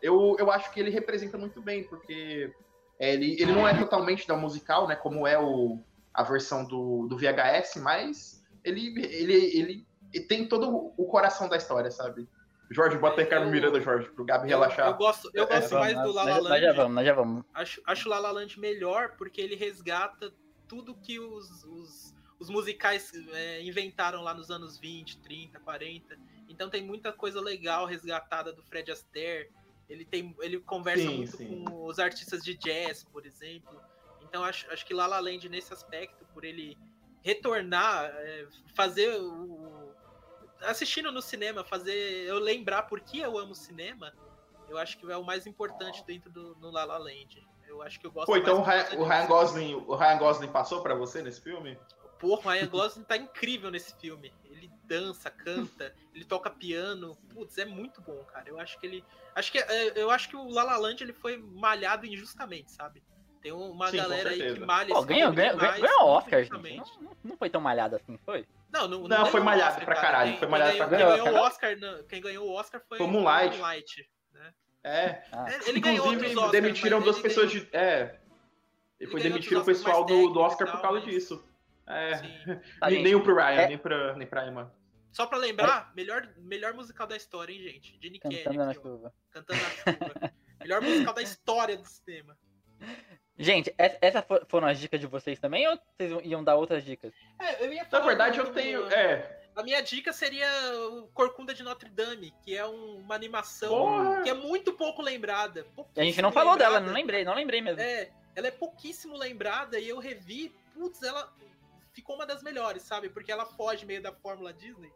[0.00, 2.52] Eu, eu acho que ele representa muito bem, porque
[2.98, 4.94] ele, ele não é totalmente da musical, né?
[4.94, 5.78] Como é o,
[6.14, 11.56] a versão do, do VHS, mas ele, ele, ele e tem todo o coração da
[11.56, 12.28] história, sabe?
[12.70, 14.86] Jorge, bota aí Carmen Miranda, Jorge, pro Gabi Eu, relaxar.
[14.88, 16.48] eu gosto, eu É, gosto vamos, mais do La La nós, Land.
[16.48, 17.44] nós já vamos, nós já vamos.
[17.52, 20.32] Acho, acho La La Land melhor porque ele resgata
[20.66, 26.18] tudo que os, os, os musicais é, inventaram lá nos anos 20, 30, 40.
[26.48, 29.50] Então tem muita coisa legal resgatada do Fred Astaire.
[29.86, 31.64] Ele, tem, ele conversa Sim, muito sim.
[31.64, 33.78] com os artistas de jazz, por exemplo.
[34.22, 36.78] Então acho, acho que La La Land nesse aspecto, por ele
[37.22, 39.71] retornar, é, fazer o...
[40.64, 41.94] Assistindo no cinema, fazer
[42.26, 44.12] eu lembrar por que eu amo cinema,
[44.68, 47.46] eu acho que é o mais importante dentro do no La La Land.
[47.66, 49.26] Eu acho que eu gosto Pô, então o Ryan, o Ryan.
[49.26, 51.78] Gosling, o Ryan Gosling passou pra você nesse filme?
[52.18, 54.32] Porra, o Ryan Gosling tá incrível nesse filme.
[54.44, 57.16] Ele dança, canta, ele toca piano.
[57.30, 58.48] Putz, é muito bom, cara.
[58.48, 59.04] Eu acho que ele.
[59.34, 63.02] Acho que, é, eu acho que o La La Land ele foi malhado injustamente, sabe?
[63.42, 66.76] Tem uma Sim, galera aí que malha Pô, esse ganhou, ganhou, demais, ganhou Oscar, gente.
[67.02, 68.46] Não, não foi tão malhado assim, foi?
[68.72, 70.06] Não, não, Não, foi ganhou malhado Oscar, pra cara.
[70.06, 71.24] caralho, Quem- foi quem malhado ganhou- pra Quem caralho.
[71.24, 73.58] ganhou o Oscar, não, quem ganhou o Oscar foi, Foi Moonlight.
[73.58, 74.54] Moonlight, né?
[74.84, 75.22] É.
[75.32, 77.76] Ah, Ele- Inclusive, Oscars, demitiram duas ele pessoas ganhou- de.
[77.76, 78.18] É.
[79.00, 81.44] E Ele foi demitiram o pessoal do, do Oscar técnicos por causa tal, mas- disso.
[81.86, 82.16] É.
[82.16, 82.24] Sim.
[82.80, 83.66] tá, nem, o pro Ryan, É.
[83.68, 84.72] nem, pra, nem pra Emma.
[85.10, 87.98] Só pra lembrar, melhor, melhor musical da história, hein, gente?
[87.98, 88.18] Kelly.
[88.20, 89.12] Cantando na aqui.
[89.30, 90.32] Cantando na chuva.
[90.60, 92.38] melhor musical da história do cinema.
[93.42, 96.84] Gente, essa- essas fo- foram as dicas de vocês também ou vocês iam dar outras
[96.84, 97.12] dicas?
[97.38, 98.86] É, eu ia Na falar verdade, do- eu tenho.
[98.92, 99.40] É.
[99.54, 100.48] A minha dica seria
[100.92, 104.22] o Corcunda de Notre Dame, que é um- uma animação Porra!
[104.22, 105.66] que é muito pouco lembrada.
[105.96, 106.86] A gente não falou dela, lembrada.
[106.86, 107.80] não lembrei, não lembrei mesmo.
[107.82, 111.30] É, ela é pouquíssimo lembrada e eu revi, putz, ela
[111.92, 113.10] ficou uma das melhores, sabe?
[113.10, 114.90] Porque ela foge meio da fórmula Disney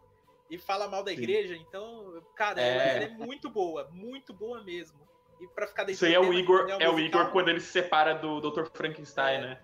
[0.49, 1.19] e fala mal da Sim.
[1.19, 2.97] igreja, então, cara, É.
[2.97, 4.99] ela é muito boa, muito boa mesmo.
[5.41, 7.61] E pra ficar dentro Isso aí é o Igor, que é o Igor quando ele
[7.61, 8.65] se separa do Dr.
[8.73, 9.41] Frankenstein, É.
[9.41, 9.61] né?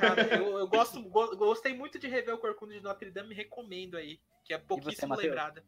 [0.00, 3.96] Cara, eu, eu gosto, go- gostei muito de rever o Corcunda de Notre Dame, recomendo
[3.98, 5.62] aí, que é pouquíssimo lembrada.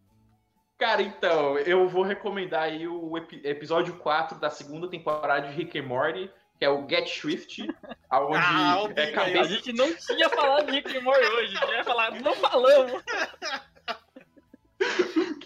[0.79, 5.79] Cara, então, eu vou recomendar aí o epi- episódio 4 da segunda temporada de Rick
[5.79, 7.67] and Morty, que é o Get Swift,
[8.09, 9.45] aonde Ah, o é Big A cabeça...
[9.51, 13.03] gente não tinha falado de Rick and Morty hoje, a gente ia falar, não falamos.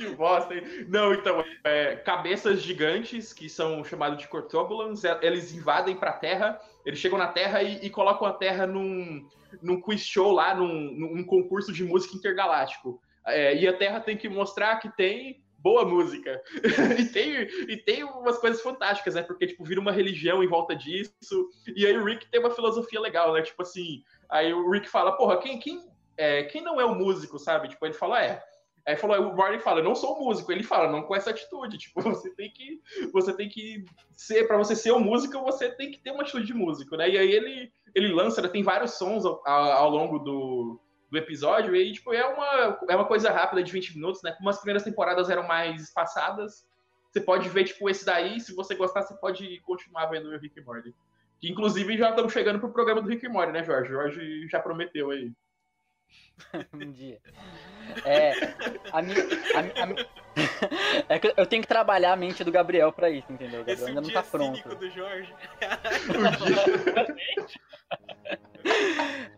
[0.01, 0.63] Que bosta, hein?
[0.89, 6.59] Não, então, é, cabeças gigantes, que ssão chamados de Cortobulans, é- eles invadem pra Terra,
[6.87, 9.29] eles chegam na Terra e, e colocam a Terra num,
[9.61, 12.99] num quiz show lá, num, num concurso de música intergaláctico.
[13.27, 16.43] É, e a Terra tem que mostrar que tem boa música.
[16.99, 19.23] e, tem, e tem umas coisas fantásticas, né?
[19.23, 21.51] Porque, tipo, vira uma religião em volta disso.
[21.77, 23.43] E aí o Rick tem uma filosofia legal, né?
[23.43, 25.85] Tipo assim, aí o Rick fala, porra, quem, quem,
[26.17, 27.69] é, quem não é o músico, sabe?
[27.69, 28.43] Tipo, ele fala, é,
[28.87, 30.51] Aí falou, o Martin fala, eu não sou músico.
[30.51, 31.77] Ele fala, não com essa atitude.
[31.79, 32.81] Tipo, você tem que,
[33.13, 36.47] você tem que ser, para você ser um músico, você tem que ter uma atitude
[36.47, 37.09] de músico, né?
[37.09, 41.93] E aí ele, ele lança, tem vários sons ao, ao- longo do, do episódio e
[41.93, 44.33] tipo é uma, é uma coisa rápida de 20 minutos, né?
[44.33, 46.67] Como as primeiras temporadas eram mais espaçadas,
[47.11, 48.41] você pode ver tipo esse daí.
[48.41, 50.95] Se você gostar, você pode continuar vendo o Rick Morty.
[51.41, 53.91] Que inclusive já estamos chegando pro programa do Rick Morty, né, Jorge?
[53.91, 55.33] Jorge já prometeu aí.
[56.75, 57.19] um dia.
[58.05, 58.33] É,
[58.93, 59.19] a minha,
[59.55, 59.87] a a
[61.15, 63.61] é que eu tenho que trabalhar a mente do Gabriel pra isso, entendeu?
[63.61, 64.77] O Gabriel Esse ainda não dia tá pronto.
[64.77, 65.35] do Jorge.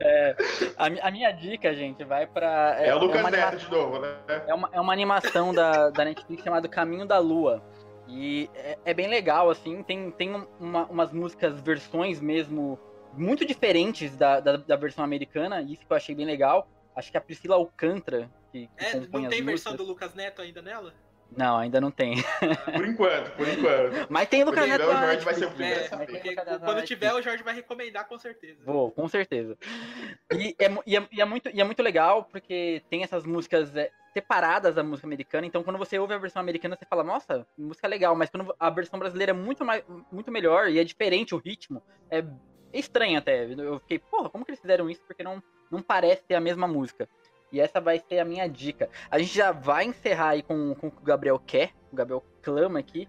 [0.01, 0.37] É,
[0.77, 2.77] a, a minha dica, gente, vai pra.
[2.81, 4.17] É, o Lucas uma Neto de novo, né?
[4.49, 7.63] é uma, é uma animação da, da Netflix chamada Caminho da Lua.
[8.09, 12.79] E é, é bem legal, assim, tem, tem um- uma- umas músicas, versões mesmo,
[13.13, 16.69] muito diferentes da, da, da versão americana, isso que eu achei bem legal.
[16.95, 20.61] Acho que a Priscila Alcântara, que, que É, não tem versão do Lucas Neto ainda
[20.61, 20.93] nela?
[21.37, 22.17] Não, ainda não tem.
[22.77, 24.07] Por enquanto, por enquanto.
[24.11, 26.07] Mas tem Lucas Neto o na Jorge vai ser o Netflix, primeiro né?
[26.07, 28.61] Porque quando tiver, o Jorge vai recomendar com certeza.
[28.67, 29.57] Vou, com certeza.
[30.31, 33.75] E é, e é- e é muito, e é muito legal porque tem essas músicas
[33.75, 35.47] é, separadas da música americana.
[35.47, 38.15] Então, quando você ouve a versão americana, você fala, nossa, música legal.
[38.15, 41.83] Mas quando a versão brasileira é muito, mais, muito melhor e é diferente o ritmo,
[42.11, 42.23] é
[42.79, 43.45] estranho até.
[43.45, 45.03] Eu fiquei, porra, como que eles fizeram isso?
[45.07, 47.09] Porque não, não parece ser a mesma música.
[47.51, 48.89] E essa vai ser a minha dica.
[49.11, 52.25] A gente já vai encerrar aí com, com o que o Gabriel quer, o Gabriel
[52.41, 53.09] clama aqui.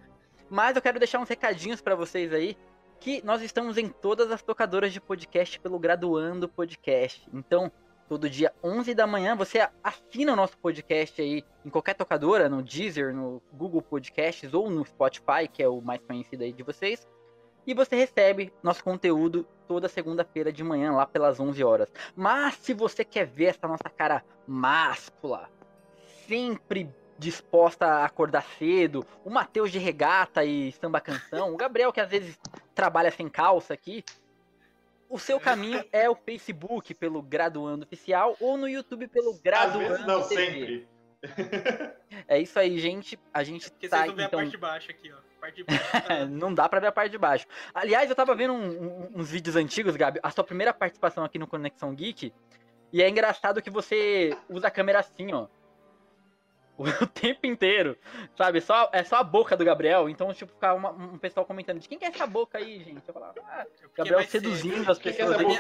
[0.50, 2.58] Mas eu quero deixar uns recadinhos pra vocês aí
[3.00, 7.28] que nós estamos em todas as tocadoras de podcast pelo Graduando Podcast.
[7.34, 7.72] Então,
[8.08, 12.62] todo dia 11 da manhã, você assina o nosso podcast aí em qualquer tocadora, no
[12.62, 17.08] Deezer, no Google Podcasts ou no Spotify, que é o mais conhecido aí de vocês.
[17.66, 21.92] E você recebe nosso conteúdo toda segunda-feira de manhã, lá pelas 11 horas.
[22.16, 25.50] Mas se você quer ver essa nossa cara máscula,
[26.28, 32.02] sempre disposta a acordar cedo, o Matheus de regata e samba canção, o Gabriel que
[32.02, 32.38] às vezes
[32.76, 34.04] trabalha sem calça aqui,
[35.10, 39.90] o seu caminho é o Facebook pelo Graduando Oficial ou no YouTube pelo Às Graduando
[39.90, 40.36] vezes não, TV.
[40.36, 40.88] sempre.
[42.28, 43.20] É isso aí, gente.
[43.34, 45.18] A gente Porque tá então a parte de baixo aqui, ó.
[45.44, 45.92] Parte de baixo.
[45.92, 47.46] tá- não dá pra ver a parte de baixo.
[47.74, 51.38] Aliás, eu tava vendo um- um- uns vídeos antigos, Gabi, a sua primeira participação aqui
[51.38, 52.34] no Conexão Geek,
[52.94, 55.48] e é engraçado que você usa a câmera assim, ó.
[56.78, 57.96] O tempo inteiro,
[58.38, 58.60] sabe?
[58.62, 61.88] Só, é só a boca do Gabriel, então, tipo, ficar uma- um pessoal comentando, de
[61.90, 63.06] quem que é essa boca aí, gente?
[63.08, 63.66] Eu falava, ah,
[63.96, 65.60] Gabriel seduzindo as que é pessoas minha-?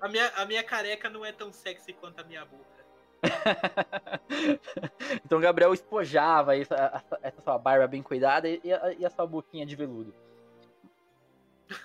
[0.00, 2.79] A minha, a minha careca não é tão sexy quanto a minha boca.
[5.24, 9.66] então Gabriel espojava essa, essa, sua barba bem cuidada e a, e a sua boquinha
[9.66, 10.14] de veludo.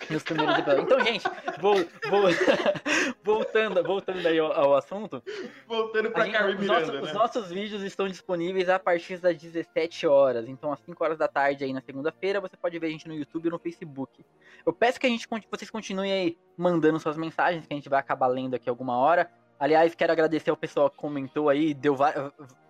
[0.09, 0.83] Nos primeiros episódios.
[0.85, 1.23] Então, gente,
[1.61, 1.75] vou,
[2.09, 2.31] vou-
[3.23, 5.21] voltando, voltando aí ao, ao assunto,
[5.67, 7.19] Voltando pra gente- Carmen os, nossos, Miranda, os né?
[7.19, 10.49] nossos vídeos estão disponíveis a partir das 17 horas.
[10.49, 13.13] Então, às 5 horas da tarde aí na segunda-feira, você pode ver a gente no
[13.13, 14.25] YouTube e no Facebook.
[14.65, 17.99] Eu peço que a gente, vocês continuem aí mandando suas mensagens, que a gente vai
[17.99, 19.31] acabar lendo aqui alguma hora.
[19.59, 21.95] Aliás, quero agradecer ao pessoal que comentou aí, deu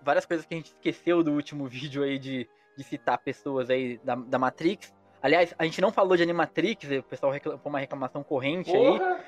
[0.02, 2.48] várias coisas que a gente esqueceu do último vídeo aí de,
[2.78, 4.94] de citar pessoas aí da, da Matrix.
[5.22, 9.00] Aliás, a gente não falou de Animatrix, o pessoal reclamou uma reclamação corrente aí.
[9.00, 9.26] Porra,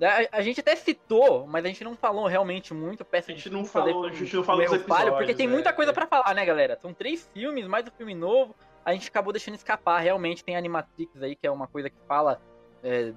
[0.00, 3.04] A, a gente até citou, mas a gente não falou realmente muito.
[3.04, 5.16] Peço a gente não aí falou, a gente não falou dos erro falho, episódios.
[5.16, 6.78] porque tem muita coisa pra falar, né, galera?
[6.80, 8.54] São três filmes, mais um filme novo.
[8.84, 9.98] A gente acabou deixando escapar.
[9.98, 12.40] Realmente tem Animatrix aí, que é uma coisa que fala
[12.84, 13.12] é,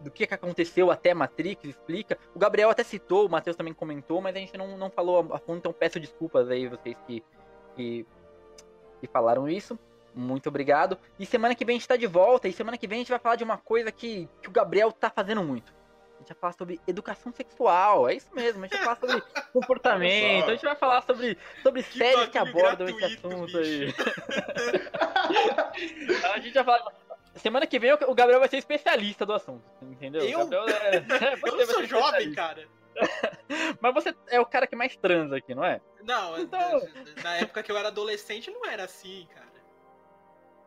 [0.00, 2.18] do que, que aconteceu até Matrix, explica.
[2.34, 5.38] O Gabriel até citou, o Matheus também comentou, mas a gente não, não falou a
[5.38, 7.24] fundo, então peço desculpas aí vocês que,
[7.74, 8.06] que,
[9.00, 9.78] que falaram isso.
[10.14, 10.98] Muito obrigado.
[11.18, 12.48] E semana que vem a gente tá de volta.
[12.48, 14.90] E semana que vem a gente vai falar de uma coisa que, que o Gabriel
[14.90, 15.76] tá fazendo muito.
[16.16, 18.08] A gente vai falar sobre educação sexual.
[18.08, 18.64] É isso mesmo.
[18.64, 19.22] A gente vai falar sobre
[19.52, 20.48] comportamento.
[20.48, 23.94] A gente vai falar sobre, sobre séries que abordam esse gratuito, assunto aí.
[26.34, 27.07] a gente vai falar.
[27.38, 29.64] Semana que vem o Gabriel vai ser especialista do assunto.
[29.82, 30.22] Entendeu?
[30.22, 30.46] Eu?
[30.46, 30.98] Gabriel é-
[31.46, 32.66] Eu você sou jovem, cara.
[33.80, 35.80] Mas você é o cara que mais transa aqui, não é?
[36.02, 36.80] Não, Então-
[37.16, 39.48] na- na época que eu era adolescente não era assim, cara.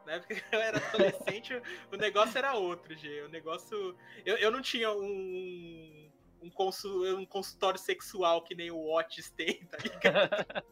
[0.06, 1.62] Na época que eu era adolescente,
[1.92, 3.22] o negócio era outro, G.
[3.24, 3.96] O negócio.
[4.26, 6.10] Eu, eu não tinha um.
[6.44, 10.64] Um, consu- um consultório sexual que nem o Otis tem, tá ligado?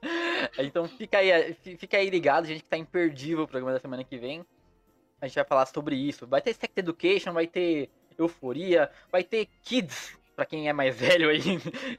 [0.58, 4.02] Então fica aí, fi- fica aí ligado, gente que tá imperdível o programa da semana
[4.02, 4.42] que vem.
[5.20, 6.26] A gente vai falar sobre isso.
[6.26, 11.28] Vai ter Sex Education, vai ter Euforia, vai ter Kids, pra quem é mais velho
[11.30, 11.40] aí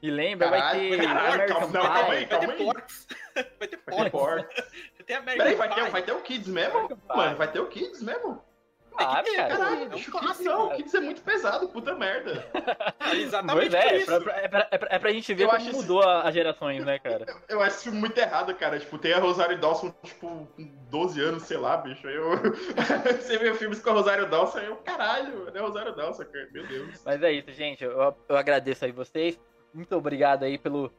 [0.02, 2.28] e lembra, vai Caralho, ter caralho, American calma, não, calma aí, Pie.
[2.28, 2.64] Vai calma ter aí.
[2.64, 3.06] Porks.
[3.58, 4.56] Vai ter Vai ter Porks.
[4.96, 5.90] Vai ter American Peraí, vai ter, Pie.
[5.90, 6.88] vai ter o Kids mesmo?
[6.88, 7.16] Pie.
[7.16, 8.44] Mano, vai ter o Kids mesmo?
[8.96, 9.56] Claro, ter, cara.
[9.56, 10.76] Caralho, É um Kids não, cara.
[10.76, 12.46] Kids é muito pesado, puta merda.
[13.04, 14.20] Ah, Exatamente Pois é, é isso.
[14.22, 16.22] pra, é, pra, é pra- é pra gente ver Eu como acho isso- mudou a-
[16.22, 17.26] as gerações, né, cara?
[17.48, 18.78] Eu acho isso muito errado, cara.
[18.78, 22.06] Tipo, tem a Rosário Dawson, tipo, com 12 anos, sei lá, bicho.
[22.08, 22.30] Eu...
[23.20, 26.48] Você vê filmes com a Rosário Dawson, eu, caralho, é a Rosário Dawson, cara.
[26.52, 27.02] Meu Deus.
[27.04, 27.82] Mas é isso, gente.
[27.84, 29.38] Eu, eu agradeço aí vocês.
[29.74, 30.92] Muito obrigado aí pelo,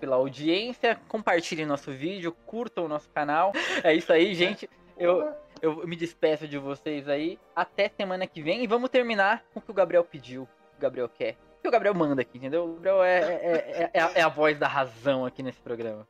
[0.00, 0.98] pela audiência.
[1.08, 3.52] Compartilhem nosso vídeo, curtam o nosso canal.
[3.82, 4.68] É isso aí, gente.
[4.96, 5.32] Eu,
[5.64, 7.38] eu me despeço de vocês aí.
[7.56, 8.62] Até semana que vem.
[8.62, 10.42] E vamos terminar com o que o Gabriel pediu.
[10.76, 11.38] O Gabriel quer.
[11.58, 12.64] O que o Gabriel manda aqui, entendeu?
[12.64, 16.06] O Gabriel é, é, é, é a, é a voz da razão aqui nesse programa.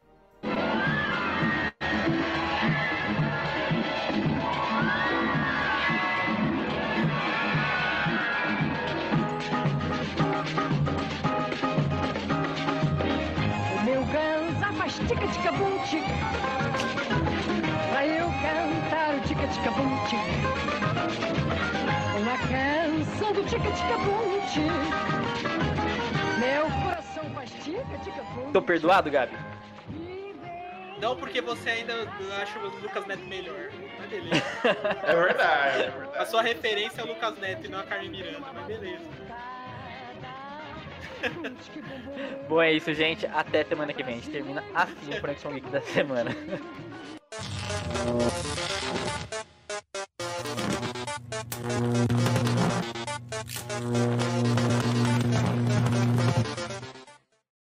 [13.85, 16.05] Meu ganza faz tica-tica-bum-tic
[17.91, 18.84] Pra eu cantar
[22.19, 24.73] Uma canção do tica-tica-bum-tic
[26.41, 29.37] Meu coração faz tica-tica-bum Tô perdoado, Gabi?
[31.01, 31.93] Não porque você ainda
[32.43, 33.69] acha o Lucas Neto melhor.
[33.99, 34.43] Mas beleza.
[35.03, 36.31] É verdade, é A verdade.
[36.31, 39.05] sua referência é o Lucas Neto e não a Carmen Miranda, mas beleza.
[42.49, 43.27] Bom, é isso, gente.
[43.27, 44.15] Até semana que vem.
[44.15, 46.31] A gente termina assim o Conexão Geek da semana.